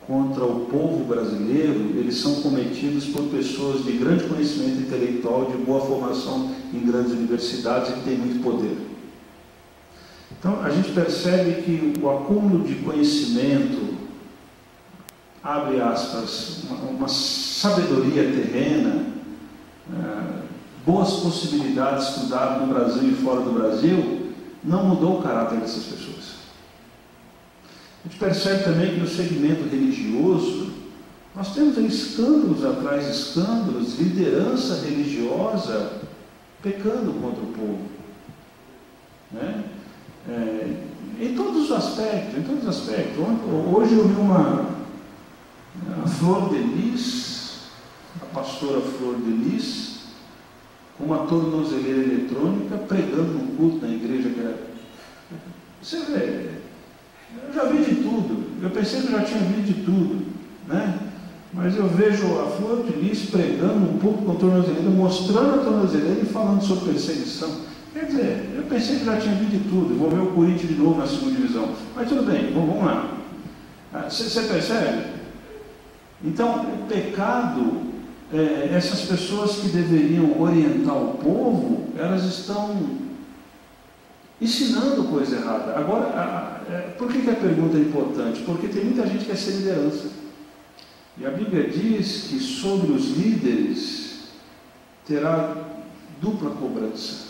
contra 0.05 0.43
o 0.43 0.65
povo 0.65 1.05
brasileiro, 1.05 1.97
eles 1.97 2.17
são 2.17 2.41
cometidos 2.41 3.05
por 3.05 3.23
pessoas 3.27 3.85
de 3.85 3.93
grande 3.93 4.25
conhecimento 4.25 4.81
intelectual, 4.81 5.45
de 5.49 5.57
boa 5.59 5.79
formação 5.79 6.53
em 6.73 6.79
grandes 6.79 7.13
universidades 7.13 7.89
e 7.89 7.93
que 7.93 8.01
têm 8.01 8.17
muito 8.17 8.43
poder. 8.43 8.77
Então, 10.37 10.61
a 10.61 10.69
gente 10.69 10.91
percebe 10.91 11.61
que 11.61 11.93
o 12.01 12.09
acúmulo 12.09 12.67
de 12.67 12.75
conhecimento, 12.75 13.95
abre 15.41 15.79
aspas, 15.79 16.63
uma, 16.69 16.89
uma 16.89 17.07
sabedoria 17.07 18.23
terrena, 18.23 19.05
uh, 19.89 20.48
boas 20.89 21.17
possibilidades 21.17 22.07
de 22.07 22.11
estudar 22.13 22.59
no 22.59 22.73
Brasil 22.73 23.09
e 23.09 23.13
fora 23.13 23.41
do 23.41 23.51
Brasil, 23.51 24.33
não 24.63 24.85
mudou 24.85 25.19
o 25.19 25.21
caráter 25.21 25.59
dessas 25.59 25.83
pessoas. 25.83 26.39
A 28.03 28.07
gente 28.07 28.17
percebe 28.17 28.63
também 28.63 28.95
que 28.95 28.99
no 28.99 29.07
segmento 29.07 29.69
religioso, 29.69 30.71
nós 31.35 31.53
temos 31.53 31.77
escândalos 31.77 32.65
atrás 32.65 33.05
de 33.05 33.11
escândalos, 33.11 33.99
liderança 33.99 34.83
religiosa 34.83 35.91
pecando 36.63 37.13
contra 37.21 37.43
o 37.43 37.53
povo. 37.53 37.81
Né? 39.31 39.65
É, 40.27 40.73
em 41.21 41.35
todos 41.35 41.65
os 41.65 41.71
aspectos, 41.71 42.39
em 42.39 42.41
todos 42.41 42.63
os 42.63 42.69
aspectos. 42.69 43.17
Hoje 43.71 43.93
eu 43.93 44.07
vi 44.07 44.19
uma 44.19 44.79
a 46.03 46.07
Flor 46.07 46.49
de 46.49 46.57
Lis, 46.57 47.69
a 48.21 48.25
pastora 48.33 48.81
Flor 48.81 49.15
de 49.17 49.31
Lis, 49.31 49.88
com 49.88 49.88
uma 50.99 51.19
tornozeleira 51.19 52.01
eletrônica 52.01 52.77
pregando 52.87 53.37
um 53.37 53.55
culto 53.55 53.85
na 53.85 53.93
igreja 53.93 54.29
que 54.29 54.39
era. 54.39 54.57
Você 55.81 55.99
vê, 55.99 56.49
eu 57.47 57.53
já 57.53 57.65
vi 57.65 57.83
de 57.83 57.95
tudo. 58.01 58.49
Eu 58.61 58.69
pensei 58.69 59.01
que 59.01 59.07
eu 59.07 59.11
já 59.13 59.23
tinha 59.23 59.39
visto 59.41 59.73
de 59.73 59.85
tudo, 59.85 60.25
né? 60.67 60.99
Mas 61.53 61.75
eu 61.75 61.87
vejo 61.87 62.39
a 62.39 62.45
Flor 62.51 62.83
de 62.83 62.91
Lis 62.91 63.29
pregando 63.29 63.89
um 63.89 63.97
pouco 63.97 64.23
com 64.23 64.31
a 64.33 64.35
tornozeleira, 64.35 64.89
mostrando 64.89 65.61
a 65.61 65.63
tornozeleira 65.63 66.21
e 66.21 66.25
falando 66.25 66.61
sobre 66.61 66.91
perseguição. 66.91 67.49
Quer 67.93 68.05
dizer, 68.05 68.53
eu 68.55 68.63
pensei 68.63 68.99
que 68.99 69.05
já 69.05 69.17
tinha 69.17 69.33
visto 69.35 69.51
de 69.51 69.69
tudo. 69.69 69.97
Vou 69.97 70.11
ver 70.11 70.21
o 70.21 70.27
Corinthians 70.27 70.69
de 70.69 70.75
novo 70.75 70.99
na 70.99 71.07
segunda 71.07 71.31
divisão. 71.31 71.69
Mas 71.95 72.07
tudo 72.07 72.23
bem, 72.23 72.53
vamos 72.53 72.83
lá. 72.83 73.17
Você 74.07 74.39
ah, 74.39 74.43
percebe? 74.43 75.19
Então, 76.23 76.65
o 76.65 76.85
pecado, 76.87 77.88
é, 78.33 78.69
essas 78.73 79.01
pessoas 79.01 79.57
que 79.57 79.69
deveriam 79.69 80.39
orientar 80.39 80.95
o 80.95 81.15
povo, 81.15 81.87
elas 81.97 82.23
estão 82.25 82.97
ensinando 84.39 85.03
coisa 85.05 85.35
errada. 85.35 85.77
Agora, 85.77 86.05
a, 86.07 86.21
a, 86.21 86.73
é, 86.73 86.81
por 86.97 87.11
que, 87.11 87.21
que 87.21 87.29
a 87.29 87.35
pergunta 87.35 87.77
é 87.77 87.81
importante? 87.81 88.41
Porque 88.43 88.67
tem 88.67 88.85
muita 88.85 89.07
gente 89.07 89.19
que 89.19 89.31
quer 89.31 89.37
ser 89.37 89.51
liderança. 89.51 90.09
E 91.17 91.25
a 91.25 91.31
Bíblia 91.31 91.69
diz 91.69 92.27
que 92.29 92.39
sobre 92.39 92.91
os 92.91 93.17
líderes 93.17 94.29
terá 95.05 95.55
dupla 96.21 96.51
cobrança. 96.51 97.29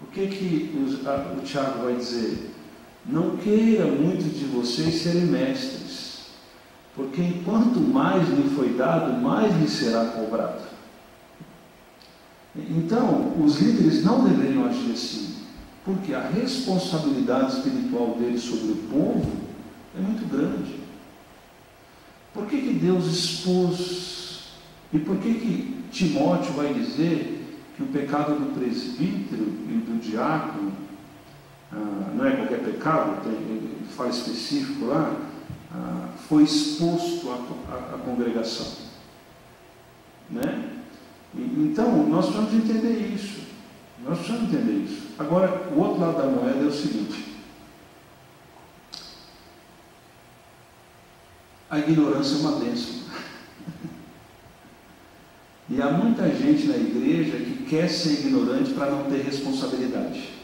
O 0.00 0.06
que, 0.06 0.26
que 0.26 0.74
o, 0.74 1.08
a, 1.08 1.34
o 1.38 1.40
Tiago 1.42 1.84
vai 1.84 1.96
dizer? 1.96 2.50
Não 3.04 3.36
queira 3.36 3.84
muitos 3.86 4.36
de 4.36 4.46
vocês 4.46 5.02
serem 5.02 5.26
mestres, 5.26 6.05
porque 6.96 7.20
enquanto 7.20 7.78
mais 7.78 8.26
lhe 8.30 8.48
foi 8.56 8.70
dado, 8.70 9.12
mais 9.20 9.54
lhe 9.60 9.68
será 9.68 10.06
cobrado. 10.06 10.62
Então, 12.56 13.34
os 13.38 13.60
líderes 13.60 14.02
não 14.02 14.24
deveriam 14.24 14.64
agir 14.64 14.92
assim, 14.92 15.34
porque 15.84 16.14
a 16.14 16.26
responsabilidade 16.26 17.58
espiritual 17.58 18.16
deles 18.18 18.40
sobre 18.40 18.72
o 18.72 18.76
povo 18.90 19.30
é 19.94 20.00
muito 20.00 20.26
grande. 20.26 20.80
Por 22.32 22.46
que, 22.46 22.62
que 22.62 22.72
Deus 22.72 23.04
expôs? 23.06 24.48
E 24.90 24.98
por 24.98 25.18
que, 25.18 25.34
que 25.34 25.84
Timóteo 25.90 26.54
vai 26.54 26.72
dizer 26.72 27.60
que 27.76 27.82
o 27.82 27.86
pecado 27.86 28.34
do 28.34 28.58
presbítero 28.58 29.52
e 29.68 29.82
do 29.86 30.00
diácono 30.00 30.72
ah, 31.70 32.12
não 32.14 32.24
é 32.24 32.30
qualquer 32.36 32.60
pecado, 32.60 33.22
tem, 33.22 33.32
ele 33.32 33.76
fala 33.94 34.08
específico 34.08 34.86
lá, 34.86 35.14
foi 36.28 36.42
exposto 36.42 37.30
à, 37.30 37.98
congregação. 37.98 38.66
Né? 40.30 40.70
E, 41.34 41.40
então, 41.40 42.06
nós 42.08 42.26
precisamos 42.26 42.54
entender 42.54 43.14
isso. 43.14 43.40
Nós 44.04 44.18
precisamos 44.18 44.52
entender 44.52 44.84
isso. 44.84 45.02
Agora, 45.18 45.68
o 45.72 45.80
outro 45.80 46.00
lado 46.00 46.18
da 46.18 46.26
moeda 46.26 46.58
é 46.58 46.66
o 46.66 46.72
seguinte: 46.72 47.36
a 51.70 51.78
ignorância 51.78 52.36
é 52.36 52.40
uma 52.40 52.58
bênção. 52.58 53.06
E 55.68 55.82
há 55.82 55.90
muita 55.90 56.28
gente 56.30 56.68
na 56.68 56.76
igreja 56.76 57.38
que 57.38 57.66
quer 57.68 57.88
ser 57.88 58.20
ignorante 58.20 58.72
para 58.72 58.88
não 58.88 59.10
ter 59.10 59.24
responsabilidade. 59.24 60.35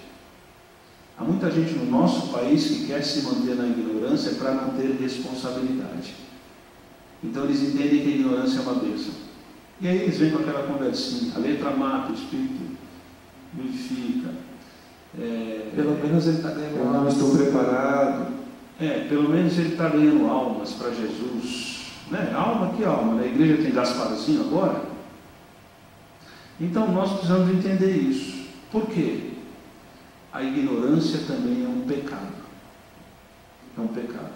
Há 1.23 1.25
muita 1.25 1.49
gente 1.53 1.75
no 1.75 1.89
nosso 1.89 2.33
país 2.33 2.67
que 2.67 2.87
quer 2.89 3.01
se 3.01 3.23
manter 3.23 3.55
na 3.55 3.69
ignorância 3.69 4.33
para 4.33 4.55
não 4.55 4.71
ter 4.71 4.97
responsabilidade. 5.01 6.17
Então 7.23 7.45
eles 7.45 7.63
entendem 7.63 8.03
que 8.03 8.09
a 8.09 8.17
ignorância 8.17 8.59
é 8.59 8.63
uma 8.63 8.75
bênção. 8.75 9.15
E 9.81 9.87
aí 9.87 9.99
eles 9.99 10.19
vêm 10.19 10.33
com 10.33 10.39
aquela 10.39 10.65
conversinha, 10.65 11.33
a 11.37 11.39
letra 11.39 11.71
mata, 11.71 12.11
o 12.11 12.15
espírito 12.17 12.77
vivifica. 13.55 14.31
É, 15.17 15.71
pelo 15.77 15.97
menos 15.97 16.27
ele 16.27 16.39
está 16.39 16.51
ganhando. 16.51 16.79
Eu 16.79 16.93
não 16.93 17.09
estou 17.09 17.37
preparado. 17.37 18.33
É, 18.81 19.07
pelo 19.09 19.29
menos 19.29 19.57
ele 19.57 19.69
está 19.69 19.91
ganhando 19.91 20.27
almas 20.27 20.73
para 20.73 20.91
Jesus. 20.91 21.87
Né? 22.11 22.33
Alma 22.35 22.75
que 22.75 22.85
alma, 22.85 23.15
né? 23.15 23.27
a 23.27 23.29
igreja 23.29 23.63
tem 23.63 23.73
Gasparzinho 23.73 24.41
agora. 24.41 24.83
Então 26.61 26.91
nós 26.91 27.13
precisamos 27.13 27.49
entender 27.49 27.93
isso. 27.93 28.43
Por 28.73 28.87
quê? 28.87 29.32
A 30.33 30.43
ignorância 30.43 31.21
também 31.27 31.65
é 31.65 31.69
um 31.69 31.83
pecado. 31.83 32.33
É 33.77 33.81
um 33.81 33.89
pecado. 33.89 34.33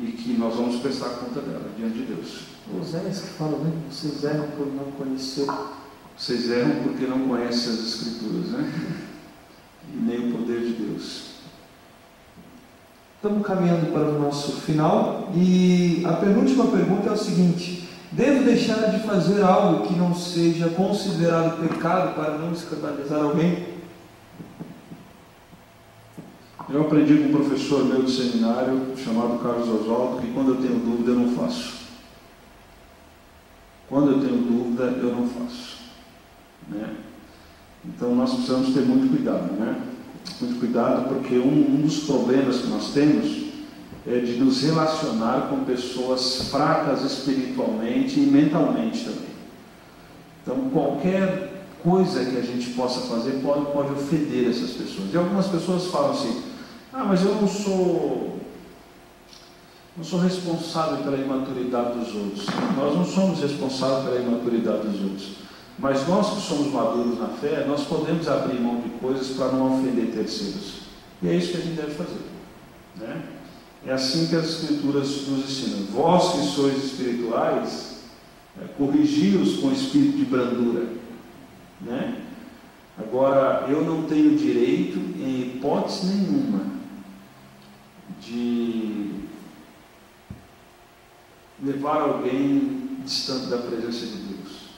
E 0.00 0.12
que 0.12 0.32
nós 0.32 0.54
vamos 0.54 0.80
prestar 0.80 1.10
conta 1.10 1.40
dela 1.40 1.70
diante 1.76 1.98
de 1.98 2.04
Deus. 2.04 2.44
Oséias 2.80 3.20
que 3.20 3.28
fala, 3.30 3.58
né? 3.58 3.72
Vocês 3.90 4.24
erram 4.24 4.48
por 4.56 4.66
não 4.66 4.90
conhecer. 4.92 5.46
Vocês 6.16 6.50
erram 6.50 6.82
porque 6.84 7.06
não 7.06 7.28
conhecem 7.28 7.72
as 7.72 7.80
Escrituras, 7.80 8.46
né? 8.50 8.94
E 9.92 9.96
nem 9.96 10.30
o 10.30 10.38
poder 10.38 10.60
de 10.60 10.72
Deus. 10.72 11.28
Estamos 13.16 13.46
caminhando 13.46 13.92
para 13.92 14.08
o 14.08 14.18
nosso 14.20 14.52
final 14.60 15.32
e 15.34 16.02
a 16.06 16.12
penúltima 16.12 16.66
pergunta 16.68 17.08
é 17.08 17.12
o 17.12 17.16
seguinte: 17.16 17.88
devo 18.12 18.44
deixar 18.44 18.90
de 18.90 19.00
fazer 19.00 19.42
algo 19.42 19.86
que 19.86 19.94
não 19.94 20.14
seja 20.14 20.68
considerado 20.68 21.60
pecado 21.60 22.14
para 22.14 22.38
não 22.38 22.52
escandalizar 22.52 23.20
alguém? 23.20 23.77
Eu 26.70 26.82
aprendi 26.82 27.16
com 27.16 27.28
um 27.28 27.32
professor 27.32 27.82
meu 27.84 28.02
de 28.02 28.10
seminário, 28.10 28.92
chamado 29.02 29.38
Carlos 29.38 29.68
Oswaldo, 29.68 30.20
que 30.20 30.32
quando 30.32 30.50
eu 30.50 30.56
tenho 30.56 30.78
dúvida 30.80 31.12
eu 31.12 31.18
não 31.18 31.34
faço. 31.34 31.78
Quando 33.88 34.12
eu 34.12 34.20
tenho 34.20 34.36
dúvida 34.36 34.84
eu 34.84 35.14
não 35.14 35.26
faço. 35.26 35.78
Né? 36.68 36.94
Então 37.86 38.14
nós 38.14 38.34
precisamos 38.34 38.74
ter 38.74 38.82
muito 38.82 39.10
cuidado, 39.10 39.50
né? 39.54 39.80
muito 40.40 40.60
cuidado, 40.60 41.08
porque 41.08 41.38
um, 41.38 41.74
um 41.74 41.80
dos 41.80 42.00
problemas 42.00 42.58
que 42.58 42.66
nós 42.66 42.92
temos 42.92 43.48
é 44.06 44.18
de 44.20 44.32
nos 44.36 44.62
relacionar 44.62 45.48
com 45.48 45.64
pessoas 45.64 46.50
fracas 46.50 47.02
espiritualmente 47.02 48.20
e 48.20 48.26
mentalmente 48.26 49.04
também. 49.04 49.28
Então, 50.42 50.70
qualquer 50.70 51.64
coisa 51.82 52.24
que 52.24 52.36
a 52.36 52.42
gente 52.42 52.70
possa 52.70 53.00
fazer 53.02 53.40
pode, 53.42 53.66
pode 53.72 53.92
ofender 53.92 54.50
essas 54.50 54.70
pessoas. 54.70 55.12
E 55.12 55.16
algumas 55.16 55.46
pessoas 55.46 55.86
falam 55.86 56.12
assim: 56.12 56.47
ah, 56.92 57.04
mas 57.04 57.24
eu 57.24 57.34
não 57.34 57.46
sou, 57.46 58.38
não 59.96 60.04
sou 60.04 60.20
responsável 60.20 61.04
pela 61.04 61.16
imaturidade 61.16 61.98
dos 61.98 62.14
outros. 62.14 62.46
Nós 62.76 62.96
não 62.96 63.04
somos 63.04 63.40
responsáveis 63.40 64.04
pela 64.04 64.20
imaturidade 64.20 64.88
dos 64.88 65.02
outros. 65.02 65.28
Mas 65.78 66.08
nós 66.08 66.34
que 66.34 66.40
somos 66.40 66.72
maduros 66.72 67.18
na 67.20 67.28
fé, 67.28 67.64
nós 67.66 67.84
podemos 67.84 68.26
abrir 68.26 68.58
mão 68.60 68.80
de 68.80 68.88
coisas 68.98 69.36
para 69.36 69.52
não 69.52 69.78
ofender 69.78 70.10
terceiros. 70.12 70.80
E 71.22 71.28
é 71.28 71.34
isso 71.34 71.52
que 71.52 71.58
a 71.58 71.60
gente 71.60 71.76
deve 71.76 71.94
fazer. 71.94 72.20
Né? 72.96 73.22
É 73.86 73.92
assim 73.92 74.26
que 74.26 74.34
as 74.34 74.46
Escrituras 74.46 75.28
nos 75.28 75.44
ensinam. 75.44 75.86
Vós 75.92 76.32
que 76.32 76.46
sois 76.48 76.84
espirituais, 76.84 77.98
é, 78.60 78.64
corrigi-os 78.76 79.58
com 79.58 79.70
espírito 79.70 80.16
de 80.16 80.24
brandura. 80.24 80.86
Né? 81.80 82.22
Agora, 82.98 83.66
eu 83.68 83.84
não 83.84 84.02
tenho 84.02 84.36
direito, 84.36 84.98
em 84.98 85.42
hipótese 85.42 86.06
nenhuma, 86.06 86.77
de 88.20 89.10
levar 91.62 92.00
alguém 92.00 92.98
distante 93.04 93.46
da 93.46 93.58
presença 93.58 94.06
de 94.06 94.16
Deus. 94.16 94.68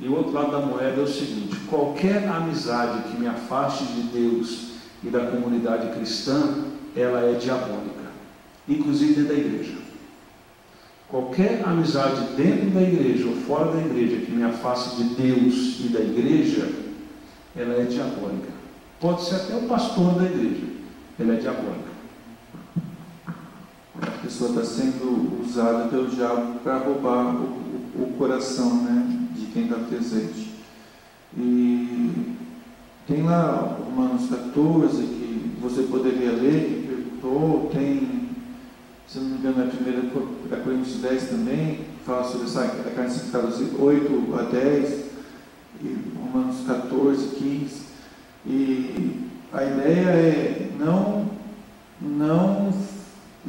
E 0.00 0.06
o 0.06 0.16
outro 0.16 0.32
lado 0.32 0.52
da 0.52 0.60
moeda 0.60 1.00
é 1.00 1.04
o 1.04 1.08
seguinte: 1.08 1.56
qualquer 1.68 2.28
amizade 2.28 3.10
que 3.10 3.18
me 3.18 3.26
afaste 3.26 3.84
de 3.84 4.02
Deus 4.02 4.68
e 5.02 5.08
da 5.08 5.26
comunidade 5.26 5.94
cristã, 5.96 6.64
ela 6.96 7.20
é 7.20 7.34
diabólica, 7.34 8.12
inclusive 8.68 9.14
dentro 9.14 9.34
da 9.34 9.40
igreja. 9.40 9.78
Qualquer 11.08 11.66
amizade 11.66 12.20
dentro 12.36 12.70
da 12.70 12.82
igreja 12.82 13.26
ou 13.26 13.34
fora 13.34 13.72
da 13.72 13.80
igreja 13.80 14.26
que 14.26 14.30
me 14.30 14.42
afaste 14.42 14.96
de 14.96 15.04
Deus 15.14 15.80
e 15.80 15.88
da 15.88 16.00
igreja, 16.00 16.70
ela 17.56 17.80
é 17.80 17.84
diabólica. 17.84 18.52
Pode 19.00 19.24
ser 19.24 19.36
até 19.36 19.56
o 19.56 19.62
pastor 19.62 20.14
da 20.16 20.26
igreja, 20.26 20.66
ela 21.18 21.34
é 21.34 21.36
diabólica. 21.36 21.87
Pessoa 24.38 24.62
está 24.62 24.64
sendo 24.64 25.42
usada 25.44 25.88
pelo 25.88 26.06
diabo 26.06 26.60
para 26.60 26.78
roubar 26.78 27.34
o, 27.34 28.04
o, 28.04 28.14
coração, 28.16 28.84
né? 28.84 29.26
quem 29.52 29.64
está 29.64 29.74
presente. 29.74 30.54
E 31.36 32.36
tem 33.08 33.24
lá 33.24 33.76
Romanos 33.84 34.30
14 34.30 35.02
que 35.02 35.56
você 35.60 35.82
poderia 35.82 36.30
ler, 36.30 36.68
que 36.68 36.86
perguntou, 36.86 37.68
tem, 37.72 38.28
se 39.08 39.18
não 39.18 39.26
me 39.26 39.38
engano, 39.38 39.62
a 39.62 40.56
1 40.56 40.62
Coríntios 40.62 41.00
10 41.00 41.30
também, 41.30 41.80
fala 42.06 42.22
sobre 42.22 42.46
essa, 42.46 42.62
a 42.62 42.92
carne 42.94 43.10
santificada 43.10 43.48
8 43.76 44.34
a 44.38 44.42
10, 44.42 45.04
e 45.82 45.96
Romanos 46.16 46.64
14, 46.64 47.34
15. 47.34 47.82
E 48.46 49.16
a 49.52 49.64
ideia 49.64 50.10
é 50.10 50.70
não, 50.78 51.28
não 52.00 52.97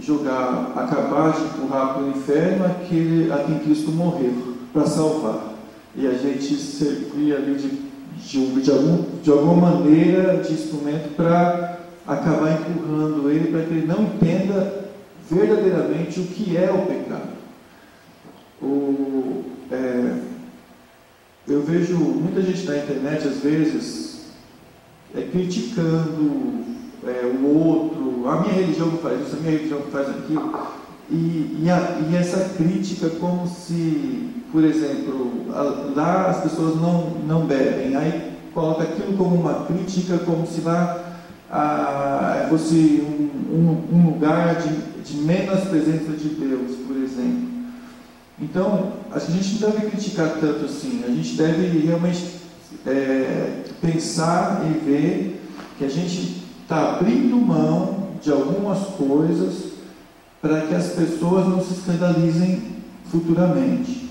jogar, 0.01 0.73
acabar 0.75 1.33
de 1.33 1.43
empurrar 1.43 1.93
para 1.93 2.03
o 2.03 2.09
inferno 2.09 2.65
aquele 2.65 3.31
a 3.31 3.37
quem 3.39 3.59
Cristo 3.59 3.91
morreu 3.91 4.57
para 4.71 4.85
salvar. 4.85 5.53
E 5.95 6.07
a 6.07 6.13
gente 6.13 6.55
servir 6.55 7.35
ali 7.35 7.55
de, 7.55 7.69
de, 8.17 8.61
de, 8.61 8.71
algum, 8.71 9.03
de 9.21 9.31
alguma 9.31 9.71
maneira 9.71 10.37
de 10.37 10.53
instrumento 10.53 11.15
para 11.15 11.79
acabar 12.07 12.59
empurrando 12.61 13.29
ele 13.29 13.51
para 13.51 13.63
que 13.63 13.73
ele 13.73 13.87
não 13.87 14.03
entenda 14.03 14.89
verdadeiramente 15.29 16.19
o 16.19 16.25
que 16.25 16.57
é 16.57 16.71
o 16.71 16.85
pecado. 16.85 17.29
O, 18.61 19.43
é, 19.71 20.17
eu 21.47 21.61
vejo 21.63 21.97
muita 21.97 22.41
gente 22.41 22.65
na 22.65 22.77
internet, 22.77 23.27
às 23.27 23.37
vezes, 23.37 24.25
é, 25.15 25.21
criticando 25.21 26.78
é, 27.05 27.25
o 27.25 27.45
outro, 27.45 28.27
a 28.27 28.41
minha 28.41 28.53
religião 28.53 28.87
não 28.87 28.97
faz 28.97 29.21
isso, 29.21 29.35
a 29.35 29.39
minha 29.39 29.51
religião 29.51 29.79
não 29.79 29.87
faz 29.87 30.09
aquilo, 30.09 30.59
e, 31.09 31.63
e, 31.63 31.69
a, 31.69 31.97
e 32.09 32.15
essa 32.15 32.53
crítica 32.55 33.09
como 33.19 33.47
se, 33.47 34.29
por 34.51 34.63
exemplo, 34.63 35.45
a, 35.51 35.93
lá 35.95 36.29
as 36.29 36.41
pessoas 36.41 36.75
não, 36.75 37.11
não 37.27 37.45
bebem, 37.45 37.95
aí 37.95 38.33
coloca 38.53 38.83
aquilo 38.83 39.17
como 39.17 39.35
uma 39.35 39.65
crítica, 39.65 40.17
como 40.19 40.45
se 40.45 40.61
lá 40.61 41.17
a, 41.49 42.47
fosse 42.49 43.03
um, 43.03 43.55
um, 43.55 43.95
um 43.95 44.05
lugar 44.11 44.55
de, 44.55 45.03
de 45.03 45.17
menos 45.21 45.61
presença 45.61 46.11
de 46.11 46.29
Deus, 46.29 46.75
por 46.87 46.97
exemplo. 46.97 47.49
Então, 48.41 48.93
a 49.11 49.19
gente 49.19 49.59
não 49.59 49.71
deve 49.71 49.87
criticar 49.87 50.29
tanto 50.39 50.65
assim, 50.65 51.03
a 51.05 51.09
gente 51.09 51.35
deve 51.35 51.79
realmente 51.79 52.35
é, 52.85 53.63
pensar 53.81 54.61
e 54.65 54.85
ver 54.85 55.41
que 55.77 55.85
a 55.85 55.89
gente 55.89 56.38
está 56.69 56.91
abrindo 56.91 57.35
mão 57.35 58.09
de 58.21 58.31
algumas 58.31 58.77
coisas 58.89 59.71
para 60.39 60.61
que 60.61 60.75
as 60.75 60.89
pessoas 60.89 61.47
não 61.47 61.59
se 61.63 61.73
escandalizem 61.73 62.61
futuramente. 63.05 64.07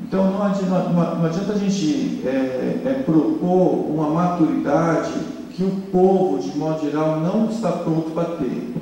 Então, 0.00 0.28
não 0.32 0.42
adianta, 0.42 0.88
não 0.88 1.24
adianta 1.24 1.52
a 1.52 1.56
gente 1.56 2.26
é, 2.26 2.82
é, 2.84 3.02
propor 3.04 3.88
uma 3.88 4.08
maturidade 4.08 5.12
que 5.52 5.62
o 5.62 5.70
povo, 5.92 6.40
de 6.40 6.58
modo 6.58 6.80
geral, 6.84 7.20
não 7.20 7.48
está 7.48 7.70
pronto 7.70 8.10
para 8.10 8.24
ter. 8.38 8.74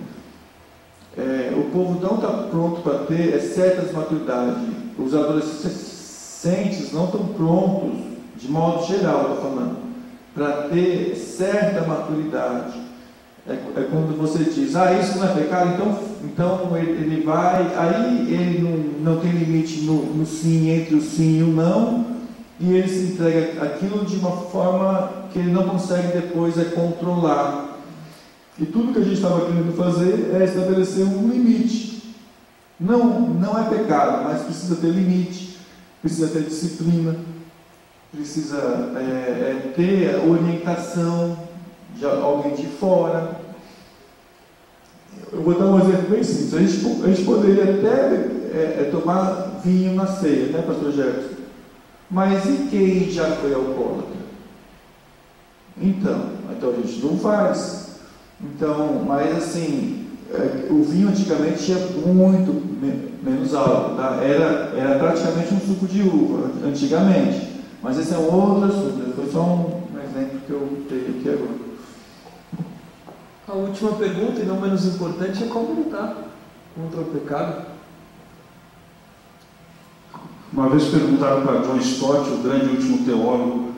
É, 1.19 1.53
o 1.55 1.65
povo 1.65 2.01
não 2.01 2.15
está 2.15 2.29
pronto 2.51 2.81
para 2.81 3.01
ter 3.01 3.35
é 3.35 3.39
certas 3.41 3.93
maturidades. 3.93 4.57
Os 4.99 5.15
adolescentes 5.15 6.91
não 6.95 7.05
estão 7.05 7.27
prontos, 7.27 7.93
de 8.39 8.51
modo 8.51 8.87
geral, 8.87 9.35
estou 9.35 9.51
falando, 9.51 9.77
para 10.35 10.69
ter 10.71 11.15
certa 11.15 11.87
maturidade. 11.87 12.82
É, 13.45 13.55
é, 13.55 13.89
quando 13.91 14.17
você 14.17 14.45
diz, 14.45 14.77
ah, 14.77 14.93
isso 14.93 15.19
não 15.19 15.29
é 15.29 15.35
pecado, 15.35 15.75
então, 15.75 15.99
então 16.23 16.77
ele, 16.77 16.93
ele 16.93 17.25
vai, 17.25 17.75
aí 17.77 18.33
ele 18.33 18.61
não, 18.61 19.15
não 19.15 19.21
tem 19.21 19.33
limite 19.33 19.81
no, 19.81 20.15
no 20.15 20.25
sim, 20.25 20.71
entre 20.71 20.95
o 20.95 21.03
sim 21.03 21.41
e 21.41 21.43
o 21.43 21.49
não, 21.49 22.07
e 22.61 22.73
ele 22.73 22.89
se 22.89 23.15
entrega 23.15 23.65
aquilo 23.65 24.05
de 24.05 24.15
uma 24.17 24.31
forma 24.31 25.27
que 25.33 25.41
ele 25.41 25.51
não 25.51 25.69
consegue 25.69 26.17
depois 26.17 26.57
é 26.57 26.67
controlar. 26.67 27.79
E 28.61 28.65
tudo 28.65 28.93
que 28.93 29.01
a 29.01 29.03
gente 29.03 29.15
estava 29.15 29.45
querendo 29.47 29.77
fazer 29.77 30.31
é 30.41 30.45
estabelecer 30.45 31.05
um 31.05 31.29
limite. 31.29 32.15
Não, 32.79 33.29
não 33.29 33.59
é 33.59 33.69
pecado, 33.69 34.23
mas 34.23 34.43
precisa 34.43 34.77
ter 34.77 34.91
limite, 34.91 35.59
precisa 36.01 36.29
ter 36.29 36.45
disciplina, 36.45 37.17
precisa 38.13 38.93
é, 38.97 39.01
é, 39.01 39.73
ter 39.75 40.29
orientação 40.29 41.37
de 41.97 42.05
alguém 42.05 42.55
de 42.55 42.67
fora. 42.67 43.41
Eu 45.33 45.43
vou 45.43 45.55
dar 45.55 45.67
um 45.67 45.81
exemplo 45.81 46.11
bem 46.11 46.23
simples. 46.23 46.55
A 46.55 46.59
gente, 46.59 47.03
a 47.05 47.07
gente 47.09 47.25
poderia 47.25 47.65
até 47.65 48.33
é, 48.53 48.77
é 48.81 48.89
tomar 48.91 49.61
vinho 49.65 49.95
na 49.95 50.07
ceia, 50.07 50.49
né, 50.49 50.63
Pastor 50.67 50.93
Jefferson? 50.93 51.43
Mas 52.11 52.45
e 52.45 52.69
quem 52.71 53.11
já 53.11 53.25
foi 53.37 53.55
alcoólatra? 53.55 54.13
Então, 55.81 56.27
então 56.51 56.71
a 56.71 56.75
gente 56.75 57.01
não 57.03 57.17
faz. 57.17 58.01
Então, 58.41 59.03
mas 59.07 59.37
assim, 59.37 60.07
é, 60.31 60.67
o 60.71 60.83
vinho 60.83 61.09
antigamente 61.09 61.65
tinha 61.65 61.79
muito 61.79 62.53
menos 63.23 63.55
álcool, 63.55 63.97
tá? 63.97 64.19
era, 64.23 64.73
era 64.77 64.99
praticamente 64.99 65.55
um 65.55 65.61
suco 65.61 65.87
de 65.87 66.03
uva, 66.03 66.51
antigamente. 66.67 67.53
Mas 67.83 67.99
esse 67.99 68.13
é 68.13 68.19
um 68.19 68.33
outro 68.33 68.65
assunto, 68.65 69.15
foi 69.15 69.31
só 69.31 69.41
um 69.41 69.83
exemplo 69.99 70.41
que 70.47 70.51
eu 70.51 70.69
dei. 70.89 71.12
A 73.53 73.55
última 73.55 73.93
pergunta, 73.97 74.41
e 74.41 74.47
não 74.47 74.59
menos 74.59 74.87
importante, 74.87 75.45
é 75.45 75.47
como 75.47 75.75
lutar 75.75 76.25
contra 76.75 77.03
o 77.03 77.05
pecado. 77.05 77.67
Uma 80.51 80.71
vez 80.71 80.85
perguntaram 80.85 81.45
para 81.45 81.59
John 81.59 81.77
Stott, 81.77 82.31
o 82.31 82.39
grande 82.39 82.71
último 82.71 83.05
teólogo, 83.05 83.75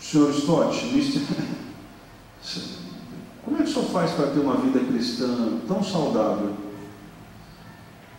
Senhor 0.00 0.30
Stott, 0.30 0.80
como 3.44 3.56
é 3.56 3.62
que 3.62 3.70
o 3.70 3.72
senhor 3.72 3.88
faz 3.90 4.10
para 4.10 4.32
ter 4.32 4.40
uma 4.40 4.56
vida 4.56 4.80
cristã 4.80 5.60
tão 5.68 5.80
saudável? 5.84 6.54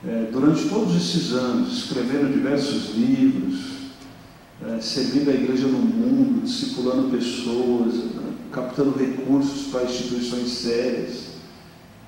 É, 0.07 0.29
durante 0.31 0.69
todos 0.69 0.95
esses 0.95 1.33
anos, 1.33 1.77
escrevendo 1.77 2.31
diversos 2.31 2.95
livros, 2.95 3.78
é, 4.65 4.81
servindo 4.81 5.29
a 5.29 5.33
igreja 5.33 5.67
no 5.67 5.79
mundo, 5.79 6.43
discipulando 6.43 7.09
pessoas, 7.09 7.93
né, 8.15 8.33
captando 8.51 8.97
recursos 8.97 9.67
para 9.71 9.83
instituições 9.83 10.49
sérias, 10.49 11.29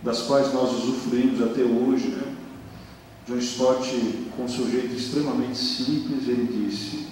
das 0.03 0.23
quais 0.23 0.53
nós 0.53 0.71
usufruímos 0.83 1.41
até 1.41 1.61
hoje. 1.61 2.07
Né? 2.09 2.35
John 3.27 3.37
Stott, 3.37 3.89
com 4.35 4.47
seu 4.47 4.69
jeito 4.69 4.95
extremamente 4.95 5.57
simples, 5.57 6.27
ele 6.27 6.67
disse: 6.67 7.11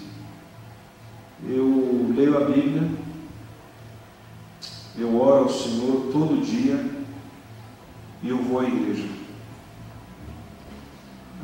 eu 1.48 2.12
leio 2.14 2.38
a 2.38 2.50
Bíblia, 2.50 2.90
eu 4.98 5.16
oro 5.22 5.44
ao 5.44 5.50
Senhor 5.50 6.10
todo 6.12 6.44
dia 6.44 6.86
e 8.22 8.30
eu 8.30 8.38
vou 8.40 8.60
à 8.60 8.66
igreja. 8.66 9.19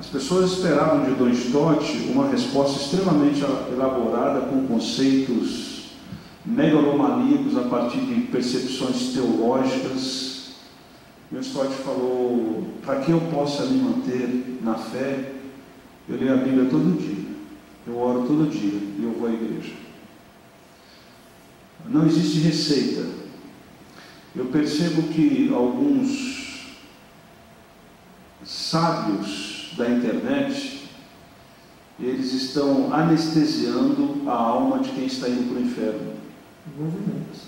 As 0.06 0.12
pessoas 0.12 0.52
esperavam 0.52 1.04
de 1.04 1.16
Don 1.16 1.30
Stott 1.30 1.98
uma 2.12 2.30
resposta 2.30 2.80
extremamente 2.80 3.42
elaborada 3.74 4.42
com 4.42 4.68
conceitos 4.68 5.96
megalomaníacos 6.46 7.58
a 7.58 7.64
partir 7.64 8.02
de 8.02 8.22
percepções 8.28 9.14
teológicas. 9.14 10.52
Don 11.32 11.40
Stott 11.40 11.74
falou: 11.78 12.68
para 12.86 13.00
que 13.00 13.12
eu 13.12 13.20
possa 13.32 13.66
me 13.66 13.82
manter 13.82 14.60
na 14.62 14.76
fé, 14.76 15.34
eu 16.08 16.18
leio 16.18 16.34
a 16.36 16.38
Bíblia 16.38 16.70
todo 16.70 17.00
dia, 17.00 17.26
eu 17.88 17.98
oro 17.98 18.28
todo 18.28 18.48
dia 18.48 18.80
e 18.80 19.04
eu 19.04 19.12
vou 19.20 19.28
à 19.28 19.34
igreja. 19.34 19.74
Não 21.90 22.06
existe 22.06 22.38
receita. 22.42 23.08
Eu 24.36 24.46
percebo 24.46 25.02
que 25.12 25.52
alguns 25.52 26.78
sábios 28.44 29.55
da 29.78 29.90
internet, 29.90 30.90
eles 32.00 32.34
estão 32.34 32.94
anestesiando 32.94 34.30
a 34.30 34.34
alma 34.34 34.80
de 34.80 34.90
quem 34.90 35.06
está 35.06 35.30
indo 35.30 35.50
para 35.50 35.62
o 35.62 35.66
inferno. 35.66 36.14
Movimentos. 36.78 37.42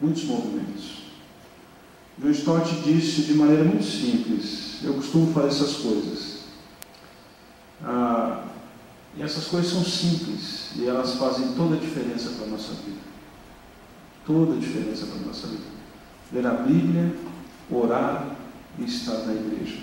Muitos 0.00 0.24
movimentos. 0.24 0.98
John 2.18 2.30
Stott 2.30 2.74
disse 2.82 3.22
de 3.22 3.34
maneira 3.34 3.62
muito 3.64 3.84
simples, 3.84 4.78
eu 4.82 4.94
costumo 4.94 5.32
fazer 5.32 5.48
essas 5.48 5.74
coisas. 5.76 6.38
Ah, 7.84 8.44
e 9.16 9.22
essas 9.22 9.46
coisas 9.46 9.70
são 9.70 9.84
simples 9.84 10.70
e 10.76 10.86
elas 10.86 11.14
fazem 11.14 11.52
toda 11.52 11.76
a 11.76 11.78
diferença 11.78 12.30
para 12.30 12.46
a 12.46 12.50
nossa 12.50 12.72
vida. 12.72 13.00
Toda 14.26 14.54
a 14.54 14.58
diferença 14.58 15.06
para 15.06 15.16
a 15.16 15.26
nossa 15.26 15.46
vida. 15.46 15.62
Ler 16.32 16.46
a 16.46 16.54
Bíblia, 16.54 17.14
orar 17.70 18.36
e 18.78 18.84
estar 18.84 19.18
na 19.26 19.32
igreja. 19.32 19.78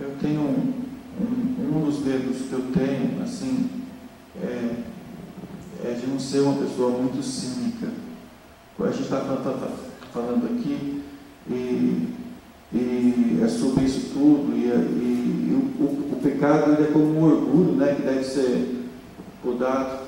Eu 0.00 0.14
tenho 0.20 0.40
um, 0.40 0.74
um, 1.20 1.84
dos 1.84 1.98
dedos 1.98 2.48
que 2.48 2.52
eu 2.52 2.62
tenho, 2.72 3.22
assim, 3.22 3.70
é, 4.40 4.76
é 5.84 5.92
de 6.00 6.06
não 6.06 6.18
ser 6.18 6.40
uma 6.40 6.62
pessoa 6.62 6.90
muito 6.90 7.22
cínica. 7.22 7.88
A 8.80 8.90
gente 8.90 9.02
está 9.02 9.20
falando, 9.20 9.78
falando 10.12 10.44
aqui 10.46 11.02
e 11.50 12.14
e 12.72 13.40
é 13.42 13.48
sobre 13.48 13.84
isso 13.84 14.10
tudo, 14.12 14.52
e, 14.54 14.66
e, 14.66 15.48
e 15.48 15.54
o, 15.54 15.84
o, 15.84 16.12
o, 16.12 16.20
pecado 16.22 16.72
é 16.82 16.86
como 16.92 17.18
um 17.18 17.24
orgulho, 17.24 17.72
né, 17.72 17.94
que 17.94 18.02
deve 18.02 18.24
ser 18.24 18.84
podado 19.42 20.00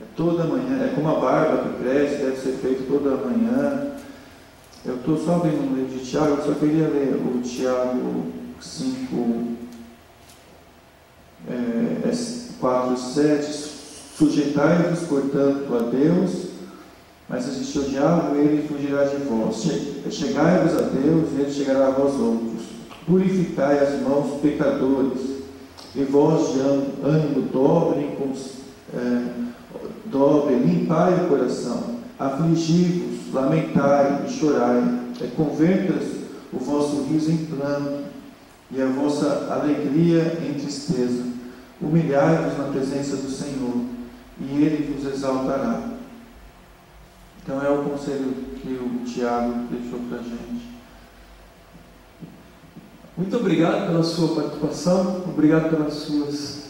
é 0.00 0.04
toda 0.16 0.44
manhã, 0.44 0.84
é 0.84 0.92
como 0.94 1.08
a 1.08 1.20
barba 1.20 1.68
que 1.68 1.82
cresce, 1.82 2.22
deve 2.22 2.36
ser 2.36 2.52
feito 2.52 2.88
toda 2.88 3.16
manhã. 3.16 3.90
Eu 4.84 4.96
estou 4.96 5.18
só 5.18 5.36
abrindo 5.36 5.60
um 5.60 5.74
livro 5.74 5.98
de 5.98 6.08
Tiago, 6.08 6.36
eu 6.36 6.44
só 6.44 6.52
queria 6.54 6.88
ler 6.88 7.20
o 7.22 7.40
Tiago 7.42 8.26
5, 8.60 9.46
é, 11.48 12.08
é, 12.08 12.12
4, 12.60 12.96
7. 12.96 13.70
Sujeitai-vos, 14.16 15.00
portanto, 15.08 15.74
a 15.74 15.90
Deus, 15.90 16.50
mas 17.28 17.44
se 17.44 17.50
existe 17.50 17.78
o 17.78 17.84
diabo, 17.84 18.36
ele 18.36 18.68
fugirá 18.68 19.04
de 19.04 19.16
vós. 19.24 19.62
Chegai-vos 20.10 20.74
a 20.74 20.82
Deus, 20.82 21.30
e 21.32 21.40
ele 21.40 21.50
chegará 21.50 21.86
a 21.86 21.90
vós 21.90 22.14
outros. 22.20 22.64
Purificai 23.06 23.78
as 23.78 24.00
mãos 24.02 24.40
pecadores, 24.40 25.40
e 25.94 26.04
vós 26.04 26.52
de 26.52 26.60
ânimo 26.60 27.48
dobre, 27.52 28.10
é, 28.94 29.22
dobre, 30.06 30.56
limpai 30.56 31.14
o 31.24 31.28
coração, 31.28 31.96
afligi-vos, 32.18 33.32
lamentai 33.32 34.26
e 34.26 34.30
chorai, 34.30 35.00
é, 35.20 35.26
convertas 35.36 36.20
o 36.52 36.58
vosso 36.58 37.04
riso 37.04 37.30
em 37.30 37.38
pranto, 37.46 38.04
e 38.72 38.80
a 38.80 38.86
vossa 38.86 39.48
alegria 39.52 40.38
em 40.42 40.54
tristeza. 40.54 41.24
Humilhai-vos 41.80 42.58
na 42.58 42.64
presença 42.64 43.16
do 43.16 43.30
Senhor, 43.30 43.84
e 44.40 44.62
Ele 44.62 44.92
vos 44.92 45.12
exaltará. 45.12 45.90
Então 47.42 47.64
é 47.64 47.70
o 47.70 47.84
conselho 47.84 48.34
que 48.60 48.68
o 48.68 49.04
Tiago 49.04 49.66
deixou 49.70 49.98
para 50.08 50.18
a 50.18 50.22
gente. 50.22 50.70
Muito 53.16 53.36
obrigado 53.36 53.86
pela 53.86 54.02
sua 54.02 54.34
participação, 54.34 55.24
obrigado 55.26 55.70
pelas 55.70 55.94
suas 55.94 56.60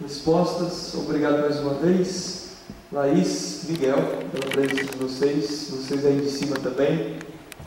respostas, 0.00 0.94
obrigado 0.94 1.40
mais 1.40 1.58
uma 1.60 1.74
vez, 1.74 2.56
Laís, 2.92 3.64
Miguel, 3.68 3.98
pela 4.32 4.46
presença 4.46 4.92
de 4.92 4.98
vocês, 4.98 5.68
vocês 5.70 6.06
aí 6.06 6.20
de 6.20 6.30
cima 6.30 6.56
também, 6.56 7.16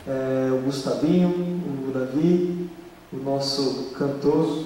é, 0.06 0.50
o 0.52 0.62
Gustavinho, 0.62 1.28
o 1.88 1.92
Davi, 1.92 2.70
o 3.12 3.16
nosso 3.16 3.90
cantor 3.98 4.64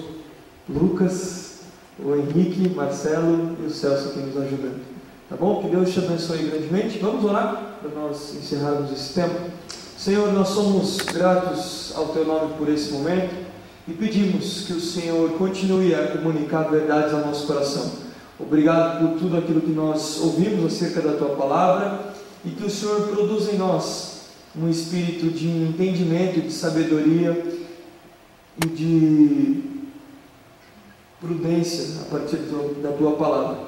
Lucas, 0.69 1.59
o 1.99 2.15
Henrique, 2.15 2.69
Marcelo 2.69 3.57
e 3.61 3.65
o 3.65 3.69
Celso 3.69 4.09
aqui 4.09 4.19
nos 4.19 4.37
ajudando. 4.37 4.79
Tá 5.29 5.35
bom? 5.35 5.61
Que 5.61 5.69
Deus 5.69 5.91
te 5.91 5.99
abençoe 5.99 6.43
grandemente. 6.43 6.99
Vamos 6.99 7.25
orar 7.25 7.79
para 7.81 7.91
nós 7.91 8.33
encerrarmos 8.35 8.91
esse 8.91 9.13
tempo. 9.13 9.35
Senhor, 9.97 10.31
nós 10.31 10.49
somos 10.49 10.97
gratos 10.97 11.91
ao 11.95 12.09
Teu 12.09 12.25
nome 12.25 12.53
por 12.57 12.69
esse 12.69 12.91
momento 12.93 13.33
e 13.87 13.93
pedimos 13.93 14.65
que 14.65 14.73
o 14.73 14.79
Senhor 14.79 15.31
continue 15.31 15.93
a 15.93 16.07
comunicar 16.07 16.69
verdades 16.69 17.13
ao 17.13 17.25
nosso 17.25 17.47
coração. 17.47 17.91
Obrigado 18.39 18.99
por 18.99 19.19
tudo 19.19 19.37
aquilo 19.37 19.61
que 19.61 19.71
nós 19.71 20.21
ouvimos 20.21 20.73
acerca 20.73 21.01
da 21.01 21.17
Tua 21.17 21.35
palavra 21.35 22.13
e 22.45 22.49
que 22.51 22.65
o 22.65 22.69
Senhor 22.69 23.07
produza 23.07 23.51
em 23.51 23.57
nós 23.57 24.17
um 24.55 24.69
espírito 24.69 25.29
de 25.29 25.47
entendimento 25.47 26.39
e 26.39 26.43
de 26.43 26.53
sabedoria 26.53 27.56
e 28.63 28.67
de 28.67 29.63
prudência 31.19 32.01
a 32.01 32.05
partir 32.05 32.37
da 32.81 32.91
tua 32.91 33.13
palavra. 33.13 33.67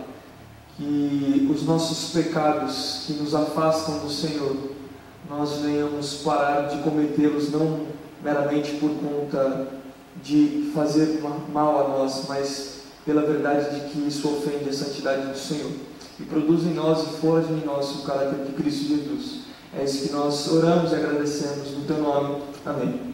Que 0.78 1.48
os 1.54 1.64
nossos 1.64 2.12
pecados 2.12 3.04
que 3.06 3.14
nos 3.14 3.36
afastam 3.36 4.00
do 4.00 4.10
Senhor, 4.10 4.56
nós 5.30 5.58
venhamos 5.58 6.22
parar 6.24 6.68
de 6.70 6.82
cometê-los 6.82 7.52
não 7.52 7.86
meramente 8.24 8.76
por 8.76 8.90
conta 8.92 9.68
de 10.24 10.72
fazer 10.74 11.22
mal 11.52 11.86
a 11.86 11.88
nós, 11.90 12.26
mas 12.28 12.80
pela 13.06 13.22
verdade 13.24 13.76
de 13.76 13.90
que 13.90 14.08
isso 14.08 14.28
ofende 14.30 14.70
a 14.70 14.74
santidade 14.74 15.28
do 15.28 15.38
Senhor. 15.38 15.72
E 16.20 16.24
produz 16.24 16.64
em 16.64 16.74
nós 16.74 17.04
e 17.04 17.18
forja 17.20 17.52
em 17.52 17.66
nós 17.66 17.92
o 17.96 18.04
caráter 18.04 18.46
de 18.46 18.54
Cristo 18.54 18.88
Jesus. 18.88 19.40
É 19.78 19.84
isso 19.84 20.08
que 20.08 20.14
nós 20.14 20.52
oramos 20.52 20.92
e 20.92 20.96
agradecemos 20.96 21.72
no 21.72 21.86
teu 21.86 21.98
nome. 21.98 22.42
Amém. 22.66 23.09